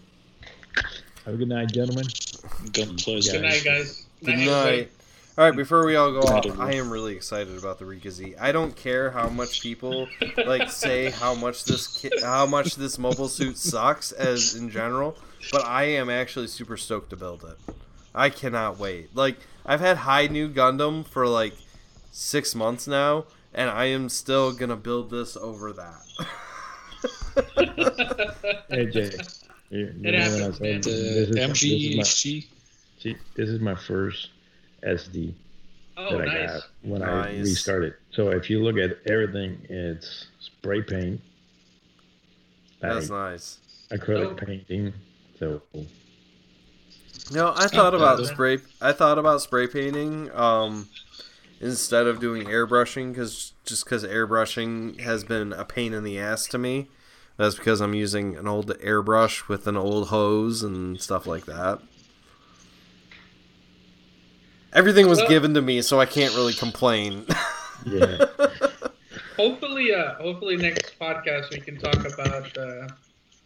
Have 1.26 1.36
a 1.36 1.38
good 1.38 1.48
night, 1.50 1.72
gentlemen. 1.72 2.06
Gunpla. 2.06 3.26
Yeah. 3.26 3.32
Good 3.34 3.42
night, 3.42 3.64
guys. 3.64 4.06
Good 4.24 4.34
everybody. 4.34 4.78
night. 4.78 4.92
All 5.38 5.46
right, 5.46 5.56
before 5.56 5.86
we 5.86 5.96
all 5.96 6.12
go 6.12 6.20
off. 6.22 6.60
I 6.60 6.74
am 6.74 6.92
really 6.92 7.16
excited 7.16 7.58
about 7.58 7.80
the 7.80 7.86
Re-GZ. 7.86 8.36
I 8.40 8.52
don't 8.52 8.76
care 8.76 9.10
how 9.10 9.30
much 9.30 9.62
people 9.62 10.08
like 10.46 10.70
say 10.84 11.10
how 11.10 11.34
much 11.34 11.66
this 11.66 11.88
ki- 11.98 12.12
how 12.22 12.46
much 12.46 12.76
this 12.76 13.00
mobile 13.00 13.28
suit 13.28 13.58
sucks 13.58 14.12
as 14.12 14.54
in 14.54 14.70
general, 14.70 15.18
but 15.52 15.66
I 15.66 15.86
am 15.86 16.10
actually 16.10 16.48
super 16.48 16.78
stoked 16.78 17.10
to 17.12 17.16
build 17.16 17.44
it. 17.46 17.76
I 18.14 18.30
cannot 18.30 18.78
wait. 18.78 19.16
Like 19.16 19.38
I've 19.66 19.80
had 19.80 19.98
Hi-Nu 19.98 20.50
Gundam 20.50 21.04
for 21.08 21.26
like 21.26 21.54
six 22.12 22.54
months 22.54 22.86
now, 22.86 23.26
and 23.56 23.72
I 23.72 23.86
am 23.86 24.10
still 24.10 24.52
gonna 24.54 24.76
build 24.76 25.10
this 25.10 25.36
over 25.36 25.74
that. 25.74 26.28
Hey, 28.70 29.12
Jay. 29.74 29.80
You, 29.80 29.86
you 29.86 29.90
It 29.90 29.96
know 29.96 30.10
what 30.12 30.16
I 30.16 30.24
happens, 30.24 30.60
man. 30.62 30.82
This 30.82 30.86
The 30.86 30.92
is 30.92 31.30
my- 31.30 31.48
this 31.48 31.64
is 31.64 31.96
my- 31.98 32.04
MGHG. 32.04 32.48
See, 33.00 33.16
this 33.36 33.50
is 33.50 33.60
my 33.60 33.76
first 33.76 34.30
SD 34.84 35.34
Oh, 35.98 36.18
that 36.18 36.28
I 36.30 36.34
nice. 36.46 36.52
got 36.52 36.64
when 36.84 37.02
I 37.04 37.40
restarted. 37.40 37.94
So 38.12 38.30
if 38.30 38.50
you 38.50 38.64
look 38.64 38.78
at 38.78 38.98
everything, 39.10 39.66
it's 39.70 40.28
spray 40.40 40.82
paint, 40.82 41.22
That's 42.80 43.10
nice. 43.10 43.60
acrylic 43.92 44.32
Oh. 44.32 44.46
painting. 44.46 44.94
So 45.40 45.62
No, 47.32 47.54
I 47.56 47.68
thought 47.68 47.94
about 47.94 48.26
spray. 48.26 48.60
I 48.82 48.92
thought 48.92 49.18
about 49.18 49.42
spray 49.42 49.68
painting 49.68 50.30
um, 50.36 50.88
instead 51.62 52.08
of 52.08 52.20
doing 52.20 52.46
airbrushing 52.48 53.12
because 53.12 53.54
just 53.66 53.86
because 53.86 54.04
airbrushing 54.04 55.00
has 55.00 55.24
been 55.24 55.54
a 55.54 55.64
pain 55.66 55.94
in 55.94 56.04
the 56.04 56.20
ass 56.20 56.48
to 56.48 56.58
me. 56.58 56.90
That's 57.44 57.56
because 57.56 57.82
I'm 57.82 57.94
using 57.94 58.38
an 58.38 58.48
old 58.48 58.68
airbrush 58.80 59.50
with 59.50 59.68
an 59.68 59.76
old 59.76 60.08
hose 60.08 60.64
and 60.64 61.02
stuff 61.02 61.28
like 61.28 61.46
that. 61.46 61.80
Everything 64.72 65.10
was 65.10 65.18
Well- 65.20 65.28
given 65.28 65.54
to 65.56 65.62
me, 65.62 65.82
so 65.82 66.00
I 66.00 66.06
can't 66.06 66.34
really 66.36 66.54
complain. 66.54 67.26
yeah, 67.86 68.24
Hopefully, 69.36 69.94
uh, 69.94 70.14
hopefully 70.16 70.56
next 70.56 70.98
podcast 70.98 71.50
we 71.52 71.60
can 71.60 71.78
talk 71.78 72.06
about 72.14 72.58
uh, 72.58 72.88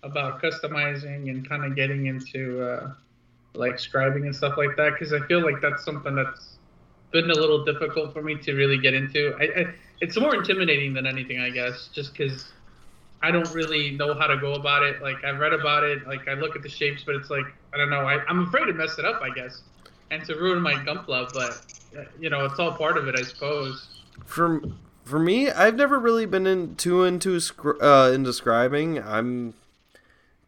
about 0.03 0.43
customizing 0.43 1.31
and 1.31 1.49
kind 1.49 1.65
of 1.65 1.75
getting 1.75 2.05
into 2.05 2.61
uh, 2.61 2.93
like 3.55 3.77
scribing 3.77 4.25
and 4.25 4.35
stuff 4.35 4.57
like 4.57 4.75
that 4.77 4.91
because 4.91 5.11
I 5.11 5.25
feel 5.25 5.39
like 5.43 5.59
that's 5.59 5.83
something 5.83 6.13
that's 6.13 6.59
been 7.11 7.31
a 7.31 7.33
little 7.33 7.65
difficult 7.65 8.13
for 8.13 8.21
me 8.21 8.35
to 8.35 8.53
really 8.53 8.77
get 8.77 8.93
into. 8.93 9.35
I, 9.39 9.61
I 9.61 9.73
it's 10.01 10.19
more 10.19 10.35
intimidating 10.35 10.93
than 10.93 11.07
anything, 11.07 11.39
I 11.39 11.49
guess, 11.49 11.89
just 11.91 12.11
because 12.13 12.45
I 13.21 13.31
don't 13.31 13.51
really 13.53 13.91
know 13.91 14.13
how 14.13 14.27
to 14.27 14.37
go 14.37 14.53
about 14.53 14.83
it. 14.83 15.01
Like 15.01 15.23
I've 15.23 15.39
read 15.39 15.53
about 15.53 15.83
it, 15.83 16.07
like 16.07 16.27
I 16.27 16.33
look 16.33 16.55
at 16.55 16.61
the 16.61 16.69
shapes, 16.69 17.03
but 17.03 17.15
it's 17.15 17.29
like 17.29 17.45
I 17.73 17.77
don't 17.77 17.89
know. 17.89 18.01
I, 18.01 18.23
I'm 18.27 18.47
afraid 18.47 18.65
to 18.65 18.73
mess 18.73 18.97
it 18.99 19.05
up, 19.05 19.21
I 19.21 19.29
guess, 19.29 19.63
and 20.11 20.23
to 20.25 20.35
ruin 20.35 20.61
my 20.61 20.73
Gunpla. 20.73 21.33
But 21.33 21.61
you 22.19 22.29
know, 22.29 22.45
it's 22.45 22.59
all 22.59 22.73
part 22.73 22.97
of 22.97 23.07
it, 23.07 23.15
I 23.19 23.23
suppose. 23.23 24.01
for 24.25 24.61
for 25.03 25.19
me, 25.19 25.49
I've 25.49 25.75
never 25.75 25.97
really 25.97 26.25
been 26.25 26.45
in, 26.45 26.75
too 26.75 27.03
into 27.03 27.39
uh, 27.81 28.11
into 28.13 28.29
scribing. 28.31 29.03
I'm 29.05 29.53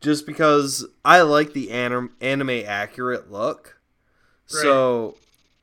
just 0.02 0.26
because 0.26 0.86
I 1.04 1.22
like 1.22 1.54
the 1.54 1.72
anim- 1.72 2.16
anime 2.22 2.64
accurate 2.66 3.32
look. 3.32 3.78
So 4.46 5.16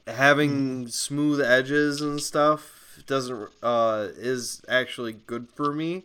having 0.07 0.87
smooth 0.89 1.41
edges 1.41 2.01
and 2.01 2.21
stuff 2.21 3.03
doesn't 3.07 3.51
uh, 3.63 4.09
is 4.17 4.63
actually 4.69 5.13
good 5.13 5.49
for 5.55 5.73
me. 5.73 6.05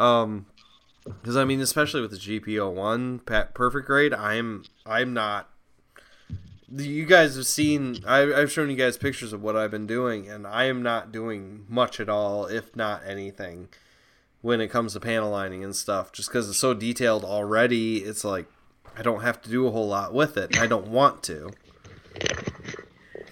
Um, 0.00 0.46
because 1.04 1.36
I 1.36 1.44
mean, 1.44 1.60
especially 1.60 2.00
with 2.00 2.10
the 2.10 2.16
GPO 2.16 2.72
one 2.72 3.20
perfect 3.20 3.86
grade, 3.86 4.12
I'm 4.14 4.64
I'm 4.86 5.12
not 5.14 5.48
you 6.76 7.04
guys 7.04 7.34
have 7.34 7.46
seen 7.46 7.96
I, 8.06 8.32
i've 8.32 8.52
shown 8.52 8.70
you 8.70 8.76
guys 8.76 8.96
pictures 8.96 9.32
of 9.32 9.42
what 9.42 9.56
i've 9.56 9.72
been 9.72 9.88
doing 9.88 10.28
and 10.28 10.46
i 10.46 10.66
am 10.66 10.84
not 10.84 11.10
doing 11.10 11.64
much 11.68 11.98
at 11.98 12.08
all 12.08 12.46
if 12.46 12.76
not 12.76 13.02
anything 13.04 13.68
when 14.40 14.60
it 14.60 14.68
comes 14.68 14.92
to 14.92 15.00
panel 15.00 15.30
lining 15.30 15.64
and 15.64 15.74
stuff 15.74 16.12
just 16.12 16.28
because 16.28 16.48
it's 16.48 16.58
so 16.58 16.72
detailed 16.72 17.24
already 17.24 17.98
it's 17.98 18.22
like 18.24 18.46
i 18.96 19.02
don't 19.02 19.22
have 19.22 19.42
to 19.42 19.50
do 19.50 19.66
a 19.66 19.70
whole 19.72 19.88
lot 19.88 20.14
with 20.14 20.36
it 20.36 20.60
i 20.60 20.66
don't 20.68 20.86
want 20.86 21.24
to 21.24 21.50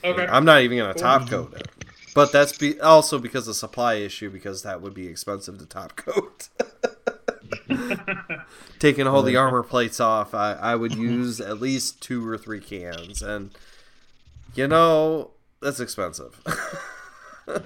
Okay. 0.05 0.27
i'm 0.27 0.45
not 0.45 0.63
even 0.63 0.79
to 0.79 0.95
top 0.95 1.29
coat 1.29 1.55
it 1.55 1.78
but 2.19 2.33
that's 2.33 2.59
be- 2.59 2.81
also 2.81 3.21
because 3.21 3.47
of 3.47 3.55
supply 3.55 3.95
issue 3.95 4.29
because 4.29 4.63
that 4.63 4.83
would 4.83 4.93
be 4.93 5.07
expensive 5.07 5.57
to 5.59 5.67
top 5.67 5.95
coat 5.95 6.49
taking 8.81 9.07
all 9.07 9.23
the 9.23 9.37
armor 9.37 9.63
plates 9.63 10.01
off, 10.01 10.35
I, 10.35 10.55
I 10.55 10.75
would 10.75 10.97
use 10.97 11.41
at 11.41 11.61
least 11.61 12.03
two 12.03 12.27
or 12.29 12.37
three 12.37 12.59
cans, 12.59 13.23
and 13.23 13.51
you 14.57 14.67
know 14.67 15.31
that's 15.61 15.79
expensive. 15.79 16.41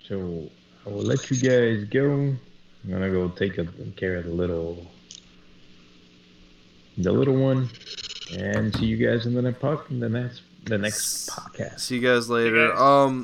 so 0.00 0.48
I 0.86 0.88
will 0.88 1.02
let 1.02 1.30
you 1.30 1.36
guys 1.36 1.84
go. 1.90 2.10
I'm 2.10 2.90
gonna 2.90 3.10
go 3.10 3.28
take 3.28 3.58
a, 3.58 3.66
care 3.96 4.16
of 4.16 4.24
the 4.24 4.32
little 4.32 4.86
the 6.96 7.12
little 7.12 7.36
one, 7.36 7.68
and 8.38 8.74
see 8.74 8.86
you 8.86 8.96
guys 8.96 9.26
in 9.26 9.34
the 9.34 9.42
next 9.42 9.60
po- 9.60 9.82
the 9.90 10.08
next 10.08 10.40
the 10.64 10.78
next 10.78 11.28
podcast. 11.28 11.80
See 11.80 11.96
you 11.96 12.00
guys 12.00 12.28
later. 12.28 12.68
guys. 12.68 12.80
Um, 12.80 13.20